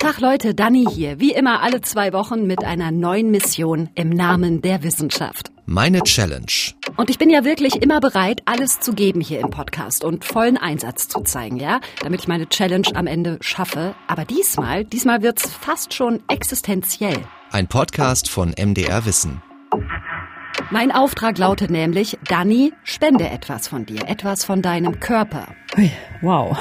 Tag 0.00 0.20
Leute, 0.20 0.54
Dani 0.54 0.86
hier. 0.88 1.18
Wie 1.18 1.32
immer 1.32 1.60
alle 1.60 1.80
zwei 1.80 2.12
Wochen 2.12 2.46
mit 2.46 2.62
einer 2.62 2.92
neuen 2.92 3.32
Mission 3.32 3.88
im 3.96 4.10
Namen 4.10 4.62
der 4.62 4.84
Wissenschaft. 4.84 5.50
Meine 5.66 6.02
Challenge. 6.02 6.46
Und 6.96 7.10
ich 7.10 7.18
bin 7.18 7.30
ja 7.30 7.44
wirklich 7.44 7.82
immer 7.82 7.98
bereit, 7.98 8.42
alles 8.44 8.78
zu 8.78 8.92
geben 8.92 9.20
hier 9.20 9.40
im 9.40 9.50
Podcast 9.50 10.04
und 10.04 10.24
vollen 10.24 10.56
Einsatz 10.56 11.08
zu 11.08 11.22
zeigen, 11.22 11.56
ja? 11.56 11.80
Damit 12.00 12.20
ich 12.20 12.28
meine 12.28 12.48
Challenge 12.48 12.86
am 12.94 13.08
Ende 13.08 13.38
schaffe. 13.40 13.96
Aber 14.06 14.24
diesmal, 14.24 14.84
diesmal 14.84 15.22
wird's 15.22 15.50
fast 15.50 15.92
schon 15.92 16.20
existenziell. 16.28 17.18
Ein 17.50 17.66
Podcast 17.66 18.30
von 18.30 18.54
MDR 18.56 19.04
Wissen. 19.04 19.42
Mein 20.70 20.92
Auftrag 20.92 21.38
lautet 21.38 21.70
nämlich, 21.70 22.18
Dani, 22.28 22.72
spende 22.84 23.28
etwas 23.28 23.66
von 23.66 23.84
dir, 23.84 24.02
etwas 24.06 24.44
von 24.44 24.62
deinem 24.62 25.00
Körper. 25.00 25.48
Wow. 26.20 26.56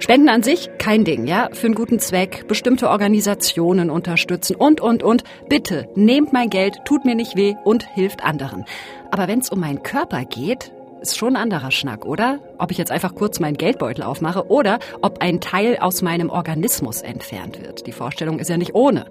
Spenden 0.00 0.30
an 0.30 0.42
sich 0.42 0.70
kein 0.78 1.04
Ding, 1.04 1.26
ja, 1.26 1.50
für 1.52 1.66
einen 1.66 1.74
guten 1.74 1.98
Zweck, 2.00 2.48
bestimmte 2.48 2.88
Organisationen 2.88 3.90
unterstützen 3.90 4.56
und, 4.56 4.80
und, 4.80 5.02
und. 5.02 5.24
Bitte, 5.48 5.88
nehmt 5.94 6.32
mein 6.32 6.48
Geld, 6.48 6.80
tut 6.86 7.04
mir 7.04 7.14
nicht 7.14 7.36
weh 7.36 7.54
und 7.64 7.86
hilft 7.94 8.24
anderen. 8.24 8.64
Aber 9.10 9.28
wenn 9.28 9.40
es 9.40 9.50
um 9.50 9.60
meinen 9.60 9.82
Körper 9.82 10.24
geht, 10.24 10.72
ist 11.02 11.18
schon 11.18 11.36
ein 11.36 11.42
anderer 11.42 11.70
Schnack, 11.70 12.06
oder? 12.06 12.38
Ob 12.58 12.70
ich 12.70 12.78
jetzt 12.78 12.90
einfach 12.90 13.14
kurz 13.14 13.40
meinen 13.40 13.58
Geldbeutel 13.58 14.02
aufmache 14.02 14.48
oder 14.48 14.78
ob 15.02 15.20
ein 15.20 15.40
Teil 15.40 15.76
aus 15.78 16.00
meinem 16.00 16.30
Organismus 16.30 17.02
entfernt 17.02 17.60
wird. 17.62 17.86
Die 17.86 17.92
Vorstellung 17.92 18.38
ist 18.38 18.48
ja 18.48 18.56
nicht 18.56 18.74
ohne. 18.74 19.04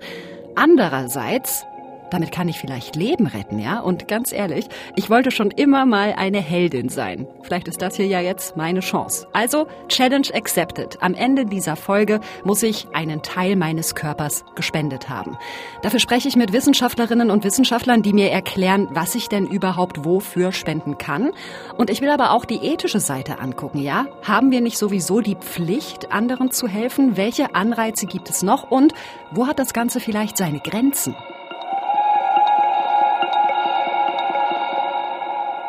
Andererseits 0.56 1.66
damit 2.12 2.32
kann 2.32 2.50
ich 2.50 2.60
vielleicht 2.60 2.96
Leben 2.96 3.28
retten, 3.28 3.60
ja? 3.60 3.80
Und 3.80 4.08
ganz 4.08 4.32
ehrlich, 4.32 4.68
ich 4.96 5.10
wollte 5.10 5.32
schon 5.32 5.52
immer 5.52 5.86
mal 5.86 6.14
eine 6.18 6.40
Heldin 6.40 6.90
sein. 6.90 7.28
Vielleicht 7.44 7.68
ist 7.68 7.82
das 7.82 7.96
hier 7.96 8.08
ja 8.08 8.20
jetzt 8.20 8.58
meine 8.58 8.80
Chance. 8.80 9.28
Also, 9.34 9.68
Challenge 9.88 10.28
accepted. 10.34 10.98
Am 11.02 11.14
Ende 11.14 11.46
dieser 11.46 11.76
Folge 11.76 12.20
muss 12.44 12.64
ich 12.64 12.88
einen 12.94 13.22
Teil 13.22 13.56
meines 13.56 13.96
Körpers 13.96 14.46
gespendet 14.56 15.10
haben. 15.10 15.38
Dafür 15.82 16.00
spreche 16.00 16.28
ich 16.28 16.36
mit 16.36 16.54
Wissenschaftlerinnen 16.54 17.32
und 17.32 17.44
Wissenschaftlern, 17.44 18.02
die 18.02 18.14
mir 18.14 18.32
erklären, 18.32 18.88
was 18.92 19.16
ich 19.16 19.30
denn 19.30 19.48
überhaupt 19.48 20.06
wofür 20.06 20.52
spenden 20.52 20.98
kann. 20.98 21.32
Und 21.78 21.90
ich 21.90 22.02
will 22.02 22.10
aber 22.10 22.32
auch 22.32 22.46
die 22.46 22.58
ethische 22.58 23.00
Seite 23.00 23.40
angucken, 23.40 23.80
ja? 23.80 24.08
Haben 24.24 24.52
wir 24.52 24.62
nicht 24.62 24.78
sowieso 24.78 25.22
die 25.22 25.36
Pflicht, 25.36 26.12
anderen 26.12 26.52
zu 26.52 26.68
helfen? 26.68 27.18
Welche 27.18 27.56
Anreize 27.56 28.06
gibt 28.06 28.30
es 28.30 28.44
noch? 28.44 28.70
Und 28.70 28.94
wo 29.32 29.48
hat 29.48 29.60
das 29.60 29.74
Ganze 29.74 30.00
vielleicht 30.00 30.38
seine 30.38 30.60
Grenzen? 30.60 31.16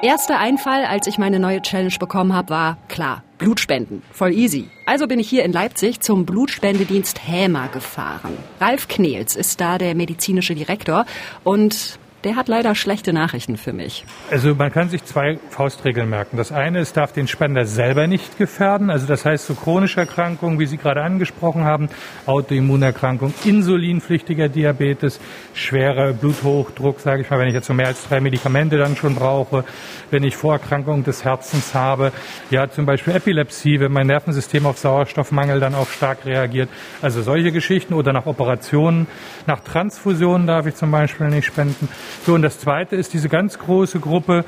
Erster 0.03 0.39
Einfall, 0.39 0.87
als 0.87 1.07
ich 1.07 1.19
meine 1.19 1.39
neue 1.39 1.61
Challenge 1.61 1.93
bekommen 2.01 2.33
habe, 2.33 2.49
war 2.49 2.79
klar, 2.89 3.23
Blutspenden. 3.37 4.03
Voll 4.13 4.33
easy. 4.33 4.71
Also 4.87 5.07
bin 5.07 5.19
ich 5.19 5.29
hier 5.29 5.45
in 5.45 5.53
Leipzig 5.53 6.01
zum 6.01 6.25
Blutspendedienst 6.25 7.29
Hämer 7.29 7.69
gefahren. 7.69 8.33
Ralf 8.61 8.89
Knels 8.89 9.37
ist 9.37 9.61
da 9.61 9.77
der 9.77 9.95
medizinische 9.95 10.55
Direktor 10.55 11.05
und 11.45 11.99
der 12.25 12.37
hat 12.37 12.49
leider 12.49 12.75
schlechte 12.75 13.13
Nachrichten 13.13 13.57
für 13.57 13.73
mich. 13.73 14.05
Also 14.31 14.55
man 14.55 14.71
kann 14.73 14.89
sich 14.89 15.05
zwei 15.05 15.39
Faustregeln 15.51 16.09
merken. 16.09 16.37
Das 16.37 16.53
eine, 16.53 16.81
es 16.81 16.93
darf 16.93 17.13
den 17.13 17.29
Spender 17.29 17.65
selber 17.65 18.07
nicht 18.07 18.37
gefährden. 18.39 18.91
Also 18.91 19.07
das 19.07 19.25
heißt 19.25 19.47
so 19.47 19.55
chronische 19.55 20.01
Erkrankungen, 20.01 20.59
wie 20.59 20.67
Sie 20.67 20.77
gerade 20.77 21.03
angesprochen 21.03 21.65
haben, 21.65 21.89
Autoimmunerkrankung, 22.27 23.33
insulinpflichtiger 23.45 24.49
Diabetes, 24.49 25.21
schwerer 25.55 26.13
Bluthochdruck, 26.13 27.01
sage 27.01 27.23
ich 27.23 27.31
mal, 27.31 27.39
wenn 27.39 27.49
ich 27.49 27.55
jetzt 27.55 27.67
so 27.67 27.75
mehr 27.75 27.87
als 27.87 28.07
drei 28.07 28.21
Medikamente 28.21 28.77
dann 28.77 28.97
schon 28.97 29.15
brauche, 29.15 29.65
wenn 30.11 30.23
ich 30.23 30.37
Vorerkrankungen 30.37 31.05
des 31.05 31.25
Herzens 31.25 31.75
habe, 31.75 32.13
ja 32.51 32.69
zum 32.69 32.87
Beispiel 32.87 33.15
Epilepsie, 33.17 33.81
wenn 33.81 33.93
mein 33.93 34.07
Nervensystem 34.07 34.67
auf 34.67 34.79
Sauerstoffmangel 34.79 35.61
dann 35.61 35.75
auch 35.75 35.89
stark 35.89 36.27
reagiert. 36.27 36.69
Also 37.01 37.23
solche 37.23 37.53
Geschichten 37.53 37.95
oder 37.95 38.13
nach 38.13 38.27
Operationen, 38.27 39.07
nach 39.47 39.61
Transfusionen 39.61 40.47
darf 40.47 40.67
ich 40.67 40.75
zum 40.75 40.91
Beispiel 40.91 41.29
nicht 41.29 41.47
spenden. 41.47 41.89
So, 42.25 42.35
und 42.35 42.43
das 42.43 42.59
Zweite 42.59 42.97
ist 42.97 43.13
diese 43.13 43.29
ganz 43.29 43.59
große 43.59 44.01
Gruppe, 44.01 44.45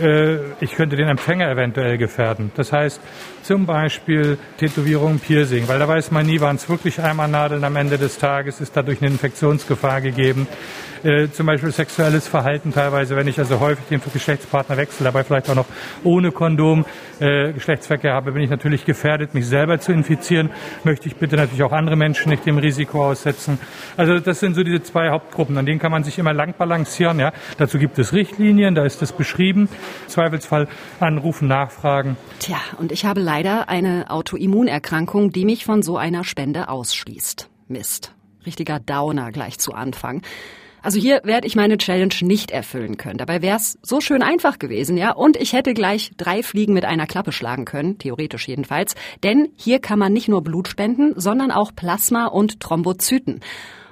äh, 0.00 0.36
ich 0.60 0.72
könnte 0.72 0.96
den 0.96 1.08
Empfänger 1.08 1.50
eventuell 1.50 1.98
gefährden. 1.98 2.50
Das 2.56 2.72
heißt 2.72 3.00
zum 3.42 3.66
Beispiel 3.66 4.38
Tätowierung, 4.58 5.18
Piercing, 5.18 5.68
weil 5.68 5.78
da 5.78 5.88
weiß 5.88 6.10
man 6.10 6.26
nie, 6.26 6.40
waren 6.40 6.56
es 6.56 6.68
wirklich 6.68 7.00
einmal 7.00 7.28
Nadeln 7.28 7.64
am 7.64 7.76
Ende 7.76 7.98
des 7.98 8.18
Tages, 8.18 8.60
ist 8.60 8.76
dadurch 8.76 9.00
eine 9.00 9.10
Infektionsgefahr 9.10 10.00
gegeben. 10.00 10.46
Äh, 11.02 11.30
zum 11.30 11.46
Beispiel 11.46 11.72
sexuelles 11.72 12.28
Verhalten 12.28 12.72
teilweise, 12.72 13.16
wenn 13.16 13.26
ich 13.26 13.38
also 13.38 13.60
häufig 13.60 13.86
den 13.86 14.00
Geschlechtspartner 14.12 14.76
wechsle, 14.76 15.04
dabei 15.04 15.24
vielleicht 15.24 15.48
auch 15.48 15.54
noch 15.54 15.66
ohne 16.04 16.30
Kondom 16.30 16.84
äh, 17.20 17.52
Geschlechtsverkehr 17.52 18.12
habe, 18.12 18.32
bin 18.32 18.42
ich 18.42 18.50
natürlich 18.50 18.84
gefährdet, 18.84 19.32
mich 19.34 19.46
selber 19.46 19.78
zu 19.78 19.92
infizieren. 19.92 20.50
Möchte 20.84 21.08
ich 21.08 21.16
bitte 21.16 21.36
natürlich 21.36 21.62
auch 21.62 21.72
andere 21.72 21.96
Menschen 21.96 22.30
nicht 22.30 22.44
dem 22.44 22.58
Risiko 22.58 23.06
aussetzen. 23.06 23.58
Also 23.96 24.18
das 24.18 24.40
sind 24.40 24.54
so 24.54 24.62
diese 24.62 24.82
zwei 24.82 25.10
Hauptgruppen, 25.10 25.56
an 25.56 25.66
denen 25.66 25.78
kann 25.78 25.90
man 25.90 26.04
sich 26.04 26.18
immer 26.18 26.32
lang 26.32 26.54
balancieren. 26.58 27.18
Ja. 27.18 27.32
Dazu 27.56 27.78
gibt 27.78 27.98
es 27.98 28.12
Richtlinien, 28.12 28.74
da 28.74 28.84
ist 28.84 29.00
das 29.00 29.12
beschrieben. 29.12 29.68
Zweifelsfall 30.06 30.68
anrufen, 30.98 31.48
nachfragen. 31.48 32.16
Tja, 32.40 32.58
und 32.78 32.92
ich 32.92 33.04
habe 33.04 33.20
leider 33.20 33.68
eine 33.68 34.10
Autoimmunerkrankung, 34.10 35.30
die 35.30 35.44
mich 35.44 35.64
von 35.64 35.82
so 35.82 35.96
einer 35.96 36.24
Spende 36.24 36.68
ausschließt. 36.68 37.48
Mist. 37.68 38.14
Richtiger 38.46 38.80
Downer 38.80 39.32
gleich 39.32 39.58
zu 39.58 39.72
Anfang. 39.74 40.22
Also 40.82 40.98
hier 40.98 41.20
werde 41.24 41.46
ich 41.46 41.56
meine 41.56 41.78
Challenge 41.78 42.14
nicht 42.22 42.50
erfüllen 42.50 42.96
können. 42.96 43.18
Dabei 43.18 43.42
wäre 43.42 43.56
es 43.56 43.78
so 43.82 44.00
schön 44.00 44.22
einfach 44.22 44.58
gewesen, 44.58 44.96
ja. 44.96 45.12
Und 45.12 45.36
ich 45.36 45.52
hätte 45.52 45.74
gleich 45.74 46.12
drei 46.16 46.42
Fliegen 46.42 46.72
mit 46.72 46.84
einer 46.84 47.06
Klappe 47.06 47.32
schlagen 47.32 47.64
können, 47.64 47.98
theoretisch 47.98 48.48
jedenfalls. 48.48 48.94
Denn 49.22 49.48
hier 49.56 49.80
kann 49.80 49.98
man 49.98 50.12
nicht 50.12 50.28
nur 50.28 50.42
Blut 50.42 50.68
spenden, 50.68 51.12
sondern 51.16 51.50
auch 51.50 51.74
Plasma 51.74 52.26
und 52.26 52.60
Thrombozyten. 52.60 53.40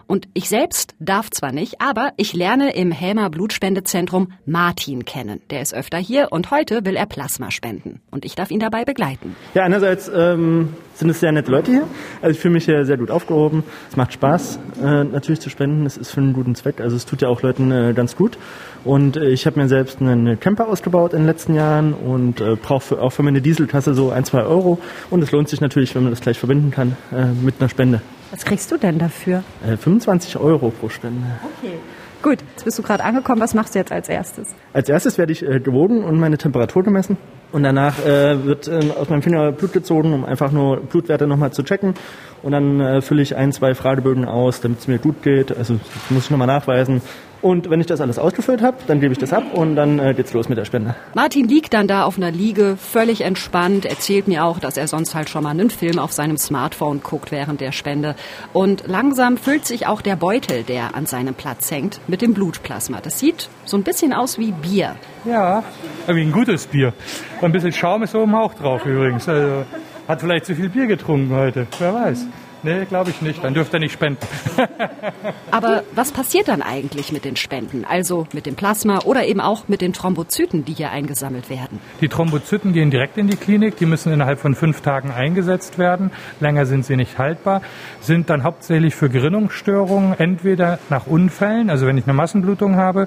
Und 0.08 0.26
ich 0.32 0.48
selbst 0.48 0.94
darf 1.00 1.30
zwar 1.30 1.52
nicht, 1.52 1.82
aber 1.82 2.12
ich 2.16 2.32
lerne 2.32 2.74
im 2.74 2.90
Hämer 2.90 3.28
Blutspendezentrum 3.28 4.32
Martin 4.46 5.04
kennen. 5.04 5.42
Der 5.50 5.60
ist 5.60 5.74
öfter 5.74 5.98
hier 5.98 6.28
und 6.30 6.50
heute 6.50 6.86
will 6.86 6.96
er 6.96 7.04
Plasma 7.04 7.50
spenden. 7.50 8.00
Und 8.10 8.24
ich 8.24 8.34
darf 8.34 8.50
ihn 8.50 8.58
dabei 8.58 8.86
begleiten. 8.86 9.36
Ja, 9.52 9.64
einerseits 9.64 10.08
ähm, 10.08 10.74
sind 10.98 11.10
es 11.10 11.20
sehr 11.20 11.30
nette 11.30 11.50
Leute 11.50 11.70
hier. 11.70 11.84
Also 12.20 12.32
ich 12.32 12.40
fühle 12.40 12.54
mich 12.54 12.64
hier 12.64 12.84
sehr 12.84 12.96
gut 12.96 13.10
aufgehoben. 13.10 13.62
Es 13.88 13.96
macht 13.96 14.12
Spaß, 14.12 14.58
äh, 14.82 15.04
natürlich 15.04 15.40
zu 15.40 15.48
spenden. 15.48 15.86
Es 15.86 15.96
ist 15.96 16.10
für 16.10 16.20
einen 16.20 16.32
guten 16.32 16.56
Zweck. 16.56 16.80
Also 16.80 16.96
es 16.96 17.06
tut 17.06 17.22
ja 17.22 17.28
auch 17.28 17.42
Leuten 17.42 17.70
äh, 17.70 17.92
ganz 17.94 18.16
gut. 18.16 18.36
Und 18.84 19.16
äh, 19.16 19.28
ich 19.28 19.46
habe 19.46 19.60
mir 19.60 19.68
selbst 19.68 20.00
einen 20.00 20.40
Camper 20.40 20.68
ausgebaut 20.68 21.12
in 21.12 21.20
den 21.20 21.26
letzten 21.26 21.54
Jahren 21.54 21.94
und 21.94 22.40
äh, 22.40 22.56
brauche 22.56 23.00
auch 23.00 23.10
für 23.10 23.22
meine 23.22 23.40
Dieseltasse 23.40 23.94
so 23.94 24.10
ein, 24.10 24.24
zwei 24.24 24.42
Euro. 24.42 24.78
Und 25.10 25.22
es 25.22 25.30
lohnt 25.30 25.48
sich 25.48 25.60
natürlich, 25.60 25.94
wenn 25.94 26.02
man 26.02 26.12
das 26.12 26.20
gleich 26.20 26.38
verbinden 26.38 26.72
kann 26.72 26.96
äh, 27.12 27.26
mit 27.26 27.56
einer 27.60 27.68
Spende. 27.68 28.00
Was 28.32 28.44
kriegst 28.44 28.70
du 28.72 28.76
denn 28.76 28.98
dafür? 28.98 29.44
Äh, 29.64 29.76
25 29.76 30.36
Euro 30.38 30.70
pro 30.70 30.88
Spende. 30.88 31.26
Okay. 31.58 31.74
Gut, 32.22 32.38
jetzt 32.40 32.64
bist 32.64 32.78
du 32.78 32.82
gerade 32.82 33.04
angekommen. 33.04 33.40
Was 33.40 33.54
machst 33.54 33.74
du 33.74 33.78
jetzt 33.78 33.92
als 33.92 34.08
erstes? 34.08 34.54
Als 34.72 34.88
erstes 34.88 35.18
werde 35.18 35.32
ich 35.32 35.42
äh, 35.42 35.60
gewogen 35.60 36.02
und 36.02 36.18
meine 36.18 36.36
Temperatur 36.36 36.82
gemessen. 36.82 37.16
Und 37.52 37.62
danach 37.62 38.04
äh, 38.04 38.44
wird 38.44 38.68
äh, 38.68 38.90
aus 38.98 39.08
meinem 39.08 39.22
Finger 39.22 39.52
Blut 39.52 39.72
gezogen, 39.72 40.12
um 40.12 40.24
einfach 40.24 40.50
nur 40.50 40.78
Blutwerte 40.78 41.26
nochmal 41.26 41.52
zu 41.52 41.62
checken. 41.62 41.94
Und 42.42 42.52
dann 42.52 42.80
äh, 42.80 43.00
fülle 43.00 43.22
ich 43.22 43.36
ein, 43.36 43.52
zwei 43.52 43.74
Fragebögen 43.74 44.26
aus, 44.26 44.60
damit 44.60 44.80
es 44.80 44.88
mir 44.88 44.98
gut 44.98 45.22
geht. 45.22 45.56
Also 45.56 45.74
das 45.74 46.10
muss 46.10 46.24
ich 46.24 46.30
nochmal 46.30 46.48
nachweisen. 46.48 47.02
Und 47.40 47.70
wenn 47.70 47.80
ich 47.80 47.86
das 47.86 48.00
alles 48.00 48.18
ausgefüllt 48.18 48.62
habe, 48.62 48.78
dann 48.86 49.00
gebe 49.00 49.12
ich 49.12 49.18
das 49.18 49.32
ab 49.32 49.44
und 49.54 49.76
dann 49.76 49.98
äh, 49.98 50.12
geht's 50.14 50.32
los 50.32 50.48
mit 50.48 50.58
der 50.58 50.64
Spende. 50.64 50.96
Martin 51.14 51.46
liegt 51.46 51.72
dann 51.72 51.86
da 51.86 52.04
auf 52.04 52.16
einer 52.16 52.30
Liege, 52.30 52.76
völlig 52.76 53.20
entspannt, 53.20 53.84
erzählt 53.84 54.26
mir 54.26 54.44
auch, 54.44 54.58
dass 54.58 54.76
er 54.76 54.88
sonst 54.88 55.14
halt 55.14 55.28
schon 55.30 55.44
mal 55.44 55.50
einen 55.50 55.70
Film 55.70 55.98
auf 55.98 56.12
seinem 56.12 56.36
Smartphone 56.36 57.00
guckt 57.02 57.30
während 57.30 57.60
der 57.60 57.72
Spende. 57.72 58.16
Und 58.52 58.84
langsam 58.86 59.36
füllt 59.36 59.66
sich 59.66 59.86
auch 59.86 60.00
der 60.00 60.16
Beutel, 60.16 60.64
der 60.64 60.94
an 60.96 61.06
seinem 61.06 61.34
Platz 61.34 61.70
hängt, 61.70 62.00
mit 62.08 62.22
dem 62.22 62.34
Blutplasma. 62.34 63.00
Das 63.00 63.20
sieht 63.20 63.48
so 63.64 63.76
ein 63.76 63.84
bisschen 63.84 64.12
aus 64.12 64.38
wie 64.38 64.52
Bier. 64.52 64.96
Ja, 65.24 65.62
wie 66.08 66.22
ein 66.22 66.32
gutes 66.32 66.66
Bier. 66.66 66.92
Und 67.40 67.46
ein 67.46 67.52
bisschen 67.52 67.72
Schaum 67.72 68.02
ist 68.02 68.14
oben 68.14 68.34
auch 68.34 68.54
drauf 68.54 68.84
übrigens. 68.84 69.28
Also 69.28 69.64
hat 70.08 70.20
vielleicht 70.20 70.46
zu 70.46 70.54
viel 70.54 70.70
Bier 70.70 70.86
getrunken 70.86 71.34
heute, 71.34 71.66
wer 71.78 71.94
weiß. 71.94 72.26
Nee, 72.62 72.84
glaube 72.86 73.10
ich 73.10 73.22
nicht. 73.22 73.42
Dann 73.44 73.54
dürft 73.54 73.72
ihr 73.72 73.78
nicht 73.78 73.92
spenden. 73.92 74.26
Aber 75.50 75.84
was 75.94 76.10
passiert 76.10 76.48
dann 76.48 76.62
eigentlich 76.62 77.12
mit 77.12 77.24
den 77.24 77.36
Spenden? 77.36 77.84
Also 77.84 78.26
mit 78.32 78.46
dem 78.46 78.56
Plasma 78.56 79.00
oder 79.04 79.24
eben 79.26 79.40
auch 79.40 79.68
mit 79.68 79.80
den 79.80 79.92
Thrombozyten, 79.92 80.64
die 80.64 80.72
hier 80.72 80.90
eingesammelt 80.90 81.50
werden? 81.50 81.78
Die 82.00 82.08
Thrombozyten 82.08 82.72
gehen 82.72 82.90
direkt 82.90 83.16
in 83.16 83.28
die 83.28 83.36
Klinik. 83.36 83.76
Die 83.76 83.86
müssen 83.86 84.12
innerhalb 84.12 84.40
von 84.40 84.54
fünf 84.54 84.80
Tagen 84.80 85.12
eingesetzt 85.12 85.78
werden. 85.78 86.10
Länger 86.40 86.66
sind 86.66 86.84
sie 86.84 86.96
nicht 86.96 87.18
haltbar. 87.18 87.62
Sind 88.00 88.28
dann 88.28 88.42
hauptsächlich 88.42 88.94
für 88.94 89.08
Gerinnungsstörungen, 89.08 90.18
entweder 90.18 90.80
nach 90.90 91.06
Unfällen, 91.06 91.70
also 91.70 91.86
wenn 91.86 91.96
ich 91.96 92.04
eine 92.04 92.14
Massenblutung 92.14 92.76
habe, 92.76 93.06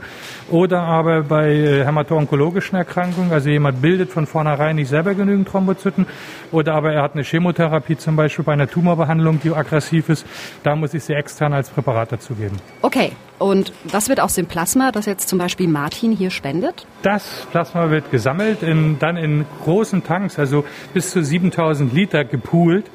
oder 0.50 0.82
aber 0.82 1.24
bei 1.24 1.52
äh, 1.52 1.86
hämato-onkologischen 1.86 2.78
Erkrankungen. 2.78 3.32
Also 3.34 3.50
jemand 3.50 3.82
bildet 3.82 4.12
von 4.12 4.26
vornherein 4.28 4.78
nicht 4.78 4.90
selber 4.90 5.14
genügend 5.14 5.50
Thrombozyten. 5.50 6.06
Oder 6.52 6.74
aber 6.74 6.94
er 6.94 7.02
hat 7.02 7.14
eine 7.14 7.24
Chemotherapie 7.24 7.98
zum 7.98 8.16
Beispiel 8.16 8.46
bei 8.46 8.54
einer 8.54 8.68
Tumorbehandlung 8.68 9.41
die 9.44 9.54
aggressiv 9.54 10.10
ist, 10.10 10.26
da 10.64 10.76
muss 10.76 10.94
ich 10.94 11.04
sie 11.04 11.14
extern 11.14 11.54
als 11.54 11.70
Präparat 11.70 12.12
dazugeben. 12.12 12.58
Okay, 12.82 13.12
Und 13.42 13.74
was 13.86 14.08
wird 14.08 14.20
aus 14.20 14.36
dem 14.36 14.46
Plasma, 14.46 14.92
das 14.92 15.08
jetzt 15.08 15.28
zum 15.28 15.40
Beispiel 15.40 15.68
Martin 15.68 16.12
hier 16.12 16.30
spendet? 16.30 16.86
Das 17.02 17.48
Plasma 17.50 17.90
wird 17.90 18.12
gesammelt, 18.12 18.62
in, 18.62 19.00
dann 19.00 19.18
in 19.18 19.46
großen 19.64 20.04
Tanks, 20.04 20.38
also 20.38 20.64
bis 20.94 21.10
zu 21.10 21.24
7000 21.24 21.92
Liter 21.92 22.24
gepoolt, 22.24 22.86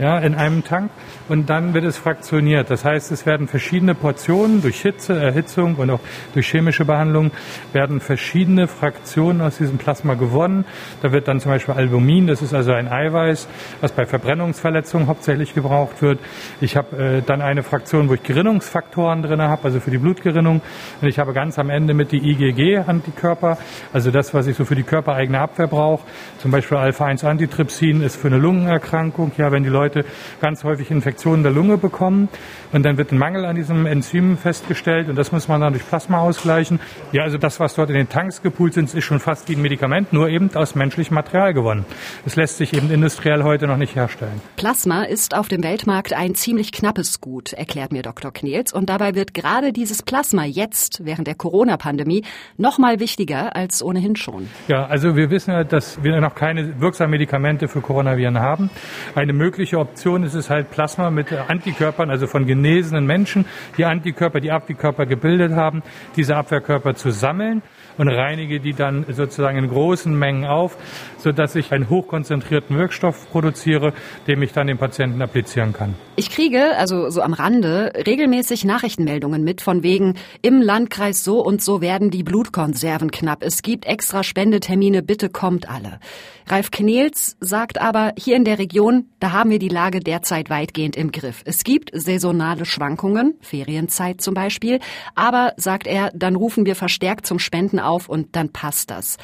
ja, 0.00 0.18
in 0.18 0.34
einem 0.34 0.64
Tank. 0.64 0.90
Und 1.28 1.48
dann 1.48 1.72
wird 1.72 1.84
es 1.84 1.96
fraktioniert. 1.96 2.68
Das 2.68 2.84
heißt, 2.84 3.12
es 3.12 3.26
werden 3.26 3.46
verschiedene 3.46 3.94
Portionen 3.94 4.60
durch 4.60 4.82
Hitze, 4.82 5.14
Erhitzung 5.14 5.76
und 5.76 5.88
auch 5.90 6.00
durch 6.34 6.48
chemische 6.50 6.84
Behandlung 6.84 7.30
werden 7.72 8.00
verschiedene 8.00 8.66
Fraktionen 8.66 9.40
aus 9.40 9.58
diesem 9.58 9.78
Plasma 9.78 10.14
gewonnen. 10.14 10.64
Da 11.00 11.12
wird 11.12 11.28
dann 11.28 11.38
zum 11.38 11.52
Beispiel 11.52 11.74
Albumin, 11.74 12.26
das 12.26 12.42
ist 12.42 12.54
also 12.54 12.72
ein 12.72 12.90
Eiweiß, 12.90 13.46
was 13.80 13.92
bei 13.92 14.04
Verbrennungsverletzungen 14.04 15.06
hauptsächlich 15.06 15.54
gebraucht 15.54 16.02
wird. 16.02 16.18
Ich 16.60 16.76
habe 16.76 16.96
äh, 16.96 17.22
dann 17.22 17.40
eine 17.40 17.62
Fraktion, 17.62 18.08
wo 18.08 18.14
ich 18.14 18.22
Gerinnungsfaktoren 18.24 19.22
drin 19.22 19.40
habe, 19.40 19.62
also 19.62 19.78
für 19.78 19.91
die 19.92 19.98
Blutgerinnung. 19.98 20.60
Und 21.00 21.08
ich 21.08 21.18
habe 21.18 21.32
ganz 21.32 21.58
am 21.58 21.70
Ende 21.70 21.94
mit 21.94 22.12
die 22.12 22.18
IgG-Antikörper, 22.18 23.58
also 23.92 24.10
das, 24.10 24.34
was 24.34 24.46
ich 24.46 24.56
so 24.56 24.64
für 24.64 24.74
die 24.74 24.82
körpereigene 24.82 25.38
Abwehr 25.38 25.66
brauche. 25.66 26.04
Zum 26.38 26.50
Beispiel 26.50 26.78
Alpha-1-Antitrypsin 26.78 28.02
ist 28.02 28.16
für 28.16 28.28
eine 28.28 28.38
Lungenerkrankung. 28.38 29.32
Ja, 29.36 29.52
wenn 29.52 29.62
die 29.62 29.68
Leute 29.68 30.04
ganz 30.40 30.64
häufig 30.64 30.90
Infektionen 30.90 31.42
der 31.42 31.52
Lunge 31.52 31.78
bekommen 31.78 32.28
und 32.72 32.82
dann 32.84 32.98
wird 32.98 33.12
ein 33.12 33.18
Mangel 33.18 33.44
an 33.44 33.56
diesem 33.56 33.86
Enzym 33.86 34.36
festgestellt 34.36 35.08
und 35.08 35.16
das 35.16 35.32
muss 35.32 35.48
man 35.48 35.60
dann 35.60 35.72
durch 35.72 35.86
Plasma 35.86 36.18
ausgleichen. 36.18 36.80
Ja, 37.12 37.22
also 37.22 37.38
das, 37.38 37.60
was 37.60 37.74
dort 37.74 37.90
in 37.90 37.96
den 37.96 38.08
Tanks 38.08 38.42
gepoolt 38.42 38.74
sind, 38.74 38.92
ist 38.92 39.04
schon 39.04 39.20
fast 39.20 39.48
wie 39.48 39.56
ein 39.56 39.62
Medikament, 39.62 40.12
nur 40.12 40.28
eben 40.28 40.54
aus 40.54 40.74
menschlichem 40.74 41.14
Material 41.14 41.54
gewonnen. 41.54 41.84
Es 42.26 42.36
lässt 42.36 42.56
sich 42.56 42.74
eben 42.74 42.90
industriell 42.90 43.42
heute 43.42 43.66
noch 43.66 43.76
nicht 43.76 43.94
herstellen. 43.94 44.40
Plasma 44.56 45.04
ist 45.04 45.34
auf 45.34 45.48
dem 45.48 45.62
Weltmarkt 45.62 46.12
ein 46.12 46.34
ziemlich 46.34 46.72
knappes 46.72 47.20
Gut, 47.20 47.52
erklärt 47.52 47.92
mir 47.92 48.02
Dr. 48.02 48.32
Knils. 48.32 48.72
Und 48.72 48.88
dabei 48.88 49.14
wird 49.14 49.34
gerade 49.34 49.72
dieses 49.82 50.04
Plasma 50.04 50.44
jetzt, 50.44 51.04
während 51.04 51.26
der 51.26 51.34
Corona-Pandemie, 51.34 52.22
noch 52.56 52.78
mal 52.78 53.00
wichtiger 53.00 53.56
als 53.56 53.82
ohnehin 53.82 54.14
schon. 54.14 54.48
Ja, 54.68 54.86
also 54.86 55.16
wir 55.16 55.28
wissen 55.28 55.50
ja, 55.50 55.64
dass 55.64 56.04
wir 56.04 56.20
noch 56.20 56.36
keine 56.36 56.80
wirksamen 56.80 57.10
Medikamente 57.10 57.66
für 57.66 57.80
Coronaviren 57.80 58.38
haben. 58.38 58.70
Eine 59.16 59.32
mögliche 59.32 59.80
Option 59.80 60.22
ist 60.22 60.34
es 60.34 60.50
halt 60.50 60.70
Plasma 60.70 61.10
mit 61.10 61.32
Antikörpern, 61.32 62.10
also 62.10 62.28
von 62.28 62.46
genesenen 62.46 63.06
Menschen, 63.06 63.44
die 63.76 63.84
Antikörper, 63.84 64.38
die 64.38 64.52
Abwehrkörper 64.52 65.04
gebildet 65.04 65.52
haben, 65.52 65.82
diese 66.14 66.36
Abwehrkörper 66.36 66.94
zu 66.94 67.10
sammeln 67.10 67.62
und 67.98 68.08
reinige 68.08 68.60
die 68.60 68.72
dann 68.72 69.04
sozusagen 69.08 69.58
in 69.58 69.68
großen 69.68 70.16
Mengen 70.16 70.44
auf, 70.44 70.76
sodass 71.18 71.54
ich 71.54 71.72
einen 71.72 71.88
hochkonzentrierten 71.88 72.76
Wirkstoff 72.76 73.30
produziere, 73.30 73.92
den 74.26 74.42
ich 74.42 74.52
dann 74.52 74.66
dem 74.66 74.78
Patienten 74.78 75.22
applizieren 75.22 75.72
kann. 75.72 75.94
Ich 76.16 76.30
kriege, 76.30 76.76
also 76.76 77.10
so 77.10 77.22
am 77.22 77.32
Rande, 77.32 77.92
regelmäßig 78.06 78.64
Nachrichtenmeldungen 78.64 79.44
mit 79.44 79.60
von 79.60 79.82
wegen, 79.82 80.14
im 80.42 80.60
Landkreis 80.60 81.24
so 81.24 81.42
und 81.44 81.62
so 81.62 81.80
werden 81.80 82.10
die 82.10 82.22
Blutkonserven 82.22 83.10
knapp. 83.10 83.42
Es 83.42 83.62
gibt 83.62 83.86
extra 83.86 84.22
Spendetermine, 84.22 85.02
bitte 85.02 85.28
kommt 85.28 85.68
alle. 85.68 85.98
Ralf 86.46 86.70
Knels 86.70 87.36
sagt 87.40 87.80
aber, 87.80 88.12
hier 88.18 88.36
in 88.36 88.44
der 88.44 88.58
Region, 88.58 89.06
da 89.20 89.32
haben 89.32 89.50
wir 89.50 89.58
die 89.58 89.68
Lage 89.68 90.00
derzeit 90.00 90.50
weitgehend 90.50 90.96
im 90.96 91.12
Griff. 91.12 91.42
Es 91.44 91.64
gibt 91.64 91.90
saisonale 91.94 92.64
Schwankungen, 92.64 93.34
Ferienzeit 93.40 94.20
zum 94.20 94.34
Beispiel, 94.34 94.80
aber, 95.14 95.52
sagt 95.56 95.86
er, 95.86 96.10
dann 96.14 96.36
rufen 96.36 96.66
wir 96.66 96.74
verstärkt 96.74 97.26
zum 97.26 97.38
Spenden 97.38 97.78
auf 97.82 98.08
und 98.08 98.34
dann 98.36 98.50
passt 98.50 98.90
das. 98.90 99.18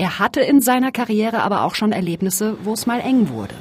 Er 0.00 0.20
hatte 0.20 0.40
in 0.40 0.60
seiner 0.60 0.92
Karriere 0.92 1.42
aber 1.42 1.64
auch 1.64 1.74
schon 1.74 1.90
Erlebnisse, 1.90 2.56
wo 2.62 2.72
es 2.72 2.86
mal 2.86 3.00
eng 3.00 3.30
wurde. 3.30 3.54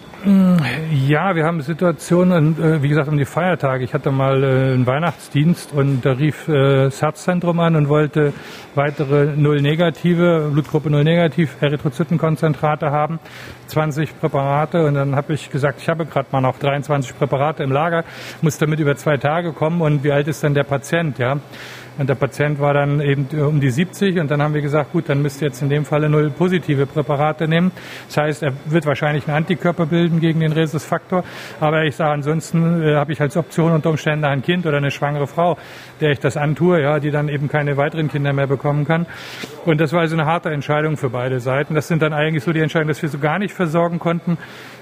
Ja, 0.92 1.36
wir 1.36 1.46
haben 1.46 1.62
Situationen, 1.62 2.62
äh, 2.62 2.84
wie 2.84 2.90
gesagt, 2.90 3.08
um 3.08 3.18
die 3.18 3.26
Feiertage. 3.26 3.84
Ich 3.84 3.94
hatte 3.94 4.12
mal 4.12 4.44
äh, 4.44 4.74
einen 4.74 4.86
Weihnachtsdienst 4.86 5.74
und 5.74 6.02
da 6.06 6.12
rief 6.12 6.48
äh, 6.48 6.86
das 6.86 7.02
Herzzentrum 7.02 7.60
an 7.60 7.76
und 7.76 7.88
wollte 7.88 8.34
weitere 8.76 9.36
Null 9.36 9.62
negative, 9.62 10.50
Blutgruppe 10.52 10.90
Null 10.90 11.04
negativ 11.04 11.56
Erythrozytenkonzentrate 11.62 12.92
haben, 12.92 13.20
20 13.68 14.20
Präparate 14.20 14.86
und 14.86 14.96
dann 14.96 15.16
habe 15.16 15.34
ich 15.34 15.50
gesagt, 15.50 15.82
ich 15.82 15.88
habe 15.88 16.06
gerade 16.06 16.28
mal 16.32 16.42
noch 16.42 16.60
23 16.60 17.18
Präparate 17.18 17.64
im 17.64 17.72
Lager, 17.72 18.04
muss 18.42 18.58
damit 18.58 18.80
über 18.80 18.96
zwei 18.96 19.18
Tage 19.18 19.54
kommen 19.54 19.82
und 19.82 20.04
wie 20.04 20.12
alt 20.12 20.28
ist 20.28 20.44
denn 20.44 20.54
der 20.54 20.66
Patient, 20.66 21.18
ja? 21.20 21.38
Und 21.98 22.10
der 22.10 22.16
Patient 22.16 22.60
war 22.60 22.74
dann 22.74 23.02
eben 23.02 23.28
um 23.40 23.60
die 23.60 23.70
70 23.70 24.20
und 24.20 24.30
dann 24.30 24.42
haben 24.42 24.54
wir 24.54 24.62
gesagt, 24.62 24.92
gut, 24.92 25.10
dann 25.10 25.22
müsst 25.22 25.42
ihr 25.42 25.48
jetzt 25.48 25.62
in 25.62 25.70
dem 25.70 25.86
Falle 25.86 26.10
null 26.10 26.30
positive 26.30 26.86
Präparate 26.86 27.48
nehmen. 27.48 27.72
Das 28.08 28.18
heißt, 28.18 28.44
er 28.44 28.54
wird 28.66 28.86
wahrscheinlich 28.86 29.28
einen 29.28 29.38
Antikörper 29.38 29.86
bilden 29.86 30.20
gegen 30.20 30.40
den 30.40 30.52
Rhesusfaktor. 30.52 31.24
Aber 31.60 31.84
ich 31.84 31.96
sage, 31.96 32.12
ansonsten 32.12 32.84
äh, 32.84 32.96
habe 32.96 33.12
ich 33.14 33.22
als 33.22 33.36
Option 33.36 33.72
unter 33.72 33.90
Umständen 33.90 34.26
ein 34.26 34.42
Kind 34.42 34.66
oder 34.66 34.78
eine 34.78 34.92
schwangere 34.92 35.28
Frau, 35.28 35.58
der 36.02 36.12
ich 36.12 36.20
das 36.20 36.38
antue, 36.38 36.82
ja, 36.82 37.00
die 37.00 37.12
dann 37.12 37.30
eben 37.30 37.48
keine 37.48 37.78
weiteren 37.78 38.10
Kinder 38.10 38.34
mehr 38.34 38.48
bekommen 38.48 38.86
kann. 38.86 39.06
Und 39.66 39.82
das 39.82 39.94
war 39.94 40.02
also 40.02 40.16
eine 40.16 40.26
harte 40.26 40.50
Entscheidung 40.50 40.98
für 40.98 41.10
beide 41.10 41.40
Seiten. 41.40 41.74
Das 41.74 41.88
sind 41.88 42.02
dann 42.02 42.14
eigentlich 42.14 42.44
so 42.44 42.54
die 42.54 42.62
Entscheidungen, 42.62 42.90
dass 42.90 43.02
wir 43.02 43.10
so 43.10 43.20
gar 43.20 43.40
nicht 43.40 43.54
versorgen 43.54 44.00
konnten 44.00 44.38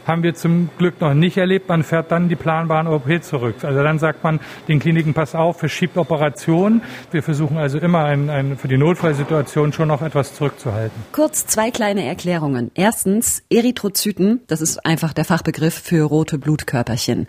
haben 0.06 0.24
wir 0.24 0.36
zum 0.36 0.70
Glück 0.78 1.02
noch 1.02 1.14
nicht 1.14 1.38
erlebt. 1.38 1.68
Man 1.68 1.84
fährt 1.84 2.12
dann 2.12 2.30
die 2.30 2.36
planbaren 2.36 2.88
OP 2.88 3.24
zurück. 3.24 3.56
Also 3.64 3.82
dann 3.84 4.00
sagt 4.00 4.24
man 4.24 4.40
den 4.68 4.80
Kliniken, 4.80 5.14
pass 5.14 5.36
auf, 5.36 5.60
verschiebt 5.60 5.98
Operationen. 5.98 6.82
Wir 7.12 7.24
versuchen 7.24 7.58
also 7.58 7.78
immer 7.78 8.04
ein, 8.04 8.30
ein, 8.30 8.58
für 8.58 8.68
die 8.68 8.78
Notfallsituation 8.78 9.74
schon 9.74 9.88
noch 9.88 10.02
etwas 10.02 10.36
zurückzuhalten. 10.36 11.04
Kurz 11.12 11.46
zwei 11.48 11.72
kleine 11.72 12.06
Erklärungen. 12.06 12.72
Erstens, 12.76 13.44
Erythrozyten, 13.50 14.42
das 14.48 14.62
ist 14.62 14.86
einfach 14.86 15.14
der 15.14 15.26
Fachbegriff 15.26 15.74
für 15.74 16.04
rote 16.04 16.38
Blutkörperchen. 16.38 17.28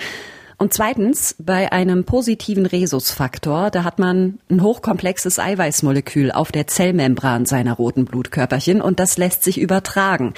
Und 0.58 0.73
zweitens, 0.73 1.37
bei 1.38 1.70
einem 1.70 2.05
positiven 2.05 2.64
Rhesusfaktor, 2.64 3.70
da 3.70 3.84
hat 3.84 3.99
man 3.99 4.38
ein 4.50 4.62
hochkomplexes 4.62 5.38
Eiweißmolekül 5.38 6.32
auf 6.32 6.50
der 6.50 6.67
Zellmembran 6.67 7.44
seiner 7.44 7.75
roten 7.75 8.06
Blutkörperchen 8.06 8.81
und 8.81 8.99
das 8.99 9.19
lässt 9.19 9.44
sich 9.44 9.61
übertragen. 9.61 10.32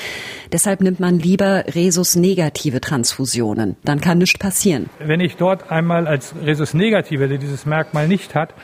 Deshalb 0.50 0.80
nimmt 0.80 0.98
man 0.98 1.20
lieber 1.20 1.66
Rhesus-negative 1.72 2.80
Transfusionen. 2.80 3.76
Dann 3.84 4.00
kann 4.00 4.18
nichts 4.18 4.40
passieren. 4.40 4.90
Wenn 4.98 5.20
ich 5.20 5.36
dort 5.36 5.70
einmal 5.70 6.08
als 6.08 6.34
Rhesus-negative, 6.44 7.28
der 7.28 7.38
dieses 7.38 7.64
Merkmal 7.64 8.08
nicht 8.08 8.34
hat, 8.34 8.54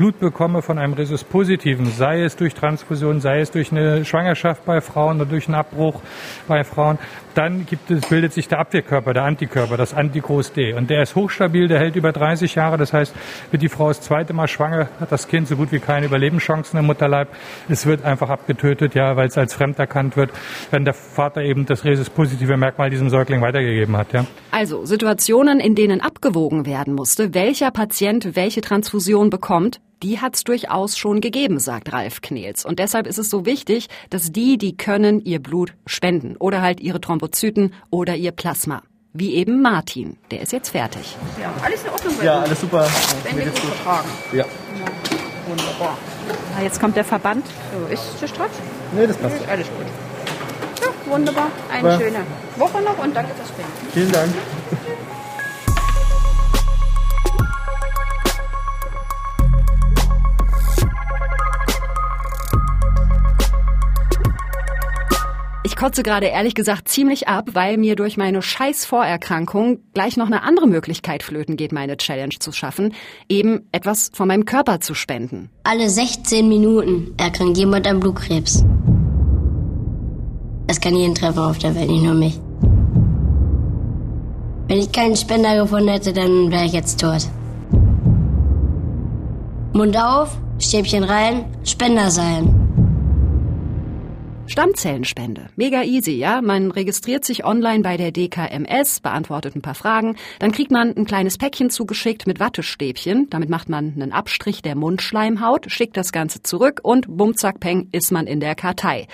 Blut 0.00 0.18
bekomme 0.18 0.62
von 0.62 0.78
einem 0.78 0.94
Rhesus-positiven, 0.94 1.84
sei 1.84 2.22
es 2.22 2.34
durch 2.34 2.54
Transfusion, 2.54 3.20
sei 3.20 3.40
es 3.40 3.50
durch 3.50 3.70
eine 3.70 4.02
Schwangerschaft 4.06 4.64
bei 4.64 4.80
Frauen 4.80 5.20
oder 5.20 5.28
durch 5.28 5.46
einen 5.46 5.56
Abbruch 5.56 6.00
bei 6.48 6.64
Frauen, 6.64 6.98
dann 7.34 7.66
gibt 7.66 7.90
es, 7.90 8.08
bildet 8.08 8.32
sich 8.32 8.48
der 8.48 8.60
Abwehrkörper, 8.60 9.12
der 9.12 9.24
Antikörper, 9.24 9.76
das 9.76 9.92
Antikros 9.92 10.54
D. 10.54 10.72
Und 10.72 10.88
der 10.88 11.02
ist 11.02 11.16
hochstabil, 11.16 11.68
der 11.68 11.80
hält 11.80 11.96
über 11.96 12.12
30 12.12 12.54
Jahre. 12.54 12.78
Das 12.78 12.94
heißt, 12.94 13.14
wird 13.50 13.62
die 13.62 13.68
Frau 13.68 13.88
das 13.88 14.00
zweite 14.00 14.32
Mal 14.32 14.48
schwanger, 14.48 14.88
hat 14.98 15.12
das 15.12 15.28
Kind 15.28 15.48
so 15.48 15.56
gut 15.56 15.70
wie 15.70 15.80
keine 15.80 16.06
Überlebenschancen 16.06 16.78
im 16.78 16.86
Mutterleib. 16.86 17.28
Es 17.68 17.84
wird 17.84 18.02
einfach 18.02 18.30
abgetötet, 18.30 18.94
ja, 18.94 19.16
weil 19.16 19.28
es 19.28 19.36
als 19.36 19.52
fremd 19.52 19.78
erkannt 19.78 20.16
wird, 20.16 20.30
wenn 20.70 20.86
der 20.86 20.94
Vater 20.94 21.42
eben 21.42 21.66
das 21.66 21.84
Rhesus-positive 21.84 22.56
Merkmal 22.56 22.88
diesem 22.88 23.10
Säugling 23.10 23.42
weitergegeben 23.42 23.98
hat, 23.98 24.14
ja. 24.14 24.24
Also 24.50 24.86
Situationen, 24.86 25.60
in 25.60 25.74
denen 25.74 26.00
abgewogen 26.00 26.64
werden 26.64 26.94
musste, 26.94 27.34
welcher 27.34 27.70
Patient 27.70 28.34
welche 28.34 28.62
Transfusion 28.62 29.28
bekommt, 29.28 29.78
die 30.02 30.20
hat 30.20 30.34
es 30.36 30.44
durchaus 30.44 30.96
schon 30.96 31.20
gegeben, 31.20 31.58
sagt 31.60 31.92
Ralf 31.92 32.20
Knels. 32.20 32.64
Und 32.64 32.78
deshalb 32.78 33.06
ist 33.06 33.18
es 33.18 33.30
so 33.30 33.44
wichtig, 33.46 33.88
dass 34.08 34.32
die, 34.32 34.58
die 34.58 34.76
können, 34.76 35.20
ihr 35.24 35.40
Blut 35.42 35.74
spenden 35.86 36.36
oder 36.36 36.62
halt 36.62 36.80
ihre 36.80 37.00
Thrombozyten 37.00 37.72
oder 37.90 38.16
ihr 38.16 38.32
Plasma. 38.32 38.82
Wie 39.12 39.34
eben 39.34 39.60
Martin. 39.60 40.16
Der 40.30 40.40
ist 40.40 40.52
jetzt 40.52 40.68
fertig. 40.70 41.16
Ja, 41.40 41.52
alles 41.64 41.82
in 41.84 41.90
Ordnung. 41.90 42.14
Ja, 42.22 42.40
alles 42.40 42.60
super. 42.60 42.88
Spende 42.88 43.44
gut 43.46 43.58
vertragen. 43.58 44.08
Ja. 44.32 44.38
ja. 44.38 44.46
Wunderbar. 45.48 45.98
Ah, 46.56 46.62
jetzt 46.62 46.78
kommt 46.80 46.96
der 46.96 47.04
Verband. 47.04 47.44
So, 47.72 47.92
ist 47.92 48.02
der 48.22 48.28
Streit? 48.28 48.50
Nee, 48.94 49.06
das 49.08 49.16
passt. 49.16 49.36
Ist 49.36 49.48
alles 49.48 49.66
gut. 49.66 49.86
Ja, 50.80 51.12
wunderbar. 51.12 51.48
Eine 51.72 51.88
Ja. 51.88 51.98
schöne 51.98 52.18
Woche 52.56 52.80
noch 52.82 52.98
und 52.98 53.14
danke 53.16 53.34
fürs 53.34 53.48
Spenden. 53.48 53.72
Vielen 53.92 54.12
Dank. 54.12 54.32
Kotze 65.80 66.02
gerade 66.02 66.26
ehrlich 66.26 66.54
gesagt 66.54 66.88
ziemlich 66.88 67.26
ab, 67.26 67.48
weil 67.54 67.78
mir 67.78 67.96
durch 67.96 68.18
meine 68.18 68.42
scheiß 68.42 68.84
Vorerkrankung 68.84 69.78
gleich 69.94 70.18
noch 70.18 70.26
eine 70.26 70.42
andere 70.42 70.66
Möglichkeit 70.66 71.22
flöten 71.22 71.56
geht, 71.56 71.72
meine 71.72 71.96
Challenge 71.96 72.34
zu 72.38 72.52
schaffen, 72.52 72.92
eben 73.30 73.66
etwas 73.72 74.10
von 74.12 74.28
meinem 74.28 74.44
Körper 74.44 74.80
zu 74.80 74.92
spenden. 74.92 75.48
Alle 75.64 75.88
16 75.88 76.46
Minuten 76.46 77.14
erkrankt 77.16 77.56
jemand 77.56 77.86
an 77.86 77.98
Blutkrebs. 77.98 78.62
Das 80.66 80.78
kann 80.82 80.94
jeden 80.94 81.14
treffen 81.14 81.38
auf 81.38 81.56
der 81.56 81.74
Welt, 81.74 81.88
nicht 81.88 82.02
nur 82.02 82.14
mich. 82.14 82.38
Wenn 84.68 84.80
ich 84.80 84.92
keinen 84.92 85.16
Spender 85.16 85.62
gefunden 85.62 85.88
hätte, 85.88 86.12
dann 86.12 86.50
wäre 86.50 86.66
ich 86.66 86.72
jetzt 86.72 87.00
tot. 87.00 87.26
Mund 89.72 89.96
auf, 89.96 90.36
Stäbchen 90.58 91.04
rein, 91.04 91.46
Spender 91.64 92.10
sein. 92.10 92.69
Stammzellenspende. 94.50 95.46
Mega 95.54 95.84
easy, 95.84 96.10
ja? 96.10 96.42
Man 96.42 96.72
registriert 96.72 97.24
sich 97.24 97.44
online 97.44 97.84
bei 97.84 97.96
der 97.96 98.10
DKMS, 98.10 98.98
beantwortet 98.98 99.54
ein 99.54 99.62
paar 99.62 99.76
Fragen, 99.76 100.16
dann 100.40 100.50
kriegt 100.50 100.72
man 100.72 100.92
ein 100.96 101.04
kleines 101.04 101.38
Päckchen 101.38 101.70
zugeschickt 101.70 102.26
mit 102.26 102.40
Wattestäbchen. 102.40 103.28
Damit 103.30 103.48
macht 103.48 103.68
man 103.68 103.92
einen 103.94 104.10
Abstrich 104.10 104.60
der 104.60 104.74
Mundschleimhaut, 104.74 105.70
schickt 105.70 105.96
das 105.96 106.10
Ganze 106.10 106.42
zurück 106.42 106.80
und 106.82 107.06
bumm, 107.08 107.36
zack, 107.36 107.60
peng, 107.60 107.88
ist 107.92 108.10
man 108.10 108.26
in 108.26 108.40
der 108.40 108.56
Kartei. 108.56 109.06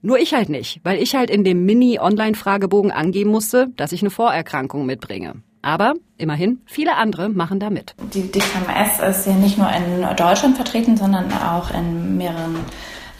Nur 0.00 0.18
ich 0.18 0.32
halt 0.32 0.48
nicht, 0.48 0.80
weil 0.84 1.02
ich 1.02 1.16
halt 1.16 1.28
in 1.28 1.42
dem 1.42 1.64
Mini-Online-Fragebogen 1.64 2.92
angeben 2.92 3.30
musste, 3.30 3.70
dass 3.76 3.90
ich 3.90 4.02
eine 4.02 4.10
Vorerkrankung 4.10 4.86
mitbringe. 4.86 5.42
Aber 5.60 5.94
immerhin, 6.18 6.60
viele 6.66 6.96
andere 6.96 7.30
machen 7.30 7.58
da 7.58 7.70
mit. 7.70 7.96
Die 8.12 8.30
DKMS 8.30 9.00
ist 9.08 9.26
ja 9.26 9.32
nicht 9.32 9.58
nur 9.58 9.70
in 9.70 10.06
Deutschland 10.16 10.56
vertreten, 10.56 10.96
sondern 10.96 11.32
auch 11.32 11.72
in 11.74 12.18
mehreren 12.18 12.56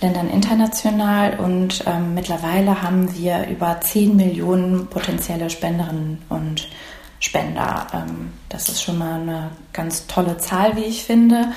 Ländern 0.01 0.31
international. 0.31 1.39
Und 1.39 1.85
ähm, 1.87 2.15
mittlerweile 2.15 2.83
haben 2.83 3.15
wir 3.17 3.47
über 3.49 3.81
10 3.81 4.17
Millionen 4.17 4.87
potenzielle 4.89 5.51
Spenderinnen 5.51 6.23
und 6.29 6.69
Spender. 7.21 7.87
Ähm, 7.93 8.33
das 8.49 8.69
ist 8.69 8.83
schon 8.83 8.99
mal 8.99 9.21
eine 9.21 9.51
ganz 9.73 10.07
tolle 10.07 10.39
Zahl, 10.39 10.77
wie 10.77 10.85
ich 10.85 11.05
finde. 11.05 11.53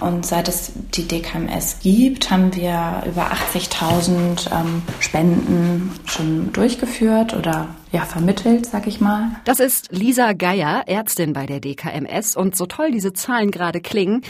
Und 0.00 0.26
seit 0.26 0.48
es 0.48 0.72
die 0.94 1.06
DKMS 1.06 1.78
gibt, 1.82 2.30
haben 2.30 2.54
wir 2.54 3.02
über 3.06 3.30
80.000 3.32 4.50
ähm, 4.50 4.82
Spenden 4.98 5.92
schon 6.06 6.52
durchgeführt 6.52 7.34
oder 7.34 7.68
ja, 7.92 8.02
vermittelt, 8.04 8.66
sag 8.66 8.86
ich 8.86 9.00
mal. 9.00 9.28
Das 9.44 9.60
ist 9.60 9.92
Lisa 9.92 10.32
Geier, 10.32 10.84
Ärztin 10.86 11.32
bei 11.32 11.46
der 11.46 11.60
DKMS. 11.60 12.34
Und 12.34 12.56
so 12.56 12.66
toll 12.66 12.90
diese 12.90 13.12
Zahlen 13.12 13.50
gerade 13.50 13.80
klingen, 13.80 14.22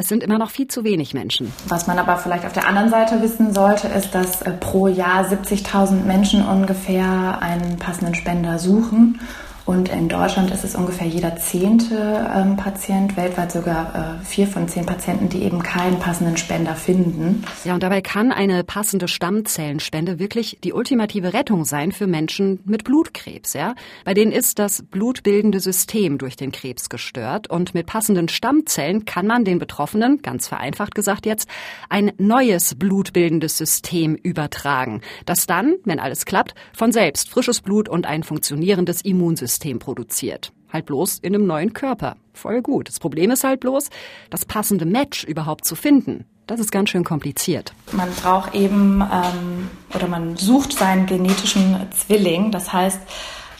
es 0.00 0.08
sind 0.08 0.22
immer 0.22 0.38
noch 0.38 0.50
viel 0.50 0.66
zu 0.66 0.82
wenig 0.82 1.12
Menschen. 1.12 1.52
Was 1.68 1.86
man 1.86 1.98
aber 1.98 2.16
vielleicht 2.16 2.46
auf 2.46 2.54
der 2.54 2.66
anderen 2.66 2.88
Seite 2.88 3.20
wissen 3.20 3.52
sollte, 3.52 3.86
ist, 3.88 4.14
dass 4.14 4.40
äh, 4.40 4.50
pro 4.50 4.88
Jahr 4.88 5.26
70.000 5.26 6.04
Menschen 6.04 6.42
ungefähr 6.42 7.38
einen 7.42 7.78
passenden 7.78 8.14
Spender 8.14 8.58
suchen. 8.58 9.20
Und 9.70 9.88
in 9.88 10.08
Deutschland 10.08 10.50
ist 10.50 10.64
es 10.64 10.74
ungefähr 10.74 11.06
jeder 11.06 11.36
zehnte 11.36 12.28
ähm, 12.34 12.56
Patient, 12.56 13.16
weltweit 13.16 13.52
sogar 13.52 14.18
äh, 14.20 14.24
vier 14.24 14.48
von 14.48 14.66
zehn 14.66 14.84
Patienten, 14.84 15.28
die 15.28 15.44
eben 15.44 15.62
keinen 15.62 16.00
passenden 16.00 16.36
Spender 16.36 16.74
finden. 16.74 17.44
Ja, 17.64 17.74
und 17.74 17.84
dabei 17.84 18.00
kann 18.00 18.32
eine 18.32 18.64
passende 18.64 19.06
Stammzellenspende 19.06 20.18
wirklich 20.18 20.58
die 20.64 20.72
ultimative 20.72 21.34
Rettung 21.34 21.64
sein 21.64 21.92
für 21.92 22.08
Menschen 22.08 22.58
mit 22.64 22.82
Blutkrebs. 22.82 23.52
Ja? 23.52 23.76
Bei 24.04 24.12
denen 24.12 24.32
ist 24.32 24.58
das 24.58 24.82
blutbildende 24.82 25.60
System 25.60 26.18
durch 26.18 26.34
den 26.34 26.50
Krebs 26.50 26.88
gestört. 26.88 27.48
Und 27.48 27.72
mit 27.72 27.86
passenden 27.86 28.28
Stammzellen 28.28 29.04
kann 29.04 29.28
man 29.28 29.44
den 29.44 29.60
Betroffenen, 29.60 30.20
ganz 30.20 30.48
vereinfacht 30.48 30.96
gesagt 30.96 31.26
jetzt, 31.26 31.48
ein 31.88 32.10
neues 32.18 32.74
blutbildendes 32.74 33.56
System 33.56 34.16
übertragen, 34.16 35.00
das 35.26 35.46
dann, 35.46 35.76
wenn 35.84 36.00
alles 36.00 36.24
klappt, 36.24 36.56
von 36.72 36.90
selbst 36.90 37.30
frisches 37.30 37.60
Blut 37.60 37.88
und 37.88 38.04
ein 38.04 38.24
funktionierendes 38.24 39.02
Immunsystem 39.02 39.59
Immunsystem 39.60 39.78
produziert. 39.78 40.52
Halt 40.72 40.86
bloß 40.86 41.18
in 41.18 41.34
einem 41.34 41.46
neuen 41.46 41.72
Körper. 41.72 42.16
Voll 42.32 42.62
gut. 42.62 42.88
Das 42.88 43.00
Problem 43.00 43.30
ist 43.30 43.44
halt 43.44 43.60
bloß, 43.60 43.90
das 44.30 44.44
passende 44.44 44.84
Match 44.84 45.24
überhaupt 45.24 45.64
zu 45.64 45.74
finden. 45.74 46.24
Das 46.46 46.60
ist 46.60 46.72
ganz 46.72 46.90
schön 46.90 47.04
kompliziert. 47.04 47.72
Man 47.92 48.10
braucht 48.22 48.54
eben 48.54 49.02
ähm, 49.02 49.70
oder 49.94 50.08
man 50.08 50.36
sucht 50.36 50.72
seinen 50.72 51.06
genetischen 51.06 51.76
Zwilling. 51.92 52.50
Das 52.50 52.72
heißt, 52.72 53.00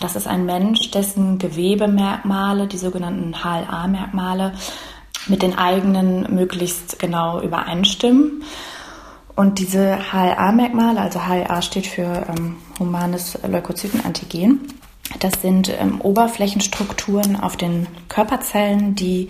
das 0.00 0.16
ist 0.16 0.26
ein 0.26 0.47
Mensch, 0.47 0.90
dessen 0.90 1.38
Gewebemerkmale, 1.38 2.66
die 2.66 2.78
sogenannten 2.78 3.35
HLA-Merkmale, 3.45 4.54
mit 5.26 5.42
den 5.42 5.59
eigenen 5.59 6.35
möglichst 6.35 6.99
genau 6.99 7.40
übereinstimmen. 7.42 8.42
Und 9.37 9.59
diese 9.59 9.99
HLA-Merkmale, 10.12 11.00
also 11.00 11.21
HLA 11.21 11.62
steht 11.62 11.87
für 11.87 12.26
ähm, 12.28 12.57
humanes 12.78 13.38
Leukozytenantigen, 13.47 14.79
das 15.18 15.42
sind 15.42 15.68
ähm, 15.68 16.00
Oberflächenstrukturen 16.00 17.36
auf 17.36 17.56
den 17.56 17.86
Körperzellen, 18.08 18.94
die 18.94 19.28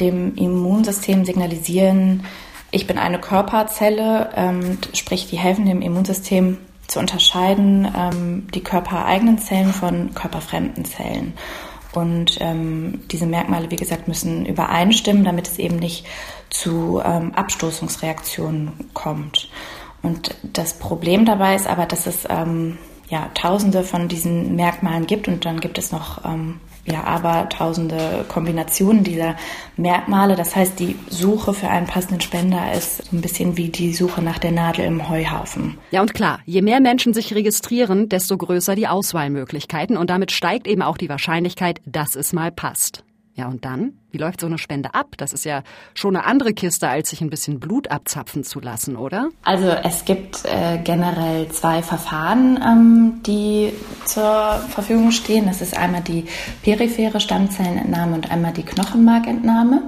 dem 0.00 0.36
Immunsystem 0.36 1.24
signalisieren, 1.24 2.24
ich 2.70 2.86
bin 2.86 2.98
eine 2.98 3.18
Körperzelle, 3.18 4.30
ähm, 4.34 4.78
sprich, 4.92 5.26
die 5.28 5.38
helfen 5.38 5.66
dem 5.66 5.80
Immunsystem 5.80 6.58
zu 6.86 6.98
unterscheiden, 6.98 7.90
ähm, 7.96 8.46
die 8.54 8.62
körpereigenen 8.62 9.38
Zellen 9.38 9.72
von 9.72 10.14
körperfremden 10.14 10.84
Zellen. 10.84 11.32
Und 11.92 12.36
ähm, 12.40 13.00
diese 13.10 13.26
Merkmale, 13.26 13.70
wie 13.70 13.76
gesagt, 13.76 14.08
müssen 14.08 14.44
übereinstimmen, 14.44 15.24
damit 15.24 15.48
es 15.48 15.58
eben 15.58 15.76
nicht 15.76 16.06
zu 16.50 17.00
ähm, 17.02 17.34
Abstoßungsreaktionen 17.34 18.90
kommt. 18.92 19.48
Und 20.02 20.36
das 20.42 20.74
Problem 20.74 21.24
dabei 21.24 21.54
ist 21.54 21.66
aber, 21.66 21.86
dass 21.86 22.06
es 22.06 22.26
ähm, 22.28 22.76
ja, 23.08 23.30
tausende 23.34 23.84
von 23.84 24.08
diesen 24.08 24.56
Merkmalen 24.56 25.06
gibt 25.06 25.28
und 25.28 25.44
dann 25.44 25.60
gibt 25.60 25.78
es 25.78 25.92
noch 25.92 26.24
ähm, 26.24 26.60
ja, 26.90 27.04
aber 27.04 27.48
tausende 27.48 28.24
Kombinationen 28.28 29.04
dieser 29.04 29.36
Merkmale. 29.76 30.36
Das 30.36 30.56
heißt, 30.56 30.78
die 30.78 30.96
Suche 31.08 31.52
für 31.52 31.68
einen 31.68 31.86
passenden 31.86 32.20
Spender 32.20 32.72
ist 32.72 33.10
so 33.10 33.16
ein 33.16 33.20
bisschen 33.20 33.56
wie 33.56 33.68
die 33.68 33.92
Suche 33.92 34.22
nach 34.22 34.38
der 34.38 34.52
Nadel 34.52 34.86
im 34.86 35.08
Heuhaufen. 35.08 35.76
Ja, 35.90 36.00
und 36.00 36.14
klar, 36.14 36.40
je 36.46 36.62
mehr 36.62 36.80
Menschen 36.80 37.12
sich 37.12 37.34
registrieren, 37.34 38.08
desto 38.08 38.36
größer 38.36 38.74
die 38.74 38.88
Auswahlmöglichkeiten 38.88 39.96
und 39.96 40.08
damit 40.10 40.32
steigt 40.32 40.66
eben 40.66 40.82
auch 40.82 40.96
die 40.96 41.08
Wahrscheinlichkeit, 41.08 41.80
dass 41.84 42.16
es 42.16 42.32
mal 42.32 42.50
passt. 42.50 43.04
Ja, 43.38 43.46
und 43.46 43.64
dann? 43.64 43.92
Wie 44.10 44.18
läuft 44.18 44.40
so 44.40 44.48
eine 44.48 44.58
Spende 44.58 44.94
ab? 44.94 45.14
Das 45.16 45.32
ist 45.32 45.44
ja 45.44 45.62
schon 45.94 46.16
eine 46.16 46.26
andere 46.26 46.54
Kiste, 46.54 46.88
als 46.88 47.10
sich 47.10 47.20
ein 47.20 47.30
bisschen 47.30 47.60
Blut 47.60 47.88
abzapfen 47.88 48.42
zu 48.42 48.58
lassen, 48.58 48.96
oder? 48.96 49.28
Also 49.44 49.68
es 49.68 50.04
gibt 50.04 50.44
äh, 50.44 50.78
generell 50.82 51.48
zwei 51.50 51.80
Verfahren, 51.84 52.58
ähm, 52.60 53.20
die 53.24 53.72
zur 54.06 54.58
Verfügung 54.70 55.12
stehen. 55.12 55.46
Das 55.46 55.62
ist 55.62 55.78
einmal 55.78 56.00
die 56.00 56.24
periphere 56.64 57.20
Stammzellenentnahme 57.20 58.16
und 58.16 58.28
einmal 58.28 58.52
die 58.52 58.64
Knochenmarkentnahme. 58.64 59.82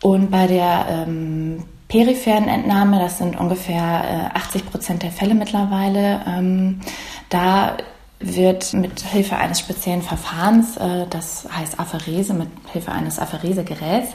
Und 0.00 0.30
bei 0.30 0.46
der 0.46 0.86
ähm, 0.88 1.64
peripheren 1.88 2.46
Entnahme, 2.46 3.00
das 3.00 3.18
sind 3.18 3.36
ungefähr 3.36 4.30
äh, 4.32 4.38
80 4.38 4.70
Prozent 4.70 5.02
der 5.02 5.10
Fälle 5.10 5.34
mittlerweile, 5.34 6.20
ähm, 6.28 6.80
da 7.28 7.76
wird 8.18 8.72
mit 8.72 9.00
Hilfe 9.00 9.36
eines 9.36 9.60
speziellen 9.60 10.02
Verfahrens, 10.02 10.76
äh, 10.76 11.06
das 11.10 11.46
heißt 11.54 11.78
Apherese, 11.78 12.32
mit 12.32 12.48
Hilfe 12.72 12.92
eines 12.92 13.18
Apheresegeräts, 13.18 14.10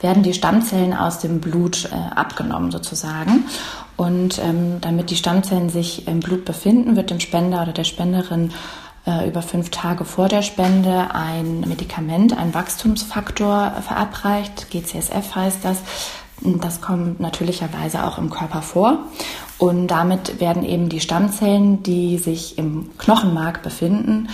werden 0.00 0.22
die 0.22 0.34
Stammzellen 0.34 0.92
aus 0.92 1.18
dem 1.18 1.40
Blut 1.40 1.88
äh, 1.90 1.94
abgenommen 2.14 2.70
sozusagen. 2.70 3.46
Und 3.96 4.38
ähm, 4.38 4.80
damit 4.82 5.10
die 5.10 5.16
Stammzellen 5.16 5.70
sich 5.70 6.06
im 6.06 6.20
Blut 6.20 6.44
befinden, 6.44 6.96
wird 6.96 7.10
dem 7.10 7.20
Spender 7.20 7.62
oder 7.62 7.72
der 7.72 7.84
Spenderin 7.84 8.52
äh, 9.06 9.26
über 9.26 9.40
fünf 9.40 9.70
Tage 9.70 10.04
vor 10.04 10.28
der 10.28 10.42
Spende 10.42 11.14
ein 11.14 11.60
Medikament, 11.60 12.36
ein 12.36 12.52
Wachstumsfaktor 12.52 13.76
verabreicht, 13.80 14.70
GCSF 14.70 15.34
heißt 15.34 15.64
das, 15.64 15.78
das 16.42 16.82
kommt 16.82 17.20
natürlicherweise 17.20 18.04
auch 18.04 18.18
im 18.18 18.28
Körper 18.28 18.60
vor. 18.60 18.98
Und 19.58 19.88
damit 19.88 20.40
werden 20.40 20.64
eben 20.64 20.88
die 20.88 21.00
Stammzellen, 21.00 21.82
die 21.82 22.18
sich 22.18 22.58
im 22.58 22.90
Knochenmark 22.98 23.62
befinden, 23.62 24.28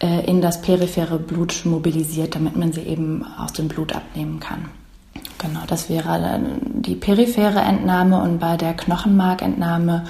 äh, 0.00 0.26
in 0.26 0.42
das 0.42 0.60
periphere 0.60 1.18
Blut 1.18 1.62
mobilisiert, 1.64 2.34
damit 2.34 2.56
man 2.56 2.72
sie 2.72 2.82
eben 2.82 3.24
aus 3.38 3.52
dem 3.52 3.68
Blut 3.68 3.94
abnehmen 3.94 4.40
kann. 4.40 4.66
Genau, 5.38 5.60
das 5.66 5.88
wäre 5.88 6.40
die 6.62 6.96
periphere 6.96 7.60
Entnahme 7.60 8.20
und 8.20 8.40
bei 8.40 8.56
der 8.56 8.74
Knochenmarkentnahme 8.74 10.04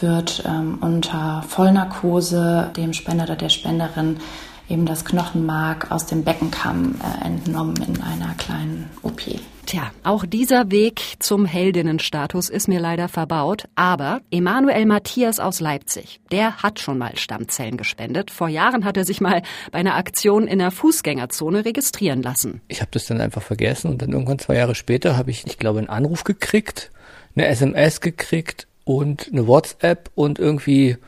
wird 0.00 0.42
ähm, 0.46 0.78
unter 0.80 1.42
Vollnarkose 1.46 2.70
dem 2.76 2.92
Spender 2.92 3.24
oder 3.24 3.36
der 3.36 3.48
Spenderin 3.48 4.18
eben 4.68 4.86
das 4.86 5.04
Knochenmark 5.04 5.90
aus 5.90 6.06
dem 6.06 6.24
Beckenkamm 6.24 6.96
äh, 7.00 7.26
entnommen 7.26 7.76
in 7.76 8.02
einer 8.02 8.34
kleinen 8.34 8.90
OP. 9.02 9.22
Tja, 9.66 9.90
auch 10.02 10.26
dieser 10.26 10.70
Weg 10.70 11.00
zum 11.20 11.46
Heldinnenstatus 11.46 12.50
ist 12.50 12.68
mir 12.68 12.80
leider 12.80 13.08
verbaut. 13.08 13.64
Aber 13.76 14.20
Emanuel 14.30 14.84
Matthias 14.84 15.40
aus 15.40 15.60
Leipzig, 15.60 16.20
der 16.30 16.58
hat 16.58 16.80
schon 16.80 16.98
mal 16.98 17.16
Stammzellen 17.16 17.78
gespendet. 17.78 18.30
Vor 18.30 18.48
Jahren 18.48 18.84
hat 18.84 18.98
er 18.98 19.06
sich 19.06 19.22
mal 19.22 19.42
bei 19.72 19.78
einer 19.78 19.94
Aktion 19.94 20.46
in 20.46 20.58
der 20.58 20.70
Fußgängerzone 20.70 21.64
registrieren 21.64 22.22
lassen. 22.22 22.60
Ich 22.68 22.82
habe 22.82 22.90
das 22.92 23.06
dann 23.06 23.20
einfach 23.20 23.42
vergessen 23.42 23.90
und 23.90 24.02
dann 24.02 24.12
irgendwann 24.12 24.38
zwei 24.38 24.56
Jahre 24.56 24.74
später 24.74 25.16
habe 25.16 25.30
ich, 25.30 25.46
ich 25.46 25.58
glaube, 25.58 25.78
einen 25.78 25.88
Anruf 25.88 26.24
gekriegt, 26.24 26.90
eine 27.34 27.46
SMS 27.46 28.02
gekriegt 28.02 28.66
und 28.84 29.30
eine 29.32 29.46
WhatsApp 29.46 30.10
und 30.14 30.38
irgendwie 30.38 30.98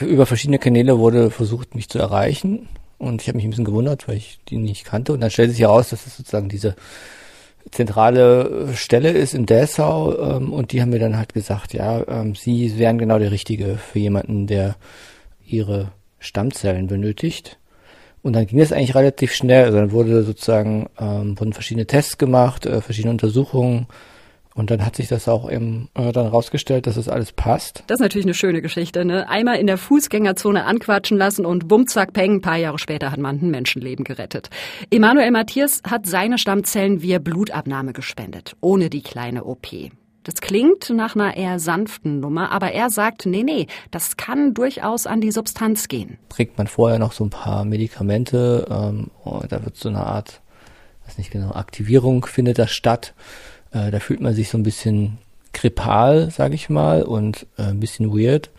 über 0.00 0.26
verschiedene 0.26 0.58
Kanäle 0.58 0.98
wurde 0.98 1.30
versucht, 1.30 1.74
mich 1.74 1.88
zu 1.88 1.98
erreichen. 1.98 2.68
Und 2.98 3.22
ich 3.22 3.28
habe 3.28 3.36
mich 3.36 3.44
ein 3.44 3.50
bisschen 3.50 3.64
gewundert, 3.64 4.08
weil 4.08 4.16
ich 4.16 4.38
die 4.48 4.56
nicht 4.56 4.84
kannte. 4.84 5.12
Und 5.12 5.20
dann 5.20 5.30
stellte 5.30 5.52
sich 5.52 5.62
heraus, 5.62 5.90
dass 5.90 6.06
es 6.06 6.16
sozusagen 6.16 6.48
diese 6.48 6.74
zentrale 7.70 8.68
Stelle 8.74 9.10
ist 9.10 9.34
in 9.34 9.46
Dessau 9.46 10.18
ähm, 10.18 10.52
und 10.52 10.72
die 10.72 10.80
haben 10.80 10.90
mir 10.90 10.98
dann 10.98 11.16
halt 11.16 11.34
gesagt, 11.34 11.74
ja, 11.74 12.02
ähm, 12.08 12.34
sie 12.34 12.78
wären 12.78 12.98
genau 12.98 13.18
der 13.18 13.30
Richtige 13.30 13.76
für 13.76 13.98
jemanden, 13.98 14.46
der 14.46 14.76
ihre 15.46 15.92
Stammzellen 16.18 16.86
benötigt. 16.86 17.58
Und 18.22 18.32
dann 18.32 18.46
ging 18.46 18.60
es 18.60 18.72
eigentlich 18.72 18.94
relativ 18.94 19.32
schnell. 19.32 19.64
Also 19.64 19.78
dann 19.78 19.92
wurde 19.92 20.22
sozusagen 20.24 20.88
ähm, 20.98 21.38
wurden 21.38 21.52
verschiedene 21.52 21.86
Tests 21.86 22.18
gemacht, 22.18 22.66
äh, 22.66 22.80
verschiedene 22.80 23.12
Untersuchungen 23.12 23.86
Und 24.58 24.72
dann 24.72 24.84
hat 24.84 24.96
sich 24.96 25.06
das 25.06 25.28
auch 25.28 25.48
eben 25.48 25.88
äh, 25.94 26.10
dann 26.10 26.26
rausgestellt, 26.26 26.88
dass 26.88 26.96
es 26.96 27.08
alles 27.08 27.30
passt. 27.30 27.84
Das 27.86 28.00
ist 28.00 28.02
natürlich 28.02 28.26
eine 28.26 28.34
schöne 28.34 28.60
Geschichte, 28.60 29.04
ne? 29.04 29.28
Einmal 29.28 29.58
in 29.58 29.68
der 29.68 29.78
Fußgängerzone 29.78 30.64
anquatschen 30.64 31.16
lassen 31.16 31.46
und 31.46 31.68
bumm, 31.68 31.86
zack, 31.86 32.12
peng, 32.12 32.34
ein 32.34 32.40
paar 32.40 32.56
Jahre 32.56 32.80
später 32.80 33.12
hat 33.12 33.20
man 33.20 33.38
ein 33.40 33.50
Menschenleben 33.52 34.04
gerettet. 34.04 34.50
Emanuel 34.90 35.30
Matthias 35.30 35.80
hat 35.88 36.06
seine 36.06 36.38
Stammzellen 36.38 37.02
via 37.02 37.20
Blutabnahme 37.20 37.92
gespendet, 37.92 38.56
ohne 38.60 38.90
die 38.90 39.02
kleine 39.02 39.44
OP. 39.44 39.68
Das 40.24 40.40
klingt 40.40 40.90
nach 40.90 41.14
einer 41.14 41.36
eher 41.36 41.60
sanften 41.60 42.18
Nummer, 42.18 42.50
aber 42.50 42.72
er 42.72 42.90
sagt, 42.90 43.26
nee, 43.26 43.44
nee, 43.44 43.68
das 43.92 44.16
kann 44.16 44.54
durchaus 44.54 45.06
an 45.06 45.20
die 45.20 45.30
Substanz 45.30 45.86
gehen. 45.86 46.18
Trägt 46.30 46.58
man 46.58 46.66
vorher 46.66 46.98
noch 46.98 47.12
so 47.12 47.22
ein 47.22 47.30
paar 47.30 47.64
Medikamente, 47.64 48.66
ähm, 48.68 49.12
oh, 49.24 49.40
da 49.48 49.64
wird 49.64 49.76
so 49.76 49.88
eine 49.88 50.04
Art, 50.04 50.40
weiß 51.06 51.16
nicht 51.16 51.30
genau, 51.30 51.52
Aktivierung 51.52 52.26
findet 52.26 52.58
da 52.58 52.66
statt. 52.66 53.14
Äh, 53.72 53.90
da 53.90 54.00
fühlt 54.00 54.20
man 54.20 54.34
sich 54.34 54.48
so 54.48 54.58
ein 54.58 54.62
bisschen 54.62 55.18
grippal, 55.52 56.30
sage 56.30 56.54
ich 56.54 56.68
mal, 56.68 57.02
und 57.02 57.46
äh, 57.56 57.62
ein 57.62 57.80
bisschen 57.80 58.10
weird. 58.10 58.50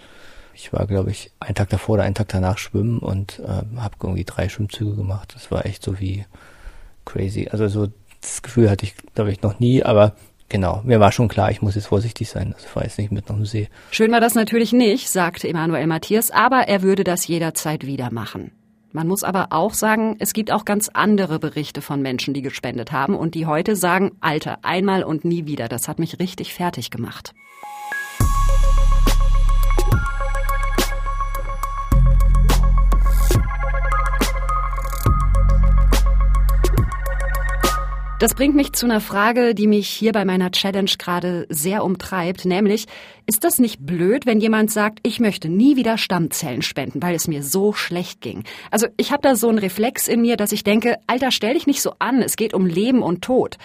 Ich 0.54 0.74
war, 0.74 0.86
glaube 0.88 1.12
ich, 1.12 1.32
einen 1.39 1.56
Tag 1.56 1.70
davor 1.70 1.96
oder 1.96 2.04
einen 2.04 2.16
Tag 2.16 2.28
danach 2.30 2.58
schwimmen 2.58 3.00
und 3.00 3.39
äh, 3.39 3.80
habe 3.80 3.96
irgendwie 4.01 4.25
drei 4.25 4.50
Schwimmzüge 4.50 4.96
gemacht. 4.96 5.32
Das 5.34 5.51
war 5.51 5.66
echt 5.66 5.84
so 5.84 6.00
wie 6.00 6.25
crazy. 7.06 7.48
Also 7.50 7.68
so 7.68 7.88
das 8.22 8.42
Gefühl 8.42 8.70
hatte 8.70 8.86
ich, 8.86 8.96
glaube 9.16 9.32
ich, 9.32 9.42
noch 9.42 9.60
nie, 9.60 9.84
aber 9.84 10.16
Genau, 10.50 10.82
mir 10.84 11.00
war 11.00 11.12
schon 11.12 11.28
klar, 11.28 11.51
ich 11.51 11.62
muss 11.62 11.75
jetzt 11.75 11.88
vorsichtig 11.88 12.28
sein. 12.28 12.56
Das 12.58 12.75
war 12.75 12.84
jetzt 12.84 12.98
nicht 12.98 13.12
mit 13.12 13.30
nach 13.30 13.36
dem 13.36 13.46
See. 13.46 13.70
Schön 13.92 14.12
war 14.12 14.20
das 14.20 14.34
natürlich 14.34 14.74
nicht, 14.74 15.08
sagte 15.08 15.48
Emanuel 15.48 15.86
Matthias, 15.86 16.32
aber 16.32 16.68
er 16.68 16.82
würde 16.82 17.04
das 17.04 17.28
jederzeit 17.28 17.86
wieder 17.86 18.12
machen. 18.12 18.51
Man 18.91 19.08
muss 19.08 19.24
aber 19.24 19.48
auch 19.51 19.74
sagen, 19.74 20.15
es 20.19 20.34
gibt 20.34 20.51
auch 20.51 20.65
ganz 20.65 20.89
andere 20.89 21.38
Berichte 21.39 21.81
von 21.81 22.01
Menschen, 22.01 22.34
die 22.34 22.41
gespendet 22.41 22.91
haben 22.91 23.15
und 23.15 23.36
die 23.36 23.46
heute 23.46 23.75
sagen, 23.75 24.13
Alter, 24.19 24.60
einmal 24.63 25.03
und 25.03 25.25
nie 25.25 25.46
wieder. 25.46 25.67
Das 25.67 25.88
hat 25.88 26.00
mich 26.00 26.19
richtig 26.19 26.53
fertig 26.53 26.89
gemacht. 26.89 27.34
Das 38.20 38.36
bringt 38.36 38.54
mich 38.54 38.74
zu 38.74 38.86
einer 38.86 39.00
Frage, 39.00 39.56
die 39.56 39.66
mich 39.66 39.88
hier 39.88 40.12
bei 40.12 40.26
meiner 40.26 40.52
Challenge 40.52 40.92
gerade 41.00 41.48
sehr 41.48 41.86
umtreibt, 41.86 42.44
nämlich, 42.44 42.86
ist 43.26 43.46
das 43.46 43.60
nicht 43.60 43.86
blöd, 43.86 44.26
wenn 44.26 44.42
jemand 44.42 44.72
sagt, 44.72 45.00
ich 45.04 45.22
möchte 45.22 45.48
nie 45.48 45.78
wieder 45.78 45.98
Stammzellen 45.98 46.62
spenden, 46.62 47.02
weil 47.02 47.16
es 47.16 47.30
mir 47.30 47.44
so 47.44 47.72
schlecht 47.72 48.20
ging? 48.20 48.44
Also 48.72 48.88
ich 48.98 49.14
habe 49.14 49.22
da 49.22 49.38
so 49.38 49.48
einen 49.48 49.58
Reflex 49.58 50.10
in 50.10 50.20
mir, 50.20 50.36
dass 50.36 50.52
ich 50.52 50.66
denke, 50.66 50.98
Alter, 51.08 51.32
stell 51.32 51.54
dich 51.54 51.66
nicht 51.66 51.82
so 51.82 51.94
an, 52.00 52.22
es 52.22 52.36
geht 52.36 52.54
um 52.54 52.66
Leben 52.66 53.04
und 53.04 53.22
Tod. 53.22 53.56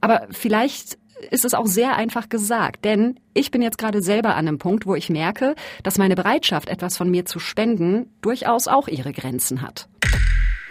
Aber 0.00 0.28
vielleicht 0.30 0.96
ist 1.30 1.44
es 1.44 1.52
auch 1.52 1.66
sehr 1.66 1.94
einfach 1.94 2.30
gesagt, 2.30 2.86
denn 2.86 3.20
ich 3.34 3.50
bin 3.50 3.60
jetzt 3.60 3.76
gerade 3.76 4.00
selber 4.00 4.30
an 4.30 4.48
einem 4.48 4.56
Punkt, 4.56 4.86
wo 4.86 4.94
ich 4.94 5.10
merke, 5.10 5.54
dass 5.82 5.98
meine 5.98 6.14
Bereitschaft, 6.14 6.70
etwas 6.70 6.96
von 6.96 7.10
mir 7.10 7.26
zu 7.26 7.38
spenden, 7.38 8.08
durchaus 8.22 8.66
auch 8.66 8.88
ihre 8.88 9.12
Grenzen 9.12 9.60
hat. 9.60 9.90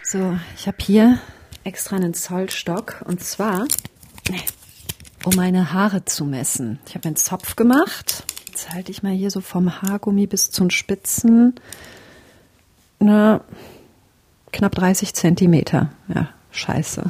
So, 0.02 0.36
ich 0.56 0.66
habe 0.66 0.78
hier 0.82 1.20
extra 1.64 1.96
einen 1.96 2.14
Zollstock 2.14 3.04
und 3.06 3.24
zwar, 3.24 3.68
um 5.24 5.36
meine 5.36 5.74
Haare 5.74 6.06
zu 6.06 6.26
messen. 6.26 6.80
Ich 6.88 6.96
habe 6.96 7.08
einen 7.08 7.16
Zopf 7.16 7.56
gemacht. 7.56 8.24
Jetzt 8.48 8.72
halte 8.72 8.92
ich 8.92 9.04
mal 9.04 9.14
hier 9.14 9.32
so 9.32 9.42
vom 9.42 9.82
Haargummi 9.82 10.28
bis 10.28 10.52
zu 10.52 10.64
den 10.64 10.72
Spitzen. 10.72 11.56
Na, 13.00 13.42
knapp 14.52 14.76
30 14.76 15.14
Zentimeter. 15.14 15.92
Ja, 16.14 16.30
scheiße. 16.52 17.04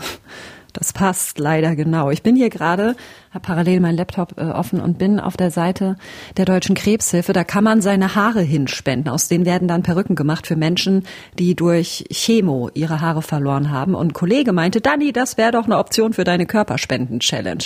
Das 0.74 0.94
passt 0.94 1.40
leider 1.40 1.76
genau. 1.76 2.12
Ich 2.12 2.22
bin 2.22 2.36
hier 2.36 2.50
gerade, 2.50 2.96
habe 3.32 3.46
parallel 3.46 3.80
meinen 3.80 3.98
Laptop 3.98 4.38
äh, 4.38 4.46
offen 4.46 4.80
und 4.80 4.98
bin 4.98 5.20
auf 5.20 5.36
der 5.36 5.52
Seite 5.52 5.96
der 6.38 6.46
Deutschen 6.46 6.76
Krebshilfe. 6.76 7.34
Da 7.34 7.44
kann 7.44 7.64
man 7.64 7.82
seine 7.82 8.16
Haare 8.16 8.42
hinspenden. 8.42 9.12
Aus 9.12 9.28
denen 9.28 9.46
werden 9.46 9.68
dann 9.68 9.84
Perücken 9.84 10.16
gemacht 10.16 10.46
für 10.46 10.56
Menschen, 10.56 11.06
die 11.38 11.56
durch 11.56 12.06
Chemo 12.12 12.70
ihre 12.74 13.02
Haare 13.02 13.22
verloren 13.22 13.72
haben. 13.72 13.96
Und 13.96 14.10
ein 14.10 14.14
Kollege 14.14 14.54
meinte, 14.54 14.82
Dani, 14.82 15.12
das 15.12 15.38
wäre 15.38 15.52
doch 15.52 15.66
eine 15.66 15.78
Option 15.78 16.14
für 16.14 16.24
deine 16.24 16.46
Körperspenden-Challenge. 16.46 17.66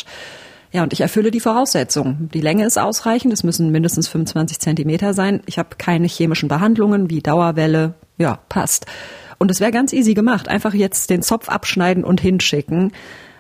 Ja, 0.72 0.82
und 0.82 0.92
ich 0.92 1.02
erfülle 1.02 1.30
die 1.30 1.40
Voraussetzungen. 1.40 2.30
Die 2.34 2.42
Länge 2.42 2.66
ist 2.66 2.80
ausreichend, 2.80 3.32
es 3.32 3.44
müssen 3.44 3.72
mindestens 3.72 4.08
25 4.08 4.60
Zentimeter 4.60 5.14
sein. 5.14 5.42
Ich 5.46 5.60
habe 5.60 5.76
keine 5.78 6.08
chemischen 6.08 6.50
Behandlungen 6.50 7.12
wie 7.12 7.22
Dauerwelle. 7.22 7.94
Ja, 8.18 8.40
passt. 8.50 8.88
Und 9.44 9.52
es 9.52 9.60
wäre 9.60 9.72
ganz 9.72 9.92
easy 9.92 10.14
gemacht. 10.14 10.48
Einfach 10.48 10.74
jetzt 10.74 11.10
den 11.10 11.22
Zopf 11.22 11.50
abschneiden 11.50 12.06
und 12.06 12.22
hinschicken. 12.22 12.94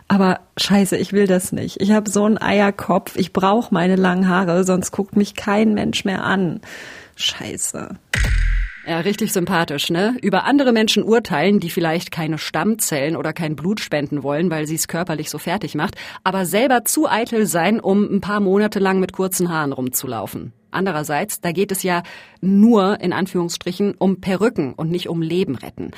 Aber 0.10 0.41
scheiße, 0.57 0.98
ich 0.98 1.13
will 1.13 1.27
das 1.27 1.53
nicht. 1.53 1.79
Ich 1.79 1.93
habe 1.93 2.10
so 2.10 2.25
einen 2.25 2.38
Eierkopf. 2.38 3.16
Ich 3.16 3.31
brauche 3.31 3.74
meine 3.74 3.96
langen 3.96 4.27
Haare, 4.27 4.66
sonst 4.66 4.92
guckt 4.92 5.16
mich 5.16 5.33
kein 5.33 5.74
Mensch 5.74 6.03
mehr 6.03 6.25
an. 6.25 6.59
Scheiße. 7.16 7.96
Ja, 8.85 9.00
richtig 9.00 9.31
sympathisch, 9.31 9.89
ne? 9.92 10.18
Über 10.22 10.44
andere 10.44 10.74
Menschen 10.74 11.03
urteilen, 11.03 11.61
die 11.61 11.70
vielleicht 11.70 12.11
keine 12.11 12.37
Stammzellen 12.37 13.16
oder 13.16 13.31
kein 13.31 13.55
Blut 13.55 13.79
spenden 13.79 14.24
wollen, 14.24 14.51
weil 14.51 14.68
sie 14.68 14.75
es 14.75 14.89
körperlich 14.89 15.29
so 15.29 15.37
fertig 15.37 15.74
macht, 15.74 15.96
aber 16.25 16.46
selber 16.46 16.83
zu 16.83 17.09
eitel 17.09 17.46
sein, 17.46 17.79
um 17.79 18.03
ein 18.13 18.20
paar 18.20 18.42
Monate 18.42 18.79
lang 18.79 19.00
mit 19.00 19.13
kurzen 19.13 19.48
Haaren 19.48 19.72
rumzulaufen. 19.72 20.51
Andererseits, 20.74 21.42
da 21.42 21.51
geht 21.51 21.72
es 21.72 21.83
ja 21.83 22.03
nur, 22.42 23.00
in 23.00 23.14
Anführungsstrichen, 23.14 23.96
um 23.98 24.22
Perücken 24.22 24.74
und 24.74 24.90
nicht 24.92 25.09
um 25.09 25.22
Leben 25.22 25.55
retten. 25.55 25.92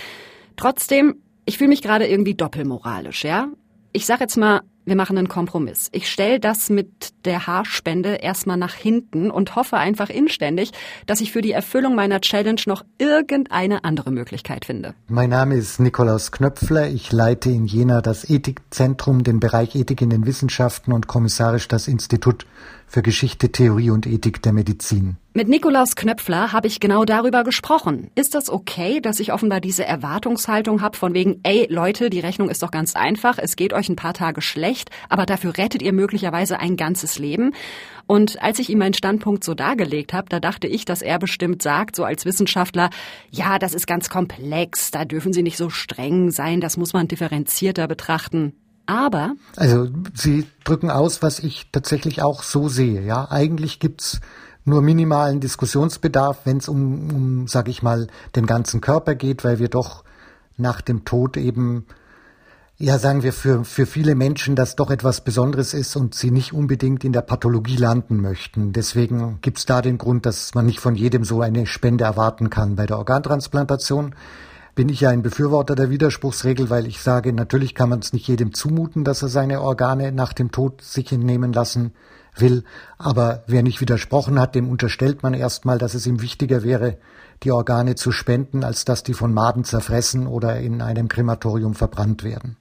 Trotzdem, 0.58 1.16
ich 1.46 1.58
fühle 1.58 1.70
mich 1.70 1.82
gerade 1.82 2.08
irgendwie 2.08 2.36
doppelmoralisch, 2.36 3.24
ja? 3.24 3.48
Ich 3.92 4.06
sag 4.06 4.20
jetzt 4.20 4.36
mal, 4.36 4.62
wir 4.86 4.96
machen 4.96 5.18
einen 5.18 5.28
Kompromiss. 5.28 5.90
Ich 5.92 6.10
stelle 6.10 6.40
das 6.40 6.70
mit 6.70 7.26
der 7.26 7.48
Haarspende 7.48 8.16
erstmal 8.16 8.58
nach 8.58 8.76
hinten 8.76 9.32
und 9.32 9.56
hoffe 9.56 9.78
einfach 9.78 10.10
inständig, 10.10 10.72
dass 11.08 11.22
ich 11.22 11.32
für 11.32 11.42
die 11.42 11.52
Erfüllung 11.52 11.96
meiner 11.96 12.22
Challenge 12.22 12.62
noch 12.68 12.86
irgendeine 13.00 13.84
andere 13.84 14.12
Möglichkeit 14.12 14.66
finde. 14.66 14.94
Mein 15.08 15.32
Name 15.32 15.56
ist 15.56 15.80
Nikolaus 15.80 16.32
Knöpfler. 16.32 16.88
Ich 16.90 17.12
leite 17.12 17.50
in 17.50 17.66
Jena 17.66 18.02
das 18.02 18.30
Ethikzentrum, 18.30 19.24
den 19.24 19.40
Bereich 19.40 19.76
Ethik 19.76 20.02
in 20.02 20.12
den 20.12 20.26
Wissenschaften 20.28 20.92
und 20.92 21.08
kommissarisch 21.08 21.68
das 21.68 21.88
Institut 21.88 22.46
für 22.88 23.02
Geschichte, 23.02 23.52
Theorie 23.52 23.89
und 23.89 24.08
Ethik 24.08 24.41
der 24.41 24.54
Medizin. 24.54 25.17
Mit 25.34 25.50
Nikolaus 25.50 25.98
Knöpfler 25.98 26.54
habe 26.54 26.67
ich 26.67 26.80
genau 26.80 27.04
darüber 27.04 27.43
gesprochen. 27.43 28.10
Ist 28.15 28.36
das 28.36 28.50
okay, 28.50 29.02
dass 29.02 29.19
ich 29.19 29.34
offenbar 29.34 29.60
diese 29.60 29.84
Erwartungshaltung 29.84 30.82
habe 30.82 30.95
von 30.95 31.13
wegen, 31.13 31.41
ey 31.43 31.67
Leute, 31.69 32.10
die 32.10 32.21
Rechnung 32.21 32.50
ist 32.50 32.63
doch 32.63 32.71
ganz 32.71 32.95
einfach, 32.95 33.38
es 33.38 33.58
geht 33.58 33.74
euch 33.74 33.89
ein 33.89 33.98
paar 33.98 34.13
Tage 34.13 34.41
schlecht, 34.41 34.91
aber 35.10 35.26
dafür 35.26 35.58
rettet 35.58 35.82
ihr 35.82 35.91
möglicherweise 35.91 36.60
ein 36.60 36.78
ganzes 36.78 37.19
Leben? 37.19 37.54
Und 38.08 38.41
als 38.41 38.60
ich 38.60 38.69
ihm 38.69 38.80
meinen 38.80 38.93
Standpunkt 38.93 39.43
so 39.43 39.56
dargelegt 39.56 40.13
habe, 40.13 40.30
da 40.30 40.39
dachte 40.39 40.67
ich, 40.67 40.86
dass 40.86 41.02
er 41.02 41.19
bestimmt 41.19 41.62
sagt, 41.62 41.95
so 41.95 42.06
als 42.06 42.24
Wissenschaftler, 42.24 42.89
ja, 43.30 43.60
das 43.60 43.74
ist 43.74 43.88
ganz 43.88 44.10
komplex, 44.10 44.91
da 44.91 45.06
dürfen 45.06 45.34
Sie 45.34 45.43
nicht 45.43 45.58
so 45.58 45.69
streng 45.69 46.32
sein, 46.32 46.62
das 46.62 46.78
muss 46.78 46.93
man 46.93 47.08
differenzierter 47.08 47.88
betrachten. 47.88 48.54
Aber. 48.86 49.36
Also 49.56 49.88
Sie 50.13 50.45
drücken 50.63 50.89
aus, 50.89 51.21
was 51.21 51.39
ich 51.39 51.69
tatsächlich 51.71 52.21
auch 52.21 52.43
so 52.43 52.69
sehe. 52.69 53.02
Ja, 53.02 53.30
eigentlich 53.30 53.80
gibt's 53.80 54.19
nur 54.65 54.82
minimalen 54.82 55.39
Diskussionsbedarf, 55.39 56.41
wenn 56.45 56.58
es 56.58 56.67
um, 56.67 57.10
um, 57.12 57.48
sag 57.48 57.67
ich 57.67 57.84
mal, 57.84 58.08
den 58.36 58.48
ganzen 58.48 58.82
Körper 58.82 59.15
geht, 59.15 59.43
weil 59.43 59.60
wir 59.60 59.69
doch 59.69 60.04
nach 60.58 60.82
dem 60.82 61.06
Tod 61.06 61.38
eben, 61.38 61.86
ja, 62.78 62.98
sagen 62.98 63.21
wir, 63.21 63.32
für, 63.32 63.63
für 63.63 63.86
viele 63.86 64.15
Menschen 64.15 64.56
das 64.56 64.76
doch 64.76 64.89
etwas 64.89 65.24
Besonderes 65.24 65.74
ist 65.74 65.95
und 65.95 66.15
sie 66.15 66.32
nicht 66.32 66.52
unbedingt 66.52 67.04
in 67.04 67.13
der 67.13 67.21
Pathologie 67.21 67.78
landen 67.78 68.21
möchten. 68.21 68.74
Deswegen 68.74 69.38
gibt's 69.41 69.65
da 69.65 69.82
den 69.82 69.98
Grund, 69.98 70.26
dass 70.26 70.56
man 70.56 70.65
nicht 70.65 70.80
von 70.80 70.95
jedem 70.95 71.24
so 71.24 71.41
eine 71.41 71.67
Spende 71.67 72.04
erwarten 72.04 72.50
kann. 72.50 72.76
Bei 72.76 72.88
der 72.88 72.98
Organtransplantation 72.98 74.15
bin 74.76 74.90
ich 74.90 75.02
ja 75.02 75.10
ein 75.10 75.22
Befürworter 75.22 75.74
der 75.74 75.90
Widerspruchsregel, 75.90 76.70
weil 76.70 76.86
ich 76.86 77.02
sage, 77.02 77.32
natürlich 77.32 77.76
kann 77.76 77.90
man 77.90 78.00
es 78.00 78.12
nicht 78.12 78.28
jedem 78.28 78.54
zumuten, 78.54 79.06
dass 79.06 79.22
er 79.22 79.30
seine 79.30 79.62
Organe 79.62 80.12
nach 80.12 80.34
dem 80.34 80.52
Tod 80.52 80.82
sich 80.82 81.12
entnehmen 81.14 81.54
lassen 81.54 81.94
will. 82.36 82.66
Aber 82.98 83.44
wer 83.48 83.64
nicht 83.64 83.80
widersprochen 83.80 84.40
hat, 84.40 84.54
dem 84.54 84.70
unterstellt 84.70 85.24
man 85.24 85.34
erstmal, 85.34 85.78
dass 85.78 85.94
es 85.94 86.06
ihm 86.06 86.22
wichtiger 86.22 86.64
wäre, 86.64 86.98
die 87.44 87.52
Organe 87.52 87.96
zu 87.96 88.12
spenden, 88.12 88.66
als 88.66 88.84
dass 88.84 89.04
die 89.04 89.14
von 89.14 89.34
Maden 89.34 89.64
zerfressen 89.64 90.28
oder 90.28 90.60
in 90.60 90.82
einem 90.82 91.08
Krematorium 91.08 91.74
verbrannt 91.74 92.24
werden. 92.24 92.58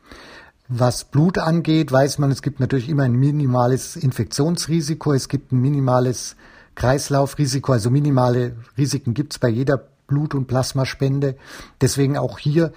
Was 0.68 1.04
Blut 1.04 1.38
angeht, 1.38 1.92
weiß 1.92 2.18
man, 2.18 2.30
es 2.30 2.42
gibt 2.42 2.60
natürlich 2.60 2.88
immer 2.88 3.02
ein 3.02 3.12
minimales 3.12 3.96
Infektionsrisiko, 3.96 5.12
es 5.12 5.28
gibt 5.28 5.52
ein 5.52 5.60
minimales 5.60 6.36
Kreislaufrisiko, 6.74 7.72
also 7.72 7.90
minimale 7.90 8.56
Risiken 8.78 9.14
gibt 9.14 9.34
es 9.34 9.38
bei 9.38 9.48
jeder 9.48 9.84
Blut- 10.06 10.34
und 10.34 10.46
Plasmaspende. 10.46 11.36
Deswegen 11.80 12.16
auch 12.16 12.38
hier 12.38 12.72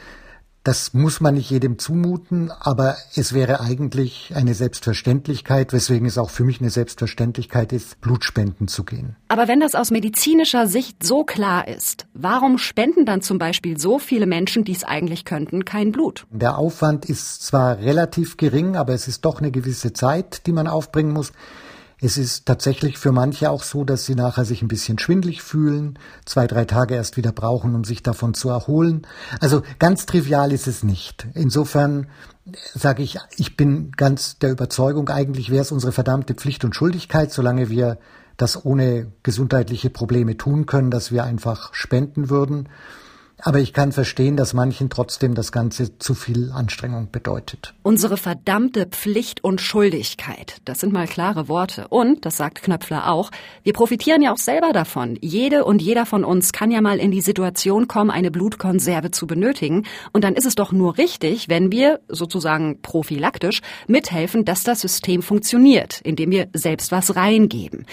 Das 0.67 0.93
muss 0.93 1.21
man 1.21 1.35
nicht 1.35 1.49
jedem 1.49 1.79
zumuten, 1.79 2.51
aber 2.51 2.97
es 3.15 3.31
wäre 3.31 3.61
eigentlich 3.61 4.33
eine 4.35 4.53
Selbstverständlichkeit, 4.53 5.71
weswegen 5.71 6.05
es 6.05 6.17
auch 6.17 6.29
für 6.29 6.43
mich 6.43 6.59
eine 6.59 6.71
Selbstverständlichkeit 6.71 7.71
ist, 7.71 8.01
Blutspenden 8.01 8.67
zu 8.67 8.83
gehen. 8.83 9.15
Aber 9.29 9.47
wenn 9.47 9.61
das 9.61 9.75
aus 9.75 9.91
medizinischer 9.91 10.67
Sicht 10.67 11.03
so 11.03 11.23
klar 11.23 11.69
ist, 11.69 12.05
warum 12.13 12.57
spenden 12.57 13.05
dann 13.05 13.21
zum 13.21 13.37
Beispiel 13.37 13.79
so 13.79 13.97
viele 13.97 14.25
Menschen, 14.25 14.65
die 14.65 14.73
es 14.73 14.83
eigentlich 14.83 15.23
könnten, 15.23 15.63
kein 15.63 15.93
Blut? 15.93 16.27
Der 16.31 16.57
Aufwand 16.57 17.05
ist 17.05 17.45
zwar 17.45 17.77
relativ 17.79 18.35
gering, 18.35 18.75
aber 18.75 18.93
es 18.93 19.07
ist 19.07 19.23
doch 19.23 19.39
eine 19.39 19.51
gewisse 19.51 19.93
Zeit, 19.93 20.47
die 20.47 20.51
man 20.51 20.67
aufbringen 20.67 21.13
muss. 21.13 21.31
Es 21.99 22.17
ist 22.17 22.45
tatsächlich 22.45 22.99
für 22.99 23.11
manche 23.11 23.49
auch 23.49 23.63
so, 23.63 23.83
dass 23.83 24.05
sie 24.05 24.13
nachher 24.13 24.45
sich 24.45 24.61
ein 24.61 24.67
bisschen 24.67 24.99
schwindlig 24.99 25.41
fühlen, 25.41 25.97
zwei, 26.25 26.45
drei 26.45 26.65
Tage 26.65 26.93
erst 26.93 27.17
wieder 27.17 27.31
brauchen, 27.31 27.73
um 27.73 27.83
sich 27.83 28.03
davon 28.03 28.35
zu 28.35 28.49
erholen. 28.49 29.07
Also 29.39 29.63
ganz 29.79 30.05
trivial 30.05 30.51
ist 30.51 30.67
es 30.67 30.83
nicht. 30.83 31.27
Insofern 31.33 32.07
sage 32.75 33.01
ich, 33.01 33.17
ich 33.37 33.57
bin 33.57 33.91
ganz 33.93 34.37
der 34.37 34.51
Überzeugung, 34.51 35.09
eigentlich 35.09 35.49
wäre 35.49 35.63
es 35.63 35.71
unsere 35.71 35.91
verdammte 35.91 36.35
Pflicht 36.35 36.63
und 36.63 36.75
Schuldigkeit, 36.75 37.31
solange 37.31 37.69
wir 37.69 37.97
das 38.37 38.63
ohne 38.63 39.11
gesundheitliche 39.23 39.89
Probleme 39.89 40.37
tun 40.37 40.67
können, 40.67 40.91
dass 40.91 41.11
wir 41.11 41.23
einfach 41.23 41.73
spenden 41.73 42.29
würden. 42.29 42.69
Aber 43.43 43.59
ich 43.59 43.71
kann 43.71 43.91
verstehen, 43.91 44.35
dass 44.35 44.53
manchen 44.53 44.89
trotzdem 44.89 45.35
das 45.35 45.51
Ganze 45.51 45.99
zu 45.99 46.15
viel 46.15 46.51
Anstrengung 46.51 47.09
bedeutet. 47.11 47.75
Unsere 47.83 48.17
verdammte 48.17 48.87
Pflicht 48.87 49.43
und 49.43 49.61
Schuldigkeit. 49.61 50.57
Das 50.65 50.79
sind 50.79 50.91
mal 50.91 51.07
klare 51.07 51.47
Worte. 51.47 51.87
Und, 51.89 52.25
das 52.25 52.37
sagt 52.37 52.63
Knöpfler 52.63 53.11
auch, 53.11 53.29
wir 53.63 53.73
profitieren 53.73 54.23
ja 54.23 54.33
auch 54.33 54.37
selber 54.37 54.73
davon. 54.73 55.19
Jede 55.21 55.65
und 55.65 55.83
jeder 55.83 56.07
von 56.07 56.23
uns 56.23 56.51
kann 56.51 56.71
ja 56.71 56.81
mal 56.81 56.97
in 56.97 57.11
die 57.11 57.21
Situation 57.21 57.87
kommen, 57.87 58.09
eine 58.09 58.31
Blutkonserve 58.31 59.11
zu 59.11 59.27
benötigen. 59.27 59.85
Und 60.13 60.23
dann 60.23 60.33
ist 60.33 60.47
es 60.47 60.55
doch 60.55 60.71
nur 60.71 60.97
richtig, 60.97 61.47
wenn 61.47 61.71
wir, 61.71 61.99
sozusagen 62.07 62.81
prophylaktisch, 62.81 63.61
mithelfen, 63.87 64.45
dass 64.45 64.63
das 64.63 64.81
System 64.81 65.21
funktioniert, 65.21 66.01
indem 66.01 66.31
wir 66.31 66.47
selbst 66.53 66.91
was 66.91 67.15
reingeben. 67.15 67.85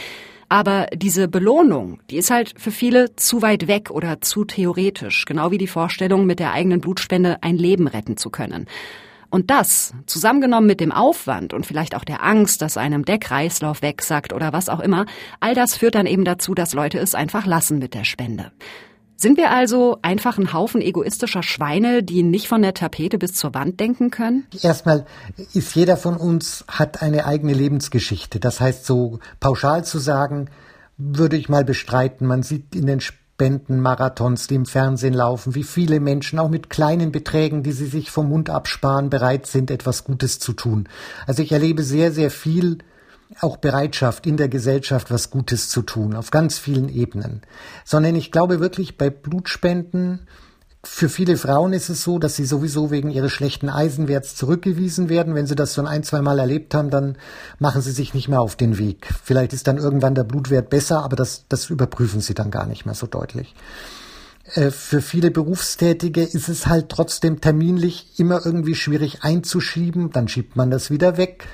Aber 0.49 0.87
diese 0.95 1.29
Belohnung, 1.29 2.01
die 2.11 2.17
ist 2.17 2.31
halt 2.31 2.55
für 2.57 2.71
viele 2.71 3.17
zu 3.17 3.43
weit 3.43 3.67
weg 3.67 3.91
oder 3.91 4.21
zu 4.21 4.45
theoretisch, 4.45 5.25
genau 5.25 5.51
wie 5.51 5.59
die 5.59 5.67
Vorstellung, 5.67 6.27
mit 6.27 6.39
der 6.39 6.53
eigenen 6.53 6.81
Blutspende 6.81 7.43
ein 7.43 7.57
Leben 7.57 7.87
retten 7.87 8.17
zu 8.17 8.31
können. 8.31 8.67
Und 9.31 9.51
das, 9.51 9.93
zusammengenommen 10.07 10.69
mit 10.69 10.79
dem 10.79 10.93
Aufwand 10.93 11.55
und 11.55 11.67
vielleicht 11.67 11.97
auch 11.97 12.05
der 12.05 12.23
Angst, 12.23 12.63
dass 12.63 12.77
einem 12.77 13.05
der 13.05 13.19
Kreislauf 13.19 13.83
wegsackt 13.83 14.33
oder 14.33 14.53
was 14.53 14.69
auch 14.69 14.79
immer, 14.79 15.07
all 15.41 15.55
das 15.55 15.77
führt 15.77 15.97
dann 15.97 16.07
eben 16.07 16.25
dazu, 16.25 16.55
dass 16.55 16.73
Leute 16.73 16.99
es 16.99 17.17
einfach 17.17 17.45
lassen 17.45 17.81
mit 17.81 17.95
der 17.95 18.05
Spende. 18.05 18.53
Sind 19.25 19.39
wir 19.39 19.53
also 19.53 19.97
einfach 20.03 20.37
ein 20.37 20.53
Haufen 20.53 20.83
egoistischer 20.83 21.43
Schweine, 21.43 22.03
die 22.03 22.23
nicht 22.23 22.47
von 22.47 22.61
der 22.61 22.75
Tapete 22.75 23.17
bis 23.17 23.33
zur 23.33 23.55
Wand 23.55 23.81
denken 23.81 24.11
können? 24.11 24.47
Erstmal 24.61 25.07
ist 25.55 25.75
jeder 25.75 25.97
von 25.97 26.19
uns 26.19 26.63
hat 26.69 27.01
eine 27.01 27.25
eigene 27.25 27.55
Lebensgeschichte. 27.55 28.39
Das 28.39 28.61
heißt, 28.61 28.85
so 28.85 29.21
pauschal 29.41 29.83
zu 29.83 29.99
sagen, 29.99 30.51
würde 30.99 31.39
ich 31.39 31.49
mal 31.49 31.65
bestreiten. 31.65 32.27
Man 32.27 32.43
sieht 32.43 32.75
in 32.75 32.85
den 32.85 33.01
Spendenmarathons, 33.01 34.47
die 34.47 34.57
im 34.57 34.67
Fernsehen 34.67 35.15
laufen, 35.15 35.55
wie 35.55 35.65
viele 35.65 36.01
Menschen 36.01 36.39
auch 36.39 36.51
mit 36.51 36.69
kleinen 36.69 37.11
Beträgen, 37.11 37.63
die 37.63 37.73
sie 37.73 37.87
sich 37.87 38.11
vom 38.11 38.29
Mund 38.29 38.51
absparen, 38.51 39.09
bereit 39.09 39.47
sind, 39.47 39.71
etwas 39.71 40.05
Gutes 40.05 40.39
zu 40.39 40.53
tun. 40.53 40.87
Also 41.27 41.43
ich 41.43 41.51
erlebe 41.51 41.83
sehr, 41.83 42.13
sehr 42.13 42.31
viel 42.31 42.77
auch 43.41 43.57
Bereitschaft 43.57 44.27
in 44.27 44.37
der 44.37 44.49
Gesellschaft 44.49 45.11
was 45.11 45.31
Gutes 45.31 45.69
zu 45.69 45.83
tun, 45.83 46.15
auf 46.15 46.31
ganz 46.31 46.59
vielen 46.59 46.89
Ebenen. 46.89 47.43
Sondern 47.85 48.17
ich 48.17 48.33
glaube 48.33 48.61
wirklich 48.61 48.97
bei 48.99 49.11
Blutspenden, 49.11 50.27
für 50.87 51.09
viele 51.09 51.37
Frauen 51.37 51.73
ist 51.73 51.89
es 51.89 52.05
so, 52.05 52.19
dass 52.19 52.37
sie 52.37 52.45
sowieso 52.45 52.91
wegen 52.91 53.11
ihres 53.11 53.33
schlechten 53.33 53.69
Eisenwerts 53.69 54.37
zurückgewiesen 54.37 55.09
werden. 55.09 55.35
Wenn 55.35 55.47
sie 55.47 55.55
das 55.55 55.73
so 55.73 55.85
ein, 55.85 56.03
zwei 56.03 56.21
Mal 56.21 56.39
erlebt 56.39 56.75
haben, 56.75 56.91
dann 56.91 57.17
machen 57.59 57.81
sie 57.81 57.93
sich 57.93 58.15
nicht 58.15 58.29
mehr 58.29 58.41
auf 58.41 58.57
den 58.57 58.79
Weg. 58.79 59.09
Vielleicht 59.23 59.53
ist 59.53 59.67
dann 59.67 59.79
irgendwann 59.79 60.15
der 60.15 60.25
Blutwert 60.25 60.71
besser, 60.71 61.03
aber 61.03 61.17
das, 61.17 61.47
das 61.49 61.71
überprüfen 61.71 62.21
sie 62.21 62.35
dann 62.35 62.51
gar 62.51 62.67
nicht 62.67 62.85
mehr 62.85 62.95
so 62.95 63.07
deutlich. 63.07 63.55
Äh, 64.55 64.71
für 64.71 65.01
viele 65.01 65.31
Berufstätige 65.31 66.23
ist 66.23 66.49
es 66.49 66.67
halt 66.67 66.91
trotzdem 66.91 67.41
terminlich 67.41 68.19
immer 68.19 68.45
irgendwie 68.45 68.75
schwierig 68.75 69.23
einzuschieben. 69.23 70.11
Dann 70.11 70.29
schiebt 70.29 70.57
man 70.57 70.71
das 70.71 70.91
wieder 70.91 71.17
weg. 71.17 71.47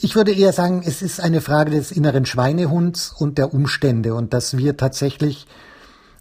Ich 0.00 0.14
würde 0.14 0.32
eher 0.32 0.52
sagen, 0.52 0.82
es 0.84 1.02
ist 1.02 1.20
eine 1.20 1.40
Frage 1.40 1.72
des 1.72 1.90
inneren 1.90 2.24
Schweinehunds 2.24 3.12
und 3.18 3.36
der 3.36 3.52
Umstände 3.52 4.14
und 4.14 4.32
dass 4.32 4.56
wir 4.56 4.76
tatsächlich 4.76 5.46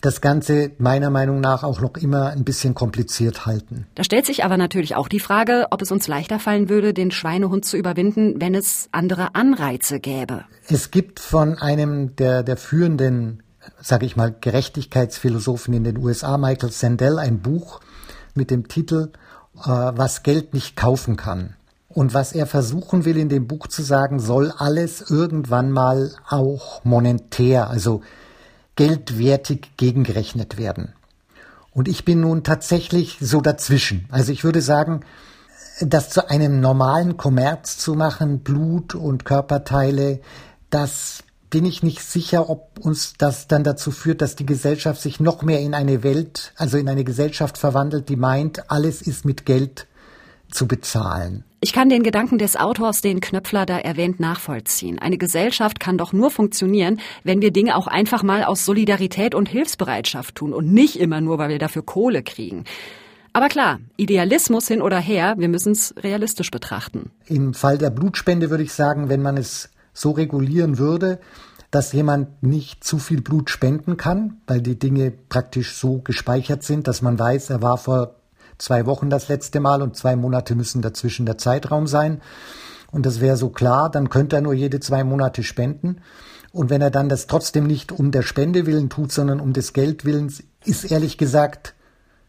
das 0.02 0.20
Ganze 0.20 0.72
meiner 0.80 1.12
Meinung 1.12 1.42
nach 1.42 1.64
auch 1.64 1.80
noch 1.80 1.96
immer 1.96 2.30
ein 2.30 2.44
bisschen 2.44 2.74
kompliziert 2.74 3.46
halten. 3.46 3.86
Da 3.94 4.04
stellt 4.04 4.26
sich 4.26 4.44
aber 4.44 4.58
natürlich 4.58 4.96
auch 4.96 5.08
die 5.08 5.20
Frage, 5.20 5.68
ob 5.70 5.84
es 5.84 5.92
uns 5.92 6.08
leichter 6.08 6.40
fallen 6.40 6.70
würde, 6.70 6.94
den 6.94 7.12
Schweinehund 7.12 7.66
zu 7.66 7.78
überwinden, 7.78 8.42
wenn 8.42 8.56
es 8.56 8.90
andere 8.92 9.36
Anreize 9.36 10.00
gäbe. 10.00 10.46
Es 10.68 10.90
gibt 10.90 11.20
von 11.20 11.60
einem 11.60 12.16
der, 12.16 12.42
der 12.42 12.58
führenden, 12.58 13.44
sage 13.80 14.08
ich 14.08 14.16
mal, 14.16 14.34
Gerechtigkeitsphilosophen 14.40 15.76
in 15.76 15.84
den 15.84 15.98
USA, 15.98 16.38
Michael 16.38 16.72
Sandel, 16.72 17.20
ein 17.20 17.42
Buch 17.42 17.80
mit 18.34 18.50
dem 18.50 18.68
Titel 18.68 19.12
äh, 19.56 19.68
Was 19.68 20.24
Geld 20.24 20.56
nicht 20.56 20.76
kaufen 20.76 21.16
kann. 21.16 21.56
Und 21.98 22.14
was 22.14 22.32
er 22.32 22.46
versuchen 22.46 23.06
will 23.06 23.18
in 23.18 23.28
dem 23.28 23.48
Buch 23.48 23.66
zu 23.66 23.82
sagen, 23.82 24.20
soll 24.20 24.54
alles 24.56 25.10
irgendwann 25.10 25.72
mal 25.72 26.12
auch 26.30 26.86
monetär, 26.86 27.72
also 27.72 28.02
geldwertig 28.76 29.72
gegengerechnet 29.78 30.60
werden. 30.60 30.94
Und 31.72 31.88
ich 31.88 32.06
bin 32.06 32.20
nun 32.20 32.44
tatsächlich 32.44 33.18
so 33.20 33.42
dazwischen. 33.42 34.06
Also 34.12 34.32
ich 34.32 34.44
würde 34.44 34.62
sagen, 34.62 35.00
das 35.82 36.12
zu 36.12 36.30
einem 36.30 36.60
normalen 36.60 37.18
Kommerz 37.18 37.80
zu 37.80 37.96
machen, 37.96 38.42
Blut 38.42 38.94
und 38.94 39.26
Körperteile, 39.26 40.20
das 40.70 41.24
bin 41.50 41.66
ich 41.66 41.82
nicht 41.82 42.04
sicher, 42.04 42.48
ob 42.48 42.78
uns 42.80 43.16
das 43.18 43.48
dann 43.48 43.64
dazu 43.64 43.90
führt, 43.90 44.22
dass 44.22 44.36
die 44.36 44.46
Gesellschaft 44.46 45.02
sich 45.02 45.20
noch 45.20 45.42
mehr 45.42 45.62
in 45.62 45.74
eine 45.74 46.04
Welt, 46.04 46.54
also 46.58 46.78
in 46.78 46.90
eine 46.90 47.04
Gesellschaft 47.04 47.58
verwandelt, 47.58 48.08
die 48.08 48.18
meint, 48.18 48.70
alles 48.70 49.02
ist 49.02 49.26
mit 49.26 49.48
Geld 49.48 49.88
zu 50.52 50.68
bezahlen. 50.68 51.44
Ich 51.60 51.74
kann 51.74 51.90
den 51.90 52.04
Gedanken 52.04 52.38
des 52.38 52.56
Autors, 52.56 53.02
den 53.02 53.20
Knöpfler 53.20 53.66
da 53.66 53.80
erwähnt, 53.80 54.20
nachvollziehen. 54.20 55.00
Eine 55.00 55.18
Gesellschaft 55.18 55.80
kann 55.80 55.98
doch 55.98 56.14
nur 56.14 56.30
funktionieren, 56.30 57.00
wenn 57.24 57.42
wir 57.42 57.50
Dinge 57.52 57.76
auch 57.76 57.88
einfach 57.88 58.22
mal 58.22 58.44
aus 58.44 58.64
Solidarität 58.64 59.34
und 59.34 59.50
Hilfsbereitschaft 59.50 60.36
tun 60.36 60.54
und 60.54 60.72
nicht 60.72 61.00
immer 61.00 61.20
nur, 61.20 61.40
weil 61.40 61.50
wir 61.50 61.58
dafür 61.58 61.82
Kohle 61.82 62.22
kriegen. 62.22 62.64
Aber 63.34 63.48
klar, 63.48 63.80
Idealismus 63.98 64.68
hin 64.68 64.84
oder 64.84 65.00
her, 65.00 65.34
wir 65.40 65.50
müssen 65.50 65.72
es 65.72 65.96
realistisch 65.98 66.52
betrachten. 66.52 67.10
Im 67.26 67.56
Fall 67.56 67.80
der 67.80 67.90
Blutspende 67.90 68.52
würde 68.52 68.64
ich 68.64 68.74
sagen, 68.74 69.10
wenn 69.10 69.24
man 69.24 69.36
es 69.36 69.72
so 69.94 70.12
regulieren 70.12 70.78
würde, 70.78 71.20
dass 71.72 71.92
jemand 71.92 72.44
nicht 72.44 72.84
zu 72.84 73.00
viel 73.00 73.22
Blut 73.22 73.50
spenden 73.50 73.98
kann, 73.98 74.38
weil 74.46 74.62
die 74.62 74.78
Dinge 74.78 75.12
praktisch 75.12 75.76
so 75.76 76.02
gespeichert 76.04 76.62
sind, 76.62 76.88
dass 76.88 77.02
man 77.02 77.18
weiß, 77.18 77.50
er 77.50 77.64
war 77.64 77.78
vor 77.80 78.16
zwei 78.58 78.86
Wochen 78.86 79.10
das 79.10 79.28
letzte 79.28 79.60
Mal 79.60 79.82
und 79.82 79.96
zwei 79.96 80.16
Monate 80.16 80.56
müssen 80.56 80.82
dazwischen 80.82 81.26
der 81.26 81.38
Zeitraum 81.38 81.88
sein. 81.88 82.22
Und 82.92 83.06
das 83.06 83.20
wäre 83.20 83.38
so 83.38 83.50
klar, 83.50 83.90
dann 83.92 84.10
könnte 84.10 84.38
er 84.38 84.42
nur 84.42 84.54
jede 84.54 84.80
zwei 84.80 85.04
Monate 85.04 85.44
spenden. 85.44 86.02
Und 86.52 86.70
wenn 86.70 86.82
er 86.82 86.92
dann 86.92 87.10
das 87.10 87.28
trotzdem 87.28 87.68
nicht 87.68 87.92
um 87.92 88.12
der 88.12 88.22
Spende 88.22 88.66
willen 88.66 88.90
tut, 88.90 89.12
sondern 89.12 89.40
um 89.40 89.54
des 89.54 89.74
Geldwillens, 89.74 90.44
ist 90.66 90.90
ehrlich 90.90 91.18
gesagt 91.18 91.76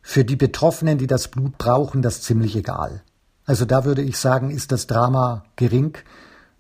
für 0.02 0.24
die 0.24 0.36
Betroffenen, 0.36 0.98
die 0.98 1.06
das 1.06 1.28
Blut 1.28 1.58
brauchen, 1.58 2.02
das 2.02 2.22
ziemlich 2.22 2.56
egal. 2.56 3.02
Also 3.46 3.64
da 3.64 3.84
würde 3.84 4.02
ich 4.02 4.18
sagen, 4.18 4.50
ist 4.50 4.72
das 4.72 4.86
Drama 4.86 5.44
gering. 5.56 5.96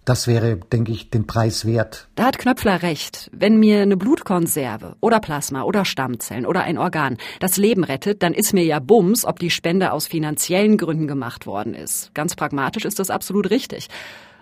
Das 0.08 0.26
wäre, 0.26 0.56
denke 0.56 0.90
ich, 0.90 1.10
den 1.10 1.26
Preis 1.26 1.66
wert. 1.66 2.08
Da 2.14 2.24
hat 2.24 2.38
Knöpfler 2.38 2.80
recht. 2.80 3.28
Wenn 3.30 3.58
mir 3.58 3.82
eine 3.82 3.98
Blutkonserve 3.98 4.96
oder 5.02 5.20
Plasma 5.20 5.64
oder 5.64 5.84
Stammzellen 5.84 6.46
oder 6.46 6.62
ein 6.62 6.78
Organ 6.78 7.18
das 7.40 7.58
Leben 7.58 7.84
rettet, 7.84 8.22
dann 8.22 8.32
ist 8.32 8.54
mir 8.54 8.64
ja 8.64 8.78
Bums, 8.78 9.26
ob 9.26 9.38
die 9.38 9.50
Spende 9.50 9.92
aus 9.92 10.06
finanziellen 10.06 10.78
Gründen 10.78 11.08
gemacht 11.08 11.44
worden 11.44 11.74
ist. 11.74 12.14
Ganz 12.14 12.36
pragmatisch 12.36 12.86
ist 12.86 12.98
das 12.98 13.10
absolut 13.10 13.50
richtig. 13.50 13.88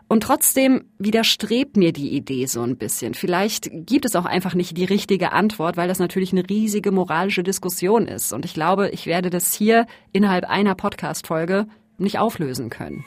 Und 0.07 0.23
trotzdem 0.23 0.85
widerstrebt 0.99 1.77
mir 1.77 1.93
die 1.93 2.11
Idee 2.11 2.47
so 2.47 2.63
ein 2.63 2.77
bisschen. 2.77 3.15
Vielleicht 3.15 3.69
gibt 3.73 4.05
es 4.05 4.15
auch 4.15 4.25
einfach 4.25 4.55
nicht 4.55 4.77
die 4.77 4.85
richtige 4.85 5.33
Antwort, 5.33 5.77
weil 5.77 5.89
das 5.89 5.99
natürlich 5.99 6.31
eine 6.31 6.49
riesige 6.49 6.93
moralische 6.93 7.43
Diskussion 7.43 8.07
ist. 8.07 8.33
Und 8.33 8.45
ich 8.45 8.55
glaube, 8.55 8.91
ich 8.91 9.07
werde 9.07 9.31
das 9.31 9.53
hier 9.53 9.87
innerhalb 10.13 10.45
einer 10.49 10.77
Podcast-Folge 10.77 11.67
nicht 11.99 12.21
auflösen 12.21 12.71
können. 12.71 13.05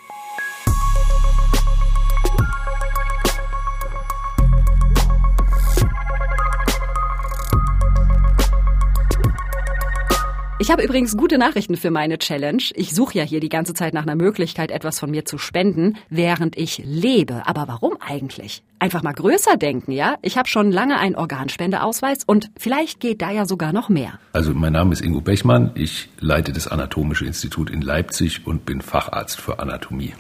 Ich 10.69 10.71
habe 10.71 10.83
übrigens 10.83 11.17
gute 11.17 11.39
Nachrichten 11.39 11.77
für 11.77 11.89
meine 11.89 12.19
Challenge. 12.19 12.61
Ich 12.75 12.93
suche 12.93 13.17
ja 13.17 13.23
hier 13.23 13.39
die 13.39 13.49
ganze 13.49 13.73
Zeit 13.73 13.95
nach 13.95 14.03
einer 14.03 14.13
Möglichkeit, 14.13 14.69
etwas 14.69 14.99
von 14.99 15.09
mir 15.09 15.25
zu 15.25 15.39
spenden, 15.39 15.97
während 16.11 16.55
ich 16.59 16.83
lebe. 16.85 17.41
Aber 17.47 17.67
warum 17.67 17.97
eigentlich? 17.99 18.61
Einfach 18.77 19.01
mal 19.01 19.13
größer 19.13 19.57
denken, 19.57 19.91
ja? 19.91 20.17
Ich 20.21 20.37
habe 20.37 20.47
schon 20.47 20.71
lange 20.71 20.99
einen 20.99 21.15
Organspendeausweis 21.15 22.19
und 22.23 22.51
vielleicht 22.55 22.99
geht 22.99 23.23
da 23.23 23.31
ja 23.31 23.47
sogar 23.47 23.73
noch 23.73 23.89
mehr. 23.89 24.19
Also 24.31 24.53
mein 24.53 24.73
Name 24.73 24.93
ist 24.93 25.01
Ingo 25.01 25.21
Bechmann. 25.21 25.71
Ich 25.73 26.07
leite 26.19 26.53
das 26.53 26.67
Anatomische 26.67 27.25
Institut 27.25 27.71
in 27.71 27.81
Leipzig 27.81 28.45
und 28.45 28.67
bin 28.67 28.81
Facharzt 28.81 29.41
für 29.41 29.57
Anatomie. 29.57 30.13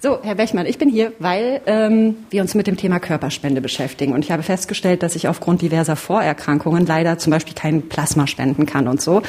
So, 0.00 0.18
Herr 0.22 0.34
Bechmann, 0.34 0.66
ich 0.66 0.76
bin 0.76 0.90
hier, 0.90 1.14
weil 1.18 1.62
ähm, 1.64 2.16
wir 2.28 2.42
uns 2.42 2.54
mit 2.54 2.66
dem 2.66 2.76
Thema 2.76 3.00
Körperspende 3.00 3.62
beschäftigen. 3.62 4.12
Und 4.12 4.22
ich 4.22 4.30
habe 4.30 4.42
festgestellt, 4.42 5.02
dass 5.02 5.16
ich 5.16 5.28
aufgrund 5.28 5.62
diverser 5.62 5.96
Vorerkrankungen 5.96 6.84
leider 6.84 7.16
zum 7.16 7.30
Beispiel 7.30 7.54
kein 7.54 7.88
Plasma 7.88 8.26
spenden 8.26 8.66
kann 8.66 8.86
und 8.86 9.00
so. 9.00 9.22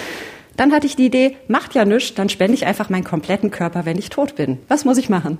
Dann 0.57 0.71
hatte 0.71 0.87
ich 0.87 0.95
die 0.95 1.05
Idee, 1.05 1.37
macht 1.47 1.75
ja 1.75 1.85
nichts, 1.85 2.13
dann 2.13 2.29
spende 2.29 2.53
ich 2.53 2.65
einfach 2.65 2.89
meinen 2.89 3.03
kompletten 3.03 3.51
Körper, 3.51 3.85
wenn 3.85 3.97
ich 3.97 4.09
tot 4.09 4.35
bin. 4.35 4.59
Was 4.67 4.85
muss 4.85 4.97
ich 4.97 5.09
machen? 5.09 5.37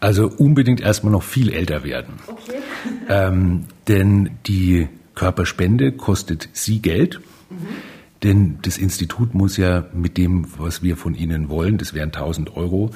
Also 0.00 0.28
unbedingt 0.28 0.80
erstmal 0.80 1.12
noch 1.12 1.22
viel 1.22 1.52
älter 1.52 1.84
werden. 1.84 2.14
Okay. 2.26 2.58
Ähm, 3.08 3.64
denn 3.88 4.30
die 4.46 4.88
Körperspende 5.14 5.92
kostet 5.92 6.48
Sie 6.52 6.80
Geld. 6.80 7.20
Mhm. 7.50 7.56
Denn 8.22 8.58
das 8.62 8.78
Institut 8.78 9.34
muss 9.34 9.56
ja 9.56 9.86
mit 9.92 10.16
dem, 10.16 10.46
was 10.58 10.82
wir 10.82 10.96
von 10.96 11.14
Ihnen 11.14 11.48
wollen, 11.48 11.78
das 11.78 11.94
wären 11.94 12.08
1000 12.08 12.56
Euro, 12.56 12.90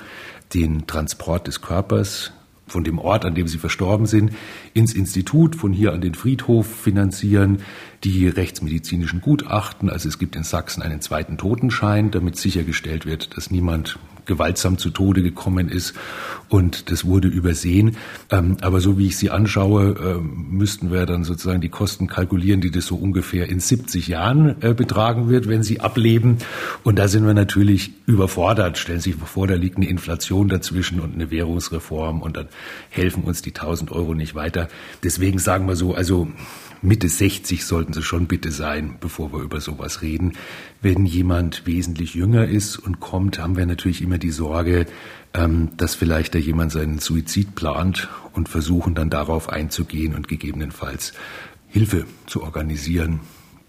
den 0.55 0.87
Transport 0.87 1.46
des 1.46 1.61
Körpers 1.61 2.33
von 2.72 2.82
dem 2.82 2.98
Ort, 2.98 3.24
an 3.24 3.35
dem 3.35 3.46
sie 3.46 3.58
verstorben 3.58 4.06
sind, 4.06 4.32
ins 4.74 4.94
Institut, 4.94 5.54
von 5.54 5.72
hier 5.72 5.92
an 5.92 6.00
den 6.00 6.14
Friedhof 6.14 6.66
finanzieren, 6.66 7.58
die 8.02 8.26
rechtsmedizinischen 8.26 9.20
Gutachten. 9.20 9.88
Also 9.88 10.08
es 10.08 10.18
gibt 10.18 10.35
in 10.35 10.42
Sachsen 10.42 10.82
einen 10.82 11.00
zweiten 11.00 11.38
Totenschein, 11.38 12.11
damit 12.11 12.37
sichergestellt 12.37 13.06
wird, 13.06 13.37
dass 13.37 13.50
niemand 13.50 13.98
gewaltsam 14.26 14.78
zu 14.78 14.90
Tode 14.90 15.22
gekommen 15.22 15.68
ist 15.68 15.94
und 16.52 16.90
das 16.90 17.06
wurde 17.06 17.28
übersehen. 17.28 17.96
Ähm, 18.30 18.58
aber 18.61 18.80
so 18.80 18.98
wie 18.98 19.06
ich 19.06 19.16
sie 19.16 19.30
anschaue, 19.30 19.96
ähm, 19.98 20.48
müssten 20.50 20.92
wir 20.92 21.06
dann 21.06 21.24
sozusagen 21.24 21.62
die 21.62 21.70
Kosten 21.70 22.08
kalkulieren, 22.08 22.61
die 22.61 22.70
das 22.70 22.87
so 22.87 22.96
ungefähr 22.96 23.48
in 23.48 23.58
70 23.58 24.08
Jahren 24.08 24.61
äh, 24.61 24.74
betragen 24.74 25.30
wird, 25.30 25.48
wenn 25.48 25.62
sie 25.62 25.80
ableben. 25.80 26.37
Und 26.85 26.98
da 26.98 27.08
sind 27.08 27.26
wir 27.26 27.32
natürlich 27.32 27.92
überfordert. 28.06 28.76
Stellen 28.76 29.00
Sie 29.00 29.12
sich 29.12 29.20
vor, 29.22 29.46
da 29.46 29.54
liegt 29.54 29.78
eine 29.78 29.88
Inflation 29.88 30.48
dazwischen 30.48 31.00
und 31.00 31.14
eine 31.14 31.30
Währungsreform 31.30 32.20
und 32.20 32.37
dann 32.37 32.48
helfen 32.90 33.24
uns 33.24 33.40
die 33.40 33.54
1000 33.54 33.90
Euro 33.90 34.12
nicht 34.12 34.35
weiter. 34.35 34.68
Deswegen 35.02 35.38
sagen 35.38 35.66
wir 35.66 35.76
so, 35.76 35.94
also 35.94 36.28
Mitte 36.82 37.08
60 37.08 37.64
sollten 37.64 37.92
sie 37.92 38.02
schon 38.02 38.26
bitte 38.26 38.50
sein, 38.50 38.96
bevor 39.00 39.32
wir 39.32 39.40
über 39.40 39.60
sowas 39.60 40.02
reden. 40.02 40.32
Wenn 40.80 41.06
jemand 41.06 41.64
wesentlich 41.64 42.14
jünger 42.14 42.48
ist 42.48 42.76
und 42.76 42.98
kommt, 42.98 43.38
haben 43.38 43.56
wir 43.56 43.66
natürlich 43.66 44.02
immer 44.02 44.18
die 44.18 44.32
Sorge, 44.32 44.86
ähm, 45.32 45.70
dass 45.76 45.94
vielleicht 45.94 46.34
da 46.34 46.40
jemand 46.40 46.72
seinen 46.72 46.98
Suizid 46.98 47.54
plant 47.54 48.08
und 48.32 48.48
versuchen 48.48 48.96
dann 48.96 49.10
darauf 49.10 49.48
einzugehen 49.48 50.16
und 50.16 50.26
gegebenenfalls 50.26 51.12
Hilfe 51.68 52.04
zu 52.26 52.42
organisieren, 52.42 53.20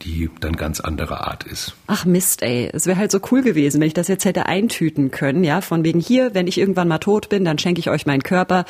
die 0.02 0.32
dann 0.39 0.56
ganz 0.56 0.80
anderer 0.80 1.28
Art 1.28 1.43
ist. 1.43 1.76
Ach 1.86 2.06
Mist, 2.06 2.41
ey. 2.41 2.69
Es 2.73 2.88
wäre 2.88 2.97
halt 2.97 3.12
so 3.12 3.19
cool 3.32 3.43
gewesen, 3.43 3.80
wenn 3.80 3.88
ich 3.88 3.93
das 3.93 4.08
jetzt 4.08 4.26
hätte 4.26 4.47
eintüten 4.47 5.12
können, 5.12 5.43
ja, 5.43 5.62
von 5.62 5.86
wegen 5.86 5.99
hier, 5.99 6.34
wenn 6.34 6.47
ich 6.47 6.58
irgendwann 6.58 6.88
mal 6.88 6.97
tot 6.97 7.30
bin, 7.30 7.45
dann 7.45 7.60
schenke 7.60 7.80
ich 7.80 7.91
euch 7.91 8.08
meinen 8.08 8.23
Körper, 8.23 8.65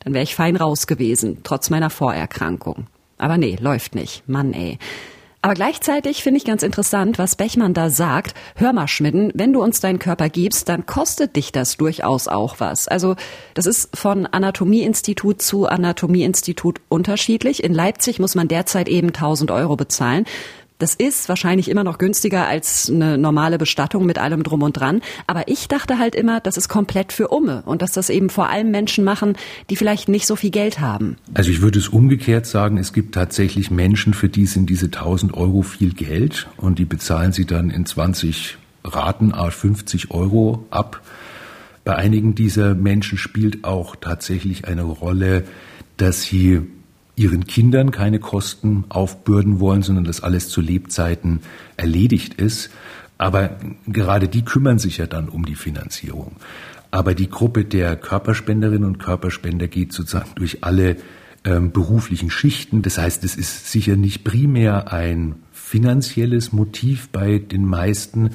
dann 0.00 0.12
wäre 0.12 0.22
ich 0.22 0.34
fein 0.34 0.56
raus 0.56 0.86
gewesen, 0.86 1.38
trotz 1.42 1.70
meiner 1.70 1.88
Vorerkrankung. 1.88 2.86
Aber 3.18 3.38
nee, 3.38 3.56
läuft 3.60 3.94
nicht. 3.94 4.28
Mann, 4.28 4.52
ey. 4.52 4.78
Aber 5.46 5.54
gleichzeitig 5.54 6.24
finde 6.24 6.38
ich 6.38 6.44
ganz 6.44 6.64
interessant, 6.64 7.20
was 7.20 7.36
Bechmann 7.36 7.72
da 7.72 7.88
sagt. 7.88 8.34
Hör 8.56 8.72
mal, 8.72 8.88
Schmidden, 8.88 9.30
wenn 9.34 9.52
du 9.52 9.62
uns 9.62 9.78
deinen 9.78 10.00
Körper 10.00 10.28
gibst, 10.28 10.68
dann 10.68 10.86
kostet 10.86 11.36
dich 11.36 11.52
das 11.52 11.76
durchaus 11.76 12.26
auch 12.26 12.56
was. 12.58 12.88
Also 12.88 13.14
das 13.54 13.66
ist 13.66 13.96
von 13.96 14.26
Anatomieinstitut 14.26 15.40
zu 15.40 15.66
Anatomieinstitut 15.66 16.80
unterschiedlich. 16.88 17.62
In 17.62 17.74
Leipzig 17.74 18.18
muss 18.18 18.34
man 18.34 18.48
derzeit 18.48 18.88
eben 18.88 19.08
1000 19.08 19.52
Euro 19.52 19.76
bezahlen. 19.76 20.24
Das 20.78 20.94
ist 20.94 21.28
wahrscheinlich 21.30 21.70
immer 21.70 21.84
noch 21.84 21.96
günstiger 21.96 22.46
als 22.46 22.90
eine 22.90 23.16
normale 23.16 23.56
Bestattung 23.56 24.04
mit 24.04 24.18
allem 24.18 24.42
drum 24.42 24.62
und 24.62 24.74
dran. 24.74 25.00
Aber 25.26 25.48
ich 25.48 25.68
dachte 25.68 25.98
halt 25.98 26.14
immer, 26.14 26.40
das 26.40 26.58
ist 26.58 26.68
komplett 26.68 27.12
für 27.12 27.28
Umme 27.28 27.62
und 27.64 27.80
dass 27.80 27.92
das 27.92 28.10
eben 28.10 28.28
vor 28.28 28.50
allem 28.50 28.70
Menschen 28.70 29.02
machen, 29.02 29.36
die 29.70 29.76
vielleicht 29.76 30.08
nicht 30.08 30.26
so 30.26 30.36
viel 30.36 30.50
Geld 30.50 30.80
haben. 30.80 31.16
Also 31.32 31.50
ich 31.50 31.62
würde 31.62 31.78
es 31.78 31.88
umgekehrt 31.88 32.46
sagen, 32.46 32.76
es 32.76 32.92
gibt 32.92 33.14
tatsächlich 33.14 33.70
Menschen, 33.70 34.12
für 34.12 34.28
die 34.28 34.44
sind 34.44 34.68
diese 34.68 34.86
1000 34.86 35.32
Euro 35.34 35.62
viel 35.62 35.94
Geld 35.94 36.46
und 36.58 36.78
die 36.78 36.84
bezahlen 36.84 37.32
sie 37.32 37.46
dann 37.46 37.70
in 37.70 37.86
20 37.86 38.58
Raten, 38.84 39.32
a 39.32 39.50
50 39.50 40.10
Euro 40.10 40.66
ab. 40.70 41.00
Bei 41.84 41.96
einigen 41.96 42.34
dieser 42.34 42.74
Menschen 42.74 43.16
spielt 43.16 43.64
auch 43.64 43.96
tatsächlich 43.96 44.66
eine 44.66 44.82
Rolle, 44.82 45.44
dass 45.96 46.22
sie 46.22 46.62
ihren 47.16 47.46
Kindern 47.46 47.90
keine 47.90 48.20
Kosten 48.20 48.84
aufbürden 48.90 49.58
wollen, 49.58 49.82
sondern 49.82 50.04
dass 50.04 50.22
alles 50.22 50.48
zu 50.50 50.60
Lebzeiten 50.60 51.40
erledigt 51.76 52.34
ist. 52.34 52.70
Aber 53.18 53.56
gerade 53.86 54.28
die 54.28 54.44
kümmern 54.44 54.78
sich 54.78 54.98
ja 54.98 55.06
dann 55.06 55.30
um 55.30 55.46
die 55.46 55.54
Finanzierung. 55.54 56.36
Aber 56.90 57.14
die 57.14 57.30
Gruppe 57.30 57.64
der 57.64 57.96
Körperspenderinnen 57.96 58.84
und 58.84 58.98
Körperspender 58.98 59.66
geht 59.66 59.92
sozusagen 59.92 60.30
durch 60.34 60.62
alle 60.62 60.96
ähm, 61.44 61.72
beruflichen 61.72 62.30
Schichten. 62.30 62.82
Das 62.82 62.98
heißt, 62.98 63.24
es 63.24 63.34
ist 63.36 63.72
sicher 63.72 63.96
nicht 63.96 64.22
primär 64.22 64.92
ein 64.92 65.36
finanzielles 65.52 66.52
Motiv 66.52 67.08
bei 67.08 67.38
den 67.38 67.64
meisten, 67.64 68.30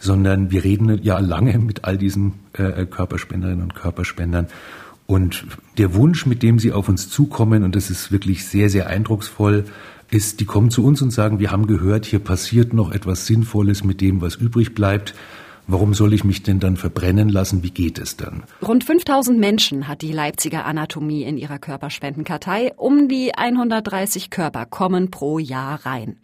sondern 0.00 0.50
wir 0.50 0.64
reden 0.64 1.00
ja 1.02 1.18
lange 1.18 1.58
mit 1.58 1.84
all 1.84 1.96
diesen 1.96 2.34
äh, 2.52 2.84
Körperspenderinnen 2.84 3.62
und 3.62 3.74
Körperspendern 3.74 4.48
und 5.06 5.46
der 5.76 5.94
Wunsch, 5.94 6.26
mit 6.26 6.42
dem 6.42 6.58
sie 6.58 6.72
auf 6.72 6.88
uns 6.88 7.10
zukommen, 7.10 7.62
und 7.62 7.76
das 7.76 7.90
ist 7.90 8.10
wirklich 8.10 8.46
sehr, 8.46 8.70
sehr 8.70 8.86
eindrucksvoll, 8.86 9.64
ist, 10.10 10.40
die 10.40 10.44
kommen 10.44 10.70
zu 10.70 10.84
uns 10.84 11.02
und 11.02 11.10
sagen, 11.10 11.38
wir 11.38 11.50
haben 11.50 11.66
gehört, 11.66 12.06
hier 12.06 12.20
passiert 12.20 12.72
noch 12.72 12.92
etwas 12.92 13.26
Sinnvolles 13.26 13.84
mit 13.84 14.00
dem, 14.00 14.20
was 14.20 14.36
übrig 14.36 14.74
bleibt. 14.74 15.14
Warum 15.66 15.94
soll 15.94 16.12
ich 16.12 16.24
mich 16.24 16.42
denn 16.42 16.60
dann 16.60 16.76
verbrennen 16.76 17.30
lassen? 17.30 17.62
Wie 17.62 17.70
geht 17.70 17.98
es 17.98 18.16
dann? 18.16 18.42
Rund 18.60 18.84
5000 18.84 19.38
Menschen 19.38 19.88
hat 19.88 20.02
die 20.02 20.12
Leipziger 20.12 20.66
Anatomie 20.66 21.22
in 21.22 21.38
ihrer 21.38 21.58
Körperspendenkartei. 21.58 22.72
Um 22.76 23.08
die 23.08 23.34
130 23.34 24.28
Körper 24.28 24.66
kommen 24.66 25.10
pro 25.10 25.38
Jahr 25.38 25.86
rein. 25.86 26.16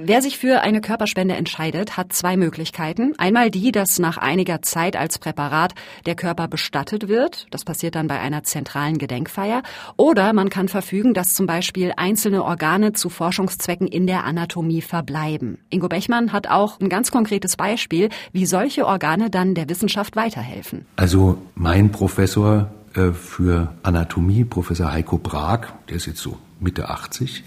Wer 0.00 0.22
sich 0.22 0.38
für 0.38 0.60
eine 0.60 0.80
Körperspende 0.80 1.34
entscheidet, 1.34 1.96
hat 1.96 2.12
zwei 2.12 2.36
Möglichkeiten. 2.36 3.14
Einmal 3.18 3.50
die, 3.50 3.72
dass 3.72 3.98
nach 3.98 4.16
einiger 4.16 4.62
Zeit 4.62 4.94
als 4.94 5.18
Präparat 5.18 5.74
der 6.06 6.14
Körper 6.14 6.46
bestattet 6.46 7.08
wird. 7.08 7.48
Das 7.50 7.64
passiert 7.64 7.96
dann 7.96 8.06
bei 8.06 8.20
einer 8.20 8.44
zentralen 8.44 8.98
Gedenkfeier. 8.98 9.64
Oder 9.96 10.32
man 10.34 10.50
kann 10.50 10.68
verfügen, 10.68 11.14
dass 11.14 11.34
zum 11.34 11.46
Beispiel 11.46 11.92
einzelne 11.96 12.44
Organe 12.44 12.92
zu 12.92 13.10
Forschungszwecken 13.10 13.88
in 13.88 14.06
der 14.06 14.24
Anatomie 14.24 14.82
verbleiben. 14.82 15.58
Ingo 15.68 15.88
Bechmann 15.88 16.32
hat 16.32 16.46
auch 16.46 16.78
ein 16.78 16.88
ganz 16.88 17.10
konkretes 17.10 17.56
Beispiel, 17.56 18.08
wie 18.30 18.46
solche 18.46 18.86
Organe 18.86 19.30
dann 19.30 19.56
der 19.56 19.68
Wissenschaft 19.68 20.14
weiterhelfen. 20.14 20.86
Also 20.94 21.38
mein 21.56 21.90
Professor 21.90 22.70
äh, 22.94 23.10
für 23.10 23.74
Anatomie, 23.82 24.44
Professor 24.44 24.92
Heiko 24.92 25.18
Brag, 25.18 25.72
der 25.88 25.96
ist 25.96 26.06
jetzt 26.06 26.20
so 26.20 26.38
Mitte 26.60 26.88
80, 26.88 27.42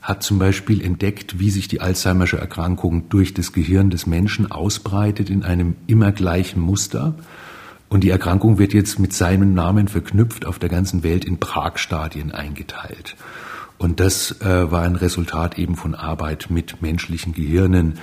hat 0.00 0.22
zum 0.22 0.38
Beispiel 0.38 0.82
entdeckt, 0.82 1.38
wie 1.38 1.50
sich 1.50 1.68
die 1.68 1.80
Alzheimersche 1.80 2.38
Erkrankung 2.38 3.08
durch 3.10 3.34
das 3.34 3.52
Gehirn 3.52 3.90
des 3.90 4.06
Menschen 4.06 4.50
ausbreitet 4.50 5.28
in 5.28 5.42
einem 5.42 5.76
immer 5.86 6.10
gleichen 6.12 6.60
Muster. 6.60 7.14
Und 7.90 8.04
die 8.04 8.10
Erkrankung 8.10 8.58
wird 8.58 8.72
jetzt 8.72 8.98
mit 8.98 9.12
seinem 9.12 9.52
Namen 9.52 9.88
verknüpft 9.88 10.46
auf 10.46 10.58
der 10.58 10.68
ganzen 10.68 11.02
Welt 11.02 11.24
in 11.24 11.38
Prag-Stadien 11.38 12.32
eingeteilt. 12.32 13.16
Und 13.78 13.98
das 13.98 14.40
äh, 14.42 14.70
war 14.70 14.82
ein 14.82 14.96
Resultat 14.96 15.58
eben 15.58 15.74
von 15.74 15.94
Arbeit 15.94 16.48
mit 16.50 16.82
menschlichen 16.82 17.32
Gehirnen. 17.32 17.94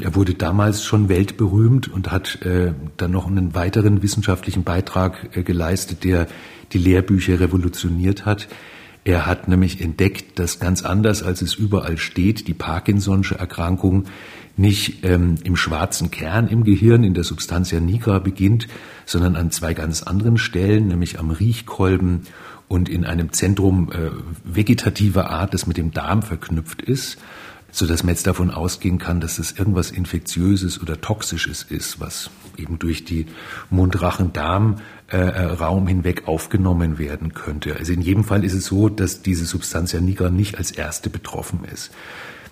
Er 0.00 0.14
wurde 0.14 0.34
damals 0.34 0.84
schon 0.84 1.08
weltberühmt 1.08 1.88
und 1.88 2.10
hat 2.10 2.40
äh, 2.42 2.72
dann 2.96 3.10
noch 3.10 3.26
einen 3.26 3.54
weiteren 3.54 4.02
wissenschaftlichen 4.02 4.64
Beitrag 4.64 5.36
äh, 5.36 5.42
geleistet, 5.42 6.04
der 6.04 6.26
die 6.72 6.78
Lehrbücher 6.78 7.40
revolutioniert 7.40 8.26
hat. 8.26 8.48
Er 9.08 9.24
hat 9.24 9.48
nämlich 9.48 9.80
entdeckt, 9.80 10.38
dass 10.38 10.60
ganz 10.60 10.84
anders 10.84 11.22
als 11.22 11.40
es 11.40 11.54
überall 11.54 11.96
steht, 11.96 12.46
die 12.46 12.52
Parkinson'sche 12.52 13.38
Erkrankung 13.38 14.04
nicht 14.58 15.02
ähm, 15.02 15.36
im 15.44 15.56
schwarzen 15.56 16.10
Kern 16.10 16.46
im 16.46 16.62
Gehirn, 16.62 17.04
in 17.04 17.14
der 17.14 17.24
Substantia 17.24 17.80
nigra 17.80 18.18
beginnt, 18.18 18.68
sondern 19.06 19.34
an 19.34 19.50
zwei 19.50 19.72
ganz 19.72 20.02
anderen 20.02 20.36
Stellen, 20.36 20.88
nämlich 20.88 21.18
am 21.18 21.30
Riechkolben 21.30 22.24
und 22.68 22.90
in 22.90 23.06
einem 23.06 23.32
Zentrum 23.32 23.90
äh, 23.92 24.10
vegetativer 24.44 25.30
Art, 25.30 25.54
das 25.54 25.66
mit 25.66 25.78
dem 25.78 25.90
Darm 25.90 26.20
verknüpft 26.20 26.82
ist, 26.82 27.16
so 27.70 27.86
dass 27.86 28.02
man 28.02 28.14
jetzt 28.14 28.26
davon 28.26 28.50
ausgehen 28.50 28.98
kann, 28.98 29.20
dass 29.20 29.38
es 29.38 29.52
irgendwas 29.52 29.90
Infektiöses 29.90 30.80
oder 30.80 31.00
Toxisches 31.00 31.62
ist, 31.62 32.00
was 32.00 32.30
eben 32.56 32.78
durch 32.78 33.04
die 33.04 33.26
Mund-Rachen-Darm 33.70 34.76
äh, 35.12 35.18
äh, 35.18 35.86
hinweg 35.86 36.26
aufgenommen 36.26 36.98
werden 36.98 37.34
könnte. 37.34 37.76
Also 37.76 37.92
in 37.92 38.00
jedem 38.00 38.24
Fall 38.24 38.44
ist 38.44 38.54
es 38.54 38.66
so, 38.66 38.88
dass 38.88 39.22
diese 39.22 39.44
Substantia 39.44 40.00
nigra 40.00 40.30
nicht 40.30 40.58
als 40.58 40.70
erste 40.70 41.10
betroffen 41.10 41.60
ist. 41.72 41.90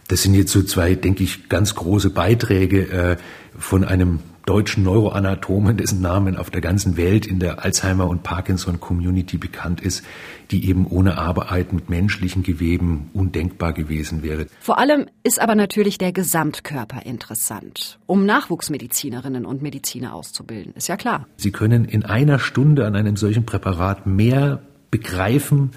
Das 0.09 0.23
sind 0.23 0.35
jetzt 0.35 0.53
so 0.53 0.63
zwei, 0.63 0.95
denke 0.95 1.25
ich, 1.25 1.49
ganz 1.49 1.75
große 1.75 2.11
Beiträge 2.11 2.89
äh, 2.89 3.17
von 3.59 3.85
einem 3.85 4.21
deutschen 4.47 4.85
Neuroanatomen, 4.85 5.77
dessen 5.77 6.01
Namen 6.01 6.37
auf 6.37 6.51
der 6.51 6.61
ganzen 6.61 6.97
Welt 6.97 7.27
in 7.27 7.41
der 7.41 7.65
Alzheimer- 7.65 8.09
und 8.09 8.23
Parkinson-Community 8.23 9.39
bekannt 9.39 9.81
ist, 9.81 10.05
die 10.53 10.69
eben 10.69 10.87
ohne 10.87 11.19
Arbeit 11.19 11.73
mit 11.73 11.91
menschlichen 11.91 12.45
Geweben 12.45 13.11
undenkbar 13.13 13.73
gewesen 13.73 14.23
wäre. 14.23 14.47
Vor 14.61 14.79
allem 14.79 15.07
ist 15.25 15.41
aber 15.41 15.57
natürlich 15.57 15.99
der 15.99 16.13
Gesamtkörper 16.13 17.05
interessant, 17.05 17.99
um 18.07 18.25
Nachwuchsmedizinerinnen 18.25 19.45
und 19.45 19.63
Mediziner 19.63 20.15
auszubilden, 20.15 20.73
ist 20.77 20.87
ja 20.87 20.97
klar. 20.97 21.27
Sie 21.37 21.51
können 21.51 21.85
in 21.85 22.05
einer 22.05 22.39
Stunde 22.39 22.87
an 22.87 22.95
einem 22.95 23.17
solchen 23.17 23.45
Präparat 23.45 24.07
mehr 24.07 24.63
begreifen 24.93 25.73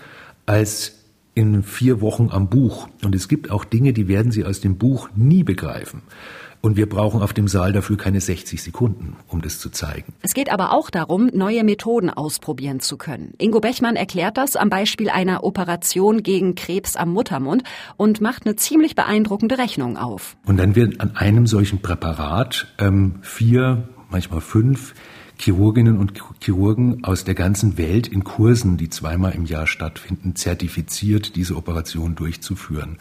als 0.45 0.95
in 1.33 1.63
vier 1.63 2.01
Wochen 2.01 2.29
am 2.31 2.49
Buch. 2.49 2.87
Und 3.03 3.15
es 3.15 3.27
gibt 3.27 3.49
auch 3.49 3.65
Dinge, 3.65 3.93
die 3.93 4.07
werden 4.07 4.31
Sie 4.31 4.45
aus 4.45 4.59
dem 4.59 4.77
Buch 4.77 5.09
nie 5.15 5.43
begreifen. 5.43 6.01
Und 6.61 6.75
wir 6.75 6.89
brauchen 6.89 7.21
auf 7.21 7.33
dem 7.33 7.47
Saal 7.47 7.71
dafür 7.71 7.95
keine 7.95 8.19
60 8.19 8.61
Sekunden, 8.61 9.15
um 9.27 9.41
das 9.41 9.59
zu 9.59 9.69
zeigen. 9.69 10.13
Es 10.21 10.33
geht 10.33 10.51
aber 10.51 10.73
auch 10.73 10.89
darum, 10.89 11.29
neue 11.33 11.63
Methoden 11.63 12.09
ausprobieren 12.09 12.81
zu 12.81 12.97
können. 12.97 13.33
Ingo 13.37 13.61
Bechmann 13.61 13.95
erklärt 13.95 14.37
das 14.37 14.57
am 14.57 14.69
Beispiel 14.69 15.09
einer 15.09 15.43
Operation 15.43 16.21
gegen 16.21 16.55
Krebs 16.55 16.97
am 16.97 17.13
Muttermund 17.13 17.63
und 17.95 18.19
macht 18.19 18.45
eine 18.45 18.57
ziemlich 18.57 18.95
beeindruckende 18.95 19.57
Rechnung 19.57 19.95
auf. 19.95 20.35
Und 20.45 20.57
dann 20.57 20.75
wird 20.75 20.99
an 20.99 21.15
einem 21.15 21.47
solchen 21.47 21.81
Präparat 21.81 22.67
ähm, 22.77 23.19
vier, 23.21 23.87
manchmal 24.09 24.41
fünf 24.41 24.93
Chirurginnen 25.39 25.97
und 25.97 26.21
Chirurgen 26.43 27.05
aus 27.05 27.23
der 27.23 27.35
ganzen 27.35 27.77
Welt 27.77 28.07
in 28.07 28.25
Kursen, 28.25 28.75
die 28.75 28.89
zweimal 28.89 29.31
im 29.31 29.45
Jahr 29.45 29.67
stattfinden, 29.67 30.35
zertifiziert, 30.35 31.37
diese 31.37 31.55
Operation 31.55 32.15
durchzuführen. 32.15 32.97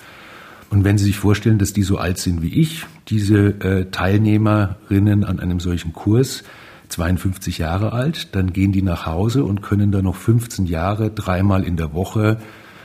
Und 0.70 0.84
wenn 0.84 0.98
Sie 0.98 1.04
sich 1.04 1.18
vorstellen, 1.18 1.58
dass 1.58 1.72
die 1.72 1.82
so 1.82 1.96
alt 1.96 2.18
sind 2.18 2.42
wie 2.42 2.60
ich, 2.60 2.86
diese 3.08 3.48
äh, 3.60 3.86
Teilnehmerinnen 3.90 5.24
an 5.24 5.40
einem 5.40 5.60
solchen 5.60 5.92
Kurs, 5.92 6.44
52 6.88 7.58
Jahre 7.58 7.92
alt, 7.92 8.34
dann 8.34 8.52
gehen 8.52 8.72
die 8.72 8.82
nach 8.82 9.06
Hause 9.06 9.44
und 9.44 9.62
können 9.62 9.92
dann 9.92 10.04
noch 10.04 10.16
15 10.16 10.66
Jahre 10.66 11.10
dreimal 11.10 11.64
in 11.64 11.76
der 11.76 11.92
Woche 11.92 12.38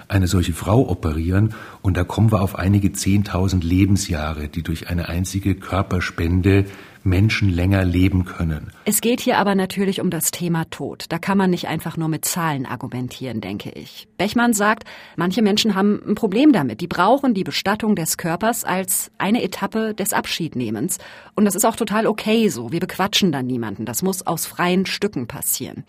eine 0.08 0.28
solche 0.28 0.54
Frau 0.54 0.90
operieren. 0.90 1.54
Und 1.82 1.98
da 1.98 2.04
kommen 2.04 2.32
wir 2.32 2.42
auf 2.42 2.56
einige 2.56 2.90
10.000 2.90 3.64
Lebensjahre, 3.64 4.48
die 4.48 4.64
durch 4.64 4.90
eine 4.90 5.10
einzige 5.10 5.56
Körperspende 5.56 6.66
Menschen 7.04 7.50
länger 7.50 7.84
leben 7.84 8.26
können. 8.26 8.72
Es 8.86 9.02
geht 9.02 9.20
hier 9.20 9.38
aber 9.38 9.56
natürlich 9.56 10.00
um 10.00 10.10
das 10.10 10.32
Thema 10.32 10.66
Tod. 10.70 11.06
Da 11.10 11.20
kann 11.20 11.38
man 11.38 11.50
nicht 11.50 11.68
einfach 11.68 11.98
nur 11.98 12.08
mit 12.08 12.26
Zahlen 12.26 12.66
argumentieren, 12.66 13.42
denke 13.42 13.72
ich. 13.72 14.08
Bechmann 14.18 14.54
sagt, 14.54 14.86
manche 15.16 15.42
Menschen 15.42 15.76
haben 15.76 16.02
ein 16.08 16.16
Problem 16.16 16.54
damit. 16.54 16.82
Die 16.82 16.88
brauchen 16.88 17.34
die 17.34 17.44
Bestattung 17.44 17.96
des 17.96 18.18
Körpers 18.18 18.64
als 18.64 19.12
eine 19.18 19.44
Etappe 19.44 19.94
des 19.94 20.14
Abschiednehmens. 20.14 20.98
Und 21.36 21.46
das 21.46 21.56
ist 21.56 21.66
auch 21.66 21.76
total 21.76 22.08
okay 22.08 22.48
so. 22.50 22.72
Wir 22.72 22.80
bequatschen 22.80 23.32
dann 23.32 23.48
niemanden. 23.48 23.86
Das 23.86 24.02
muss 24.02 24.26
aus 24.26 24.46
freien 24.46 24.86
Stücken 24.86 25.28
passieren. 25.28 25.84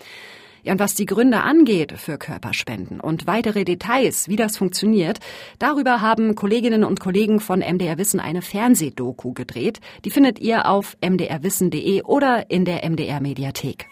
Ja, 0.64 0.72
und 0.72 0.78
was 0.78 0.94
die 0.94 1.04
Gründe 1.04 1.42
angeht 1.42 1.92
für 1.98 2.16
Körperspenden 2.16 2.98
und 2.98 3.26
weitere 3.26 3.64
Details, 3.64 4.28
wie 4.28 4.36
das 4.36 4.56
funktioniert, 4.56 5.18
darüber 5.58 6.00
haben 6.00 6.34
Kolleginnen 6.34 6.84
und 6.84 7.00
Kollegen 7.00 7.38
von 7.38 7.60
MDR 7.60 7.98
Wissen 7.98 8.18
eine 8.18 8.40
Fernsehdoku 8.40 9.34
gedreht. 9.34 9.80
Die 10.06 10.10
findet 10.10 10.38
ihr 10.38 10.66
auf 10.66 10.96
mdrwissen.de 11.02 12.02
oder 12.02 12.50
in 12.50 12.64
der 12.64 12.88
MDR 12.88 13.20
Mediathek. 13.20 13.86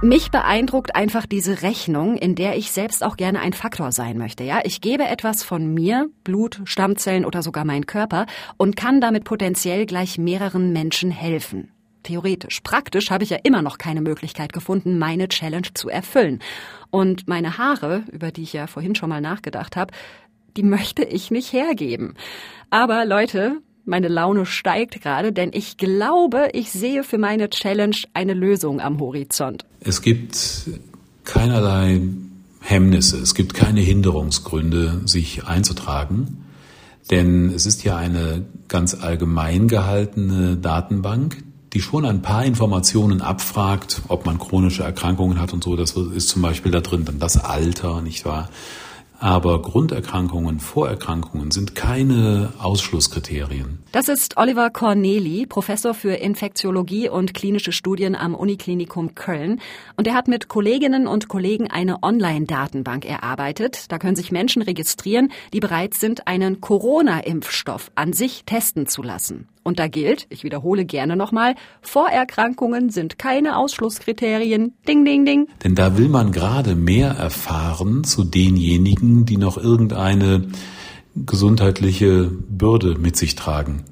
Mich 0.00 0.30
beeindruckt 0.30 0.94
einfach 0.94 1.26
diese 1.26 1.62
Rechnung, 1.62 2.16
in 2.16 2.36
der 2.36 2.56
ich 2.56 2.70
selbst 2.70 3.02
auch 3.02 3.16
gerne 3.16 3.40
ein 3.40 3.52
Faktor 3.52 3.90
sein 3.90 4.16
möchte. 4.16 4.44
Ja, 4.44 4.60
ich 4.62 4.80
gebe 4.80 5.04
etwas 5.04 5.42
von 5.42 5.74
mir, 5.74 6.08
Blut, 6.22 6.60
Stammzellen 6.66 7.24
oder 7.24 7.42
sogar 7.42 7.64
mein 7.64 7.84
Körper 7.84 8.26
und 8.56 8.76
kann 8.76 9.00
damit 9.00 9.24
potenziell 9.24 9.86
gleich 9.86 10.16
mehreren 10.16 10.72
Menschen 10.72 11.10
helfen. 11.10 11.72
Theoretisch. 12.04 12.60
Praktisch 12.60 13.10
habe 13.10 13.24
ich 13.24 13.30
ja 13.30 13.38
immer 13.42 13.60
noch 13.60 13.76
keine 13.76 14.00
Möglichkeit 14.00 14.52
gefunden, 14.52 15.00
meine 15.00 15.26
Challenge 15.26 15.66
zu 15.74 15.88
erfüllen. 15.88 16.38
Und 16.90 17.26
meine 17.26 17.58
Haare, 17.58 18.04
über 18.12 18.30
die 18.30 18.44
ich 18.44 18.52
ja 18.52 18.68
vorhin 18.68 18.94
schon 18.94 19.08
mal 19.08 19.20
nachgedacht 19.20 19.74
habe, 19.74 19.92
die 20.56 20.62
möchte 20.62 21.02
ich 21.02 21.32
nicht 21.32 21.52
hergeben. 21.52 22.14
Aber 22.70 23.04
Leute, 23.04 23.62
meine 23.88 24.08
Laune 24.08 24.46
steigt 24.46 25.00
gerade, 25.00 25.32
denn 25.32 25.50
ich 25.52 25.76
glaube, 25.76 26.50
ich 26.52 26.70
sehe 26.70 27.02
für 27.02 27.18
meine 27.18 27.50
Challenge 27.50 27.96
eine 28.14 28.34
Lösung 28.34 28.80
am 28.80 29.00
Horizont. 29.00 29.64
Es 29.80 30.02
gibt 30.02 30.70
keinerlei 31.24 32.00
Hemmnisse, 32.60 33.18
es 33.18 33.34
gibt 33.34 33.54
keine 33.54 33.80
Hinderungsgründe, 33.80 35.00
sich 35.06 35.44
einzutragen. 35.46 36.44
Denn 37.10 37.50
es 37.50 37.64
ist 37.64 37.84
ja 37.84 37.96
eine 37.96 38.44
ganz 38.68 38.94
allgemein 38.94 39.66
gehaltene 39.68 40.56
Datenbank, 40.58 41.42
die 41.72 41.80
schon 41.80 42.04
ein 42.04 42.20
paar 42.20 42.44
Informationen 42.44 43.22
abfragt, 43.22 44.02
ob 44.08 44.26
man 44.26 44.38
chronische 44.38 44.82
Erkrankungen 44.82 45.40
hat 45.40 45.54
und 45.54 45.64
so. 45.64 45.76
Das 45.76 45.92
ist 45.92 46.28
zum 46.28 46.42
Beispiel 46.42 46.70
da 46.70 46.80
drin 46.80 47.04
dann 47.06 47.18
das 47.18 47.42
Alter, 47.42 48.02
nicht 48.02 48.26
wahr? 48.26 48.50
Aber 49.20 49.60
Grunderkrankungen, 49.62 50.60
Vorerkrankungen 50.60 51.50
sind 51.50 51.74
keine 51.74 52.52
Ausschlusskriterien. 52.60 53.80
Das 53.90 54.08
ist 54.08 54.36
Oliver 54.36 54.70
Corneli, 54.70 55.46
Professor 55.46 55.92
für 55.92 56.12
Infektiologie 56.12 57.08
und 57.08 57.34
klinische 57.34 57.72
Studien 57.72 58.14
am 58.14 58.36
Uniklinikum 58.36 59.16
Köln. 59.16 59.60
Und 59.96 60.06
er 60.06 60.14
hat 60.14 60.28
mit 60.28 60.46
Kolleginnen 60.46 61.08
und 61.08 61.26
Kollegen 61.28 61.68
eine 61.68 62.02
Online-Datenbank 62.02 63.04
erarbeitet. 63.04 63.90
Da 63.90 63.98
können 63.98 64.14
sich 64.14 64.30
Menschen 64.30 64.62
registrieren, 64.62 65.32
die 65.52 65.60
bereit 65.60 65.94
sind, 65.94 66.28
einen 66.28 66.60
Corona-Impfstoff 66.60 67.90
an 67.96 68.12
sich 68.12 68.44
testen 68.44 68.86
zu 68.86 69.02
lassen. 69.02 69.48
Und 69.68 69.78
da 69.78 69.86
gilt, 69.86 70.26
ich 70.30 70.44
wiederhole 70.44 70.86
gerne 70.86 71.14
nochmal, 71.14 71.54
Vorerkrankungen 71.82 72.88
sind 72.88 73.18
keine 73.18 73.58
Ausschlusskriterien. 73.58 74.72
Ding, 74.88 75.04
ding, 75.04 75.26
ding. 75.26 75.46
Denn 75.62 75.74
da 75.74 75.98
will 75.98 76.08
man 76.08 76.32
gerade 76.32 76.74
mehr 76.74 77.10
erfahren 77.10 78.02
zu 78.02 78.24
denjenigen, 78.24 79.26
die 79.26 79.36
noch 79.36 79.58
irgendeine 79.58 80.48
gesundheitliche 81.14 82.30
Bürde 82.30 82.96
mit 82.98 83.18
sich 83.18 83.34
tragen. 83.34 83.84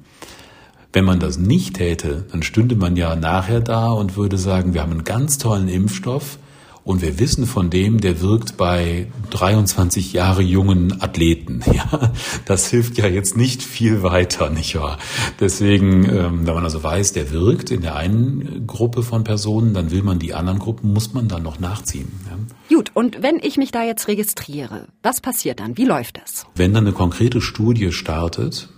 Wenn 0.93 1.05
man 1.05 1.19
das 1.19 1.37
nicht 1.37 1.75
täte, 1.75 2.25
dann 2.31 2.41
stünde 2.41 2.75
man 2.75 2.95
ja 2.95 3.15
nachher 3.15 3.59
da 3.59 3.91
und 3.91 4.17
würde 4.17 4.39
sagen, 4.39 4.73
wir 4.73 4.81
haben 4.81 4.93
einen 4.93 5.03
ganz 5.03 5.37
tollen 5.37 5.67
Impfstoff, 5.67 6.39
und 6.87 7.01
wir 7.01 7.19
wissen 7.19 7.45
von 7.45 7.69
dem, 7.69 7.99
der 7.99 8.21
wirkt 8.21 8.55
bei 8.55 9.07
23 9.31 10.13
Jahre 10.13 10.41
jungen 10.41 11.01
Athleten. 11.01 11.61
Ja, 11.77 12.11
das 12.45 12.69
hilft 12.69 12.97
ja 12.97 13.07
jetzt 13.07 13.35
nicht 13.35 13.61
viel 13.61 14.01
weiter, 14.01 14.49
nicht 14.49 14.79
wahr? 14.79 14.97
Deswegen, 15.39 16.05
ähm, 16.05 16.47
wenn 16.47 16.53
man 16.55 16.63
also 16.63 16.81
weiß, 16.81 17.11
der 17.11 17.29
wirkt 17.31 17.69
in 17.69 17.81
der 17.81 17.97
einen 17.97 18.65
Gruppe 18.65 19.03
von 19.03 19.23
Personen, 19.23 19.73
dann 19.73 19.91
will 19.91 20.01
man 20.01 20.17
die 20.17 20.33
anderen 20.33 20.57
Gruppen, 20.57 20.93
muss 20.93 21.13
man 21.13 21.27
dann 21.27 21.43
noch 21.43 21.59
nachziehen. 21.59 22.11
Ja? 22.25 22.75
Gut, 22.75 22.91
und 22.93 23.21
wenn 23.21 23.39
ich 23.41 23.57
mich 23.57 23.71
da 23.71 23.83
jetzt 23.83 24.07
registriere, 24.07 24.87
was 25.03 25.19
passiert 25.21 25.59
dann? 25.59 25.77
Wie 25.77 25.85
läuft 25.85 26.17
das? 26.17 26.47
Wenn 26.55 26.73
dann 26.73 26.85
eine 26.85 26.95
konkrete 26.95 27.41
Studie 27.41 27.91
startet 27.91 28.69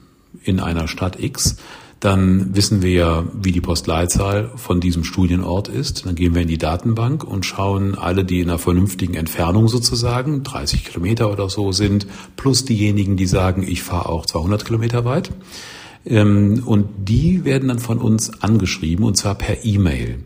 in 0.43 0.59
einer 0.59 0.87
Stadt 0.87 1.19
X, 1.21 1.57
dann 1.99 2.55
wissen 2.55 2.81
wir 2.81 2.91
ja, 2.91 3.23
wie 3.33 3.51
die 3.51 3.59
Postleitzahl 3.59 4.51
von 4.55 4.79
diesem 4.79 5.03
Studienort 5.03 5.67
ist. 5.67 6.05
Dann 6.05 6.15
gehen 6.15 6.33
wir 6.33 6.41
in 6.41 6.47
die 6.47 6.57
Datenbank 6.57 7.25
und 7.25 7.45
schauen 7.45 7.95
alle, 7.95 8.23
die 8.23 8.39
in 8.39 8.49
einer 8.49 8.57
vernünftigen 8.57 9.15
Entfernung 9.15 9.67
sozusagen, 9.67 10.43
30 10.43 10.85
Kilometer 10.85 11.29
oder 11.29 11.49
so 11.49 11.73
sind, 11.73 12.07
plus 12.37 12.63
diejenigen, 12.63 13.17
die 13.17 13.25
sagen, 13.25 13.63
ich 13.67 13.83
fahre 13.83 14.07
auch 14.07 14.25
200 14.25 14.63
Kilometer 14.63 15.03
weit. 15.03 15.31
Ähm, 16.05 16.63
und 16.65 16.87
die 16.99 17.43
werden 17.43 17.67
dann 17.67 17.79
von 17.79 17.97
uns 17.97 18.41
angeschrieben 18.41 19.03
und 19.03 19.17
zwar 19.17 19.35
per 19.35 19.65
E-Mail. 19.65 20.19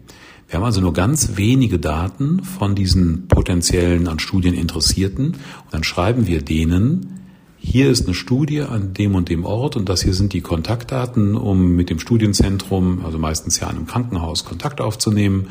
Wir 0.47 0.59
haben 0.59 0.65
also 0.65 0.81
nur 0.81 0.93
ganz 0.93 1.31
wenige 1.37 1.79
Daten 1.79 2.43
von 2.43 2.75
diesen 2.75 3.27
potenziellen 3.27 4.07
an 4.07 4.19
Studien 4.19 4.53
Interessierten 4.53 5.25
und 5.25 5.73
dann 5.73 5.83
schreiben 5.83 6.27
wir 6.27 6.43
denen, 6.43 7.22
hier 7.65 7.89
ist 7.89 8.05
eine 8.05 8.13
Studie 8.13 8.61
an 8.61 8.93
dem 8.93 9.15
und 9.15 9.29
dem 9.29 9.45
Ort 9.45 9.77
und 9.77 9.87
das 9.87 10.03
hier 10.03 10.13
sind 10.13 10.33
die 10.33 10.41
Kontaktdaten, 10.41 11.35
um 11.35 11.75
mit 11.75 11.89
dem 11.89 11.97
Studienzentrum, 11.97 13.03
also 13.05 13.17
meistens 13.17 13.59
ja 13.59 13.67
einem 13.67 13.87
Krankenhaus, 13.87 14.43
Kontakt 14.43 14.81
aufzunehmen 14.81 15.47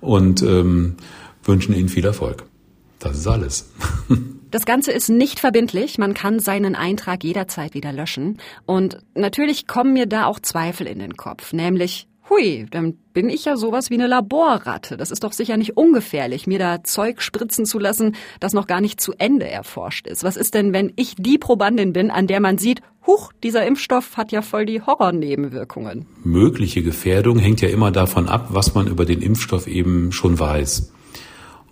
und 0.00 0.42
ähm, 0.42 0.96
wünschen 1.42 1.74
Ihnen 1.74 1.88
viel 1.88 2.04
Erfolg. 2.04 2.44
Das 2.98 3.16
ist 3.16 3.26
alles. 3.26 3.70
Das 4.50 4.66
Ganze 4.66 4.92
ist 4.92 5.08
nicht 5.08 5.40
verbindlich. 5.40 5.98
Man 5.98 6.14
kann 6.14 6.38
seinen 6.38 6.76
Eintrag 6.76 7.24
jederzeit 7.24 7.74
wieder 7.74 7.92
löschen. 7.92 8.38
Und 8.66 8.98
natürlich 9.16 9.66
kommen 9.66 9.94
mir 9.94 10.06
da 10.06 10.26
auch 10.26 10.38
Zweifel 10.38 10.86
in 10.86 11.00
den 11.00 11.16
Kopf. 11.16 11.52
Nämlich, 11.52 12.06
Hui, 12.30 12.66
dann 12.70 12.94
bin 13.12 13.28
ich 13.28 13.44
ja 13.44 13.56
sowas 13.56 13.90
wie 13.90 13.94
eine 13.94 14.06
Laborratte. 14.06 14.96
Das 14.96 15.10
ist 15.10 15.24
doch 15.24 15.32
sicher 15.32 15.58
nicht 15.58 15.76
ungefährlich, 15.76 16.46
mir 16.46 16.58
da 16.58 16.82
Zeug 16.82 17.20
spritzen 17.20 17.66
zu 17.66 17.78
lassen, 17.78 18.16
das 18.40 18.54
noch 18.54 18.66
gar 18.66 18.80
nicht 18.80 19.00
zu 19.00 19.12
Ende 19.18 19.46
erforscht 19.46 20.06
ist. 20.06 20.24
Was 20.24 20.36
ist 20.36 20.54
denn, 20.54 20.72
wenn 20.72 20.92
ich 20.96 21.16
die 21.16 21.36
Probandin 21.36 21.92
bin, 21.92 22.10
an 22.10 22.26
der 22.26 22.40
man 22.40 22.56
sieht, 22.56 22.80
huch, 23.06 23.32
dieser 23.42 23.66
Impfstoff 23.66 24.16
hat 24.16 24.32
ja 24.32 24.40
voll 24.40 24.64
die 24.64 24.80
Horrornebenwirkungen? 24.80 26.06
Mögliche 26.24 26.82
Gefährdung 26.82 27.38
hängt 27.38 27.60
ja 27.60 27.68
immer 27.68 27.90
davon 27.90 28.28
ab, 28.28 28.48
was 28.50 28.74
man 28.74 28.86
über 28.86 29.04
den 29.04 29.20
Impfstoff 29.20 29.66
eben 29.66 30.10
schon 30.10 30.38
weiß. 30.38 30.92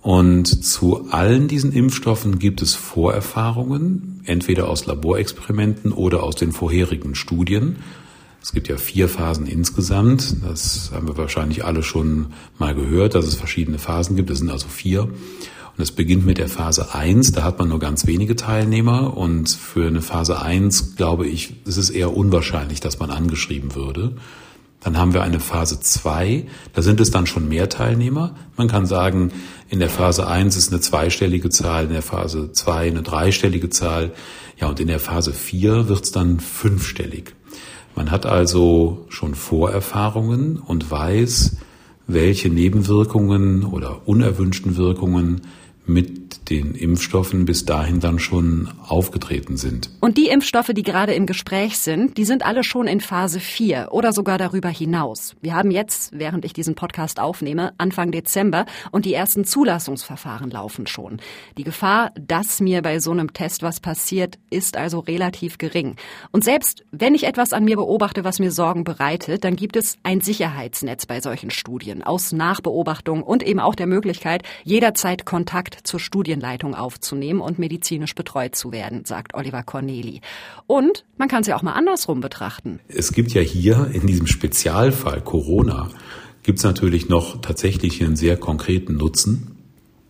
Und 0.03 0.65
zu 0.65 1.07
allen 1.11 1.49
diesen 1.49 1.73
Impfstoffen 1.73 2.39
gibt 2.39 2.61
es 2.61 2.75
Vorerfahrungen, 2.75 4.21
entweder 4.27 4.69
aus 4.69 4.85
Laborexperimenten 4.85 5.93
oder 5.93 6.25
aus 6.25 6.35
den 6.35 6.53
vorherigen 6.53 7.15
Studien. 7.15 7.77
Es 8.43 8.53
gibt 8.53 8.69
ja 8.69 8.77
vier 8.77 9.09
Phasen 9.09 9.47
insgesamt. 9.47 10.37
Das 10.43 10.91
haben 10.93 11.07
wir 11.07 11.17
wahrscheinlich 11.17 11.65
alle 11.65 11.83
schon 11.83 12.33
mal 12.59 12.75
gehört, 12.75 13.15
dass 13.15 13.27
es 13.27 13.37
verschiedene 13.37 13.79
Phasen 13.79 14.17
gibt. 14.17 14.31
Es 14.31 14.39
sind 14.39 14.51
also 14.51 14.67
vier. 14.67 15.03
Und 15.03 15.83
es 15.83 15.93
beginnt 15.93 16.27
mit 16.27 16.39
der 16.39 16.49
Phase 16.49 16.95
1, 16.95 17.33
da 17.33 17.45
hat 17.45 17.59
man 17.59 17.71
nur 17.71 17.79
ganz 17.79 18.07
wenige 18.07 18.37
Teilnehmer 18.37 19.17
und 19.17 19.49
für 19.49 19.87
eine 19.87 20.03
Phase 20.03 20.43
1 20.43 20.97
glaube 20.97 21.27
ich, 21.27 21.55
es 21.67 21.79
ist 21.79 21.89
eher 21.89 22.15
unwahrscheinlich, 22.15 22.81
dass 22.81 22.99
man 22.99 23.11
angeschrieben 23.11 23.75
würde. 23.75 24.17
Dann 24.81 24.99
haben 24.99 25.15
wir 25.15 25.23
eine 25.23 25.41
Phase 25.41 25.81
2, 25.81 26.47
da 26.75 26.83
sind 26.83 27.01
es 27.01 27.11
dann 27.11 27.27
schon 27.27 27.49
mehr 27.49 27.71
Teilnehmer. 27.71 28.35
Man 28.59 28.69
kann 28.69 28.85
sagen, 28.85 29.33
in 29.71 29.79
der 29.79 29.89
Phase 29.89 30.27
1 30.27 30.57
ist 30.57 30.73
eine 30.73 30.83
zweistellige 30.83 31.49
Zahl, 31.49 31.85
in 31.85 31.93
der 31.93 32.03
Phase 32.03 32.53
2 32.53 32.89
eine 32.89 33.03
dreistellige 33.03 33.71
Zahl. 33.71 34.13
Ja, 34.61 34.69
und 34.69 34.79
in 34.79 34.89
der 34.89 35.01
Phase 35.01 35.33
4 35.33 35.89
wird 35.89 36.05
es 36.05 36.13
dann 36.13 36.39
fünfstellig. 36.39 37.35
Man 37.95 38.11
hat 38.11 38.27
also 38.27 39.05
schon 39.09 39.35
Vorerfahrungen 39.35 40.57
und 40.59 40.91
weiß, 40.91 41.57
welche 42.07 42.49
Nebenwirkungen 42.49 43.65
oder 43.65 44.03
unerwünschten 44.07 44.77
Wirkungen 44.77 45.43
mit 45.87 46.22
den 46.51 46.75
Impfstoffen 46.75 47.45
bis 47.45 47.65
dahin 47.65 48.01
dann 48.01 48.19
schon 48.19 48.71
aufgetreten 48.87 49.57
sind. 49.57 49.91
Und 50.01 50.19
die 50.19 50.29
Impfstoffe, 50.29 50.71
die 50.75 50.83
gerade 50.83 51.15
im 51.15 51.27
Gespräch 51.27 51.79
sind, 51.79 52.17
die 52.17 52.25
sind 52.25 52.45
alle 52.45 52.65
schon 52.65 52.87
in 52.87 53.01
Phase 53.01 53.41
4 53.41 53.89
oder 53.91 54.13
sogar 54.13 54.39
darüber 54.39 54.69
hinaus. 54.69 55.35
Wir 55.41 55.55
haben 55.55 55.71
jetzt, 55.71 56.13
während 56.13 56.45
ich 56.45 56.53
diesen 56.53 56.75
Podcast 56.75 57.21
aufnehme, 57.21 57.73
Anfang 57.79 58.13
Dezember 58.13 58.67
und 58.91 59.05
die 59.05 59.15
ersten 59.15 59.45
Zulassungsverfahren 59.45 60.51
laufen 60.51 60.87
schon. 60.87 61.21
Die 61.59 61.65
Gefahr, 61.65 62.13
dass 62.21 62.61
mir 62.61 62.83
bei 62.83 62.99
so 62.99 63.11
einem 63.11 63.33
Test 63.33 63.63
was 63.63 63.81
passiert, 63.81 64.39
ist 64.51 64.77
also 64.77 65.01
relativ 65.01 65.59
gering. 65.59 65.97
Und 66.31 66.45
selbst 66.45 66.85
wenn 66.91 67.15
ich 67.15 67.25
etwas 67.25 67.53
an 67.53 67.65
mir 67.65 67.77
beobachte, 67.77 68.25
was 68.25 68.39
mir 68.39 68.51
Sorgen 68.51 68.85
bereitet, 68.85 69.45
dann 69.45 69.57
gibt 69.57 69.77
es 69.77 69.99
ein 70.03 70.21
Sicherheitsnetz 70.21 71.07
bei 71.07 71.21
solchen 71.21 71.51
Studien 71.51 72.03
aus 72.03 72.33
Nachbeobachtung 72.33 73.23
und 73.23 73.43
eben 73.43 73.61
auch 73.61 73.75
der 73.75 73.87
Möglichkeit, 73.87 74.43
jederzeit 74.65 75.25
Kontakt 75.25 75.79
zur 75.85 76.01
Studienleitung 76.23 76.77
aufzunehmen 76.77 77.41
und 77.41 77.59
medizinisch 77.59 78.15
betreut 78.15 78.55
zu 78.55 78.71
werden, 78.71 79.05
sagt 79.05 79.35
Oliver 79.35 79.65
Corneli. 79.65 80.21
Und 80.69 81.05
man 81.19 81.27
kann 81.27 81.41
es 81.41 81.49
ja 81.49 81.57
auch 81.57 81.63
mal 81.63 81.73
andersrum 81.73 82.21
betrachten. 82.21 82.79
Es 82.87 83.13
gibt 83.13 83.33
ja 83.33 83.41
hier 83.41 83.91
in 83.93 84.07
diesem 84.07 84.29
Spezialfall 84.29 85.21
Corona, 85.21 85.91
gibt 86.45 86.59
es 86.59 86.65
natürlich 86.65 87.09
noch 87.09 87.41
tatsächlich 87.41 88.01
einen 88.05 88.15
sehr 88.15 88.37
konkreten 88.37 88.97
Nutzen. 88.99 89.57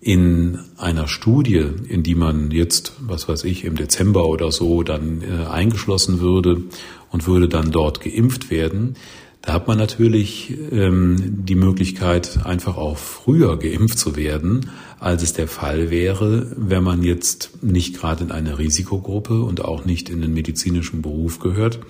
In 0.02 0.58
einer 0.76 1.08
Studie, 1.08 1.64
in 1.88 2.02
die 2.02 2.14
man 2.14 2.50
jetzt, 2.50 2.92
was 3.00 3.26
weiß 3.26 3.44
ich, 3.44 3.64
im 3.64 3.76
Dezember 3.76 4.26
oder 4.26 4.52
so 4.52 4.82
dann 4.82 5.22
äh, 5.22 5.46
eingeschlossen 5.46 6.20
würde 6.20 6.64
und 7.10 7.26
würde 7.26 7.48
dann 7.48 7.70
dort 7.70 8.02
geimpft 8.02 8.50
werden, 8.50 8.96
da 9.42 9.54
hat 9.54 9.66
man 9.66 9.76
natürlich 9.76 10.56
ähm, 10.70 11.44
die 11.44 11.56
Möglichkeit, 11.56 12.46
einfach 12.46 12.76
auch 12.76 12.96
früher 12.96 13.58
geimpft 13.58 13.98
zu 13.98 14.14
werden, 14.14 14.70
als 15.00 15.24
es 15.24 15.32
der 15.32 15.48
Fall 15.48 15.90
wäre, 15.90 16.52
wenn 16.56 16.84
man 16.84 17.02
jetzt 17.02 17.50
nicht 17.60 17.98
gerade 17.98 18.22
in 18.22 18.30
eine 18.30 18.58
Risikogruppe 18.58 19.42
und 19.42 19.64
auch 19.64 19.84
nicht 19.84 20.10
in 20.10 20.20
den 20.20 20.32
medizinischen 20.32 21.02
Beruf 21.02 21.40
gehört. 21.40 21.80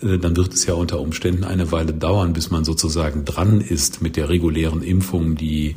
Äh, 0.00 0.16
dann 0.16 0.34
wird 0.34 0.54
es 0.54 0.64
ja 0.64 0.72
unter 0.72 0.98
Umständen 1.00 1.44
eine 1.44 1.70
Weile 1.72 1.92
dauern, 1.92 2.32
bis 2.32 2.50
man 2.50 2.64
sozusagen 2.64 3.26
dran 3.26 3.60
ist 3.60 4.00
mit 4.00 4.16
der 4.16 4.30
regulären 4.30 4.82
Impfung, 4.82 5.34
die 5.34 5.76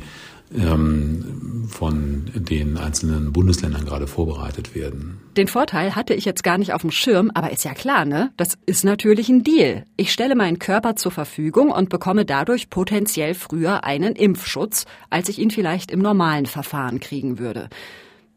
von 1.68 2.30
den 2.34 2.76
einzelnen 2.76 3.32
Bundesländern 3.32 3.84
gerade 3.84 4.06
vorbereitet 4.06 4.74
werden. 4.74 5.20
Den 5.36 5.48
Vorteil 5.48 5.96
hatte 5.96 6.12
ich 6.12 6.26
jetzt 6.26 6.44
gar 6.44 6.58
nicht 6.58 6.74
auf 6.74 6.82
dem 6.82 6.90
Schirm, 6.90 7.30
aber 7.32 7.52
ist 7.52 7.64
ja 7.64 7.72
klar, 7.72 8.04
ne? 8.04 8.32
Das 8.36 8.58
ist 8.66 8.84
natürlich 8.84 9.30
ein 9.30 9.44
Deal. 9.44 9.84
Ich 9.96 10.12
stelle 10.12 10.34
meinen 10.34 10.58
Körper 10.58 10.94
zur 10.96 11.10
Verfügung 11.10 11.70
und 11.70 11.88
bekomme 11.88 12.26
dadurch 12.26 12.68
potenziell 12.68 13.32
früher 13.34 13.84
einen 13.84 14.14
Impfschutz, 14.14 14.84
als 15.08 15.30
ich 15.30 15.38
ihn 15.38 15.50
vielleicht 15.50 15.90
im 15.90 16.00
normalen 16.00 16.46
Verfahren 16.46 17.00
kriegen 17.00 17.38
würde. 17.38 17.70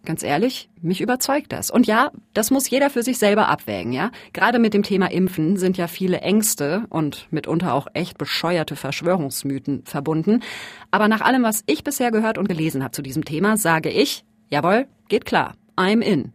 Ganz 0.05 0.23
ehrlich, 0.23 0.69
mich 0.81 1.01
überzeugt 1.01 1.51
das. 1.51 1.71
Und 1.71 1.87
ja, 1.87 2.11
das 2.33 2.51
muss 2.51 2.69
jeder 2.69 2.89
für 2.89 3.03
sich 3.03 3.17
selber 3.17 3.49
abwägen, 3.49 3.91
ja. 3.91 4.11
Gerade 4.33 4.59
mit 4.59 4.73
dem 4.73 4.83
Thema 4.83 5.11
Impfen 5.11 5.57
sind 5.57 5.77
ja 5.77 5.87
viele 5.87 6.21
Ängste 6.21 6.85
und 6.89 7.27
mitunter 7.31 7.73
auch 7.73 7.87
echt 7.93 8.17
bescheuerte 8.17 8.75
Verschwörungsmythen 8.75 9.83
verbunden. 9.85 10.41
Aber 10.91 11.07
nach 11.07 11.21
allem, 11.21 11.43
was 11.43 11.63
ich 11.65 11.83
bisher 11.83 12.11
gehört 12.11 12.37
und 12.37 12.47
gelesen 12.47 12.83
habe 12.83 12.91
zu 12.91 13.01
diesem 13.01 13.25
Thema, 13.25 13.57
sage 13.57 13.89
ich, 13.89 14.23
jawohl, 14.49 14.87
geht 15.09 15.25
klar, 15.25 15.55
I'm 15.75 16.01
in. 16.01 16.31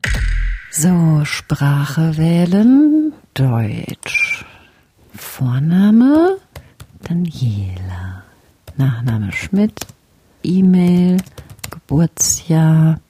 So, 0.72 1.24
Sprache 1.24 2.16
wählen, 2.16 3.12
Deutsch. 3.34 4.44
Vorname 5.14 6.36
Daniela. 7.02 8.24
Nachname 8.76 9.32
Schmidt. 9.32 9.78
E-Mail, 10.42 11.18
Geburtsjahr 11.70 13.00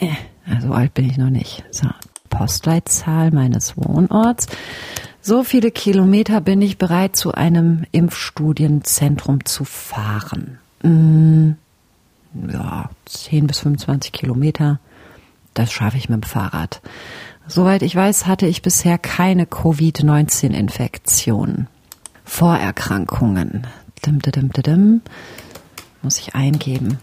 äh, 0.00 0.14
also 0.50 0.72
alt 0.72 0.94
bin 0.94 1.08
ich 1.08 1.18
noch 1.18 1.30
nicht. 1.30 1.62
So, 1.70 1.86
Postleitzahl 2.28 3.30
meines 3.30 3.76
Wohnorts. 3.76 4.48
So 5.20 5.44
viele 5.44 5.70
Kilometer 5.70 6.40
bin 6.40 6.60
ich 6.62 6.78
bereit, 6.78 7.14
zu 7.14 7.32
einem 7.32 7.84
Impfstudienzentrum 7.92 9.44
zu 9.44 9.64
fahren. 9.64 10.58
Hm, 10.82 11.54
ja, 12.50 12.88
10 13.04 13.46
bis 13.46 13.58
25 13.58 14.12
Kilometer. 14.12 14.80
Das 15.52 15.70
schaffe 15.72 15.98
ich 15.98 16.08
mit 16.08 16.22
dem 16.22 16.28
Fahrrad. 16.28 16.80
Soweit 17.46 17.82
ich 17.82 17.94
weiß, 17.94 18.26
hatte 18.26 18.46
ich 18.46 18.62
bisher 18.62 18.96
keine 18.96 19.44
Covid-19-Infektion. 19.44 21.66
Vorerkrankungen. 22.24 23.66
Dim, 24.06 24.22
dim, 24.22 24.32
dim, 24.32 24.50
dim. 24.62 25.02
Muss 26.00 26.18
ich 26.18 26.34
eingeben. 26.34 26.96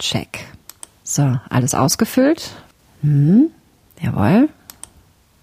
Check. 0.00 0.40
So, 1.04 1.38
alles 1.48 1.74
ausgefüllt? 1.74 2.50
Hm, 3.02 3.50
jawohl. 4.00 4.48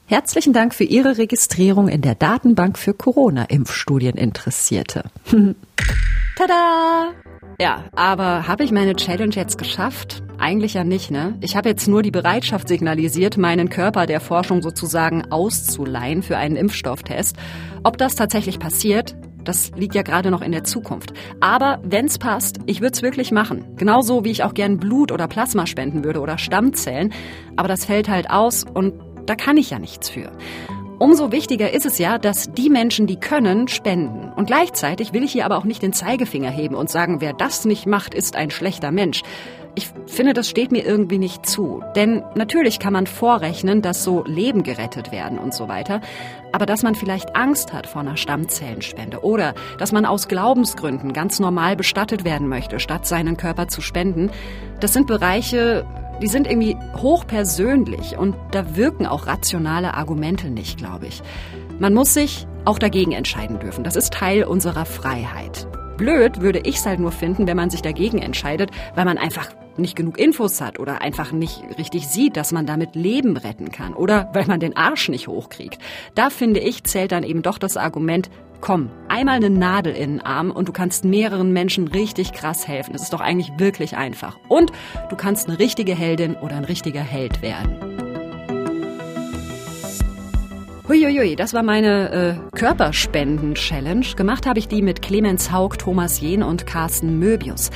Herzlichen 0.08 0.52
Dank 0.54 0.74
für 0.74 0.84
Ihre 0.84 1.18
Registrierung 1.18 1.88
in 1.88 2.02
der 2.02 2.16
Datenbank 2.16 2.78
für 2.78 2.94
Corona-Impfstudieninteressierte. 2.94 5.06
Tada! 6.38 7.14
Ja, 7.60 7.86
aber 7.94 8.48
habe 8.48 8.64
ich 8.64 8.72
meine 8.72 8.96
Challenge 8.96 9.36
jetzt 9.36 9.58
geschafft? 9.58 10.22
Eigentlich 10.38 10.76
ja 10.76 10.84
nicht, 10.84 11.10
ne? 11.12 11.36
Ich 11.42 11.56
habe 11.56 11.70
jetzt 11.70 11.88
nur 11.88 12.04
die 12.04 12.12
Bereitschaft 12.12 12.68
signalisiert, 12.68 13.38
meinen 13.38 13.70
Körper 13.70 14.06
der 14.06 14.22
Forschung 14.22 14.62
sozusagen 14.62 15.32
auszuleihen 15.32 16.22
für 16.22 16.38
einen 16.38 16.56
Impfstofftest. 16.56 17.36
Ob 17.84 17.98
das 17.98 18.14
tatsächlich 18.16 18.60
passiert, 18.60 19.16
das 19.48 19.72
liegt 19.76 19.96
ja 19.96 20.02
gerade 20.02 20.32
noch 20.32 20.42
in 20.42 20.52
der 20.52 20.64
Zukunft. 20.64 21.14
Aber 21.40 21.80
wenn's 21.84 22.18
passt, 22.18 22.60
ich 22.66 22.82
würde 22.82 22.94
es 22.94 23.02
wirklich 23.02 23.32
machen. 23.32 23.66
Genauso 23.78 24.26
wie 24.26 24.32
ich 24.32 24.44
auch 24.44 24.54
gern 24.54 24.78
Blut 24.78 25.12
oder 25.12 25.28
Plasma 25.28 25.66
spenden 25.66 26.04
würde 26.04 26.20
oder 26.20 26.38
Stammzellen. 26.38 27.14
Aber 27.56 27.68
das 27.68 27.86
fällt 27.86 28.10
halt 28.10 28.30
aus 28.30 28.64
und 28.64 28.94
da 29.26 29.36
kann 29.36 29.58
ich 29.58 29.70
ja 29.70 29.80
nichts 29.80 30.10
für. 30.10 30.32
Umso 31.00 31.32
wichtiger 31.32 31.72
ist 31.72 31.86
es 31.86 32.00
ja, 32.00 32.18
dass 32.18 32.52
die 32.54 32.70
Menschen, 32.70 33.06
die 33.06 33.20
können, 33.20 33.68
spenden. 33.68 34.32
Und 34.36 34.48
gleichzeitig 34.48 35.14
will 35.14 35.24
ich 35.24 35.32
hier 35.32 35.46
aber 35.46 35.58
auch 35.58 35.64
nicht 35.64 35.84
den 35.84 35.94
Zeigefinger 35.94 36.50
heben 36.50 36.74
und 36.74 36.90
sagen, 36.90 37.22
wer 37.22 37.34
das 37.34 37.66
nicht 37.66 37.86
macht, 37.86 38.16
ist 38.16 38.36
ein 38.36 38.50
schlechter 38.50 38.92
Mensch. 38.92 39.22
Ich 39.78 39.92
finde, 40.08 40.34
das 40.34 40.50
steht 40.50 40.72
mir 40.72 40.84
irgendwie 40.84 41.20
nicht 41.20 41.46
zu. 41.46 41.84
Denn 41.96 42.24
natürlich 42.34 42.80
kann 42.80 42.94
man 42.94 43.06
vorrechnen, 43.06 43.84
dass 43.84 44.04
so 44.04 44.24
Leben 44.26 44.64
gerettet 44.64 45.12
werden 45.12 45.38
und 45.38 45.54
so 45.54 45.68
weiter. 45.68 46.02
Aber 46.52 46.66
dass 46.66 46.82
man 46.82 46.96
vielleicht 46.96 47.36
Angst 47.36 47.74
hat 47.74 47.86
vor 47.86 48.02
einer 48.02 48.18
Stammzellenspende 48.18 49.24
oder 49.24 49.54
dass 49.78 49.92
man 49.92 50.08
aus 50.08 50.28
Glaubensgründen 50.28 51.14
ganz 51.14 51.40
normal 51.40 51.76
bestattet 51.76 52.26
werden 52.26 52.48
möchte, 52.48 52.80
statt 52.80 53.06
seinen 53.06 53.38
Körper 53.38 53.68
zu 53.68 53.82
spenden, 53.82 54.32
das 54.80 54.94
sind 54.94 55.06
Bereiche, 55.06 55.86
die 56.24 56.28
sind 56.28 56.48
irgendwie 56.48 56.76
hochpersönlich 56.96 58.18
und 58.18 58.36
da 58.50 58.76
wirken 58.76 59.06
auch 59.06 59.28
rationale 59.28 59.94
Argumente 59.94 60.50
nicht, 60.50 60.80
glaube 60.80 61.06
ich. 61.06 61.22
Man 61.78 61.94
muss 61.94 62.16
sich 62.16 62.48
auch 62.66 62.80
dagegen 62.80 63.12
entscheiden 63.12 63.60
dürfen. 63.60 63.84
Das 63.84 63.96
ist 63.96 64.12
Teil 64.12 64.44
unserer 64.44 64.86
Freiheit. 64.86 65.68
Blöd 65.98 66.42
würde 66.42 66.62
ich 66.64 66.78
es 66.78 66.86
halt 66.88 67.00
nur 67.00 67.12
finden, 67.12 67.46
wenn 67.46 67.58
man 67.58 67.70
sich 67.70 67.84
dagegen 67.84 68.18
entscheidet, 68.18 68.72
weil 68.96 69.06
man 69.06 69.20
einfach 69.20 69.50
nicht 69.78 69.96
genug 69.96 70.18
Infos 70.18 70.62
hat 70.62 70.80
oder 70.80 71.02
einfach 71.02 71.32
nicht 71.32 71.62
richtig 71.78 72.08
sieht, 72.08 72.38
dass 72.38 72.52
man 72.52 72.66
damit 72.66 72.96
Leben 72.96 73.38
retten 73.38 73.72
kann 73.72 73.94
oder 73.94 74.30
weil 74.34 74.46
man 74.46 74.60
den 74.60 74.76
Arsch 74.76 75.10
nicht 75.10 75.28
hochkriegt. 75.28 75.80
Da 76.16 76.30
finde 76.30 76.60
ich, 76.60 76.84
zählt 76.84 77.12
dann 77.12 77.24
eben 77.24 77.42
doch 77.42 77.58
das 77.58 77.78
Argument, 77.78 78.30
komm, 78.62 78.90
einmal 79.08 79.36
eine 79.36 79.50
Nadel 79.50 79.94
in 79.94 80.18
den 80.18 80.22
Arm 80.22 80.52
und 80.52 80.68
du 80.68 80.74
kannst 80.74 81.06
mehreren 81.06 81.54
Menschen 81.54 81.88
richtig 81.88 82.34
krass 82.34 82.68
helfen. 82.68 82.96
Es 82.96 83.04
ist 83.04 83.14
doch 83.14 83.22
eigentlich 83.22 83.52
wirklich 83.58 83.96
einfach. 83.98 84.38
Und 84.48 84.72
du 85.10 85.16
kannst 85.16 85.48
eine 85.48 85.60
richtige 85.60 85.96
Heldin 85.96 86.36
oder 86.36 86.56
ein 86.56 86.66
richtiger 86.66 87.02
Held 87.02 87.42
werden. 87.42 87.98
Huiuiui, 90.88 91.36
das 91.36 91.54
war 91.54 91.64
meine 91.64 92.40
äh, 92.54 92.58
Körperspenden-Challenge. 92.58 94.06
Gemacht 94.16 94.46
habe 94.46 94.58
ich 94.58 94.70
die 94.70 94.82
mit 94.82 95.02
Clemens 95.02 95.52
Haug, 95.52 95.72
Thomas 95.78 96.22
Jehn 96.22 96.44
und 96.44 96.66
Carsten 96.66 97.20
Möbius. 97.20 97.72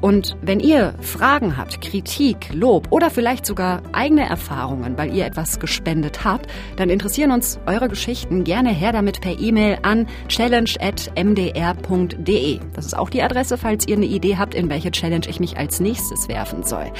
Und 0.00 0.36
wenn 0.42 0.60
ihr 0.60 0.94
Fragen 1.00 1.56
habt, 1.56 1.80
Kritik, 1.80 2.52
Lob 2.52 2.86
oder 2.90 3.10
vielleicht 3.10 3.44
sogar 3.46 3.82
eigene 3.92 4.28
Erfahrungen, 4.28 4.96
weil 4.96 5.12
ihr 5.14 5.26
etwas 5.26 5.58
gespendet 5.58 6.24
habt, 6.24 6.46
dann 6.76 6.88
interessieren 6.90 7.32
uns 7.32 7.58
eure 7.66 7.88
Geschichten 7.88 8.44
gerne 8.44 8.70
her 8.70 8.92
damit 8.92 9.20
per 9.20 9.36
E-Mail 9.38 9.78
an 9.82 10.06
challenge.mdr.de. 10.28 12.60
Das 12.74 12.86
ist 12.86 12.96
auch 12.96 13.10
die 13.10 13.22
Adresse, 13.22 13.58
falls 13.58 13.88
ihr 13.88 13.96
eine 13.96 14.06
Idee 14.06 14.36
habt, 14.36 14.54
in 14.54 14.70
welche 14.70 14.92
Challenge 14.92 15.26
ich 15.28 15.40
mich 15.40 15.56
als 15.56 15.80
nächstes 15.80 16.28
werfen 16.28 16.62
soll. 16.62 16.92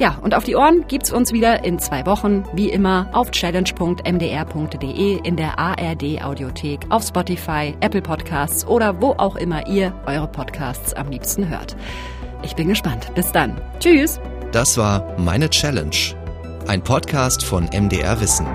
Ja, 0.00 0.16
und 0.22 0.34
auf 0.34 0.44
die 0.44 0.56
Ohren 0.56 0.86
gibt's 0.88 1.12
uns 1.12 1.30
wieder 1.30 1.62
in 1.62 1.78
zwei 1.78 2.06
Wochen, 2.06 2.44
wie 2.54 2.70
immer, 2.70 3.10
auf 3.12 3.32
challenge.mdr.de, 3.32 5.20
in 5.22 5.36
der 5.36 5.58
ARD 5.58 6.24
Audiothek, 6.24 6.86
auf 6.88 7.02
Spotify, 7.02 7.74
Apple 7.80 8.00
Podcasts 8.00 8.66
oder 8.66 9.02
wo 9.02 9.10
auch 9.18 9.36
immer 9.36 9.66
ihr 9.66 9.92
eure 10.06 10.28
Podcasts 10.28 10.94
am 10.94 11.10
liebsten 11.10 11.50
hört. 11.50 11.76
Ich 12.42 12.54
bin 12.56 12.68
gespannt. 12.68 13.12
Bis 13.14 13.30
dann. 13.32 13.60
Tschüss. 13.78 14.20
Das 14.52 14.76
war 14.76 15.16
Meine 15.18 15.48
Challenge, 15.48 15.96
ein 16.66 16.82
Podcast 16.82 17.44
von 17.44 17.68
MDR 17.72 18.20
Wissen. 18.20 18.46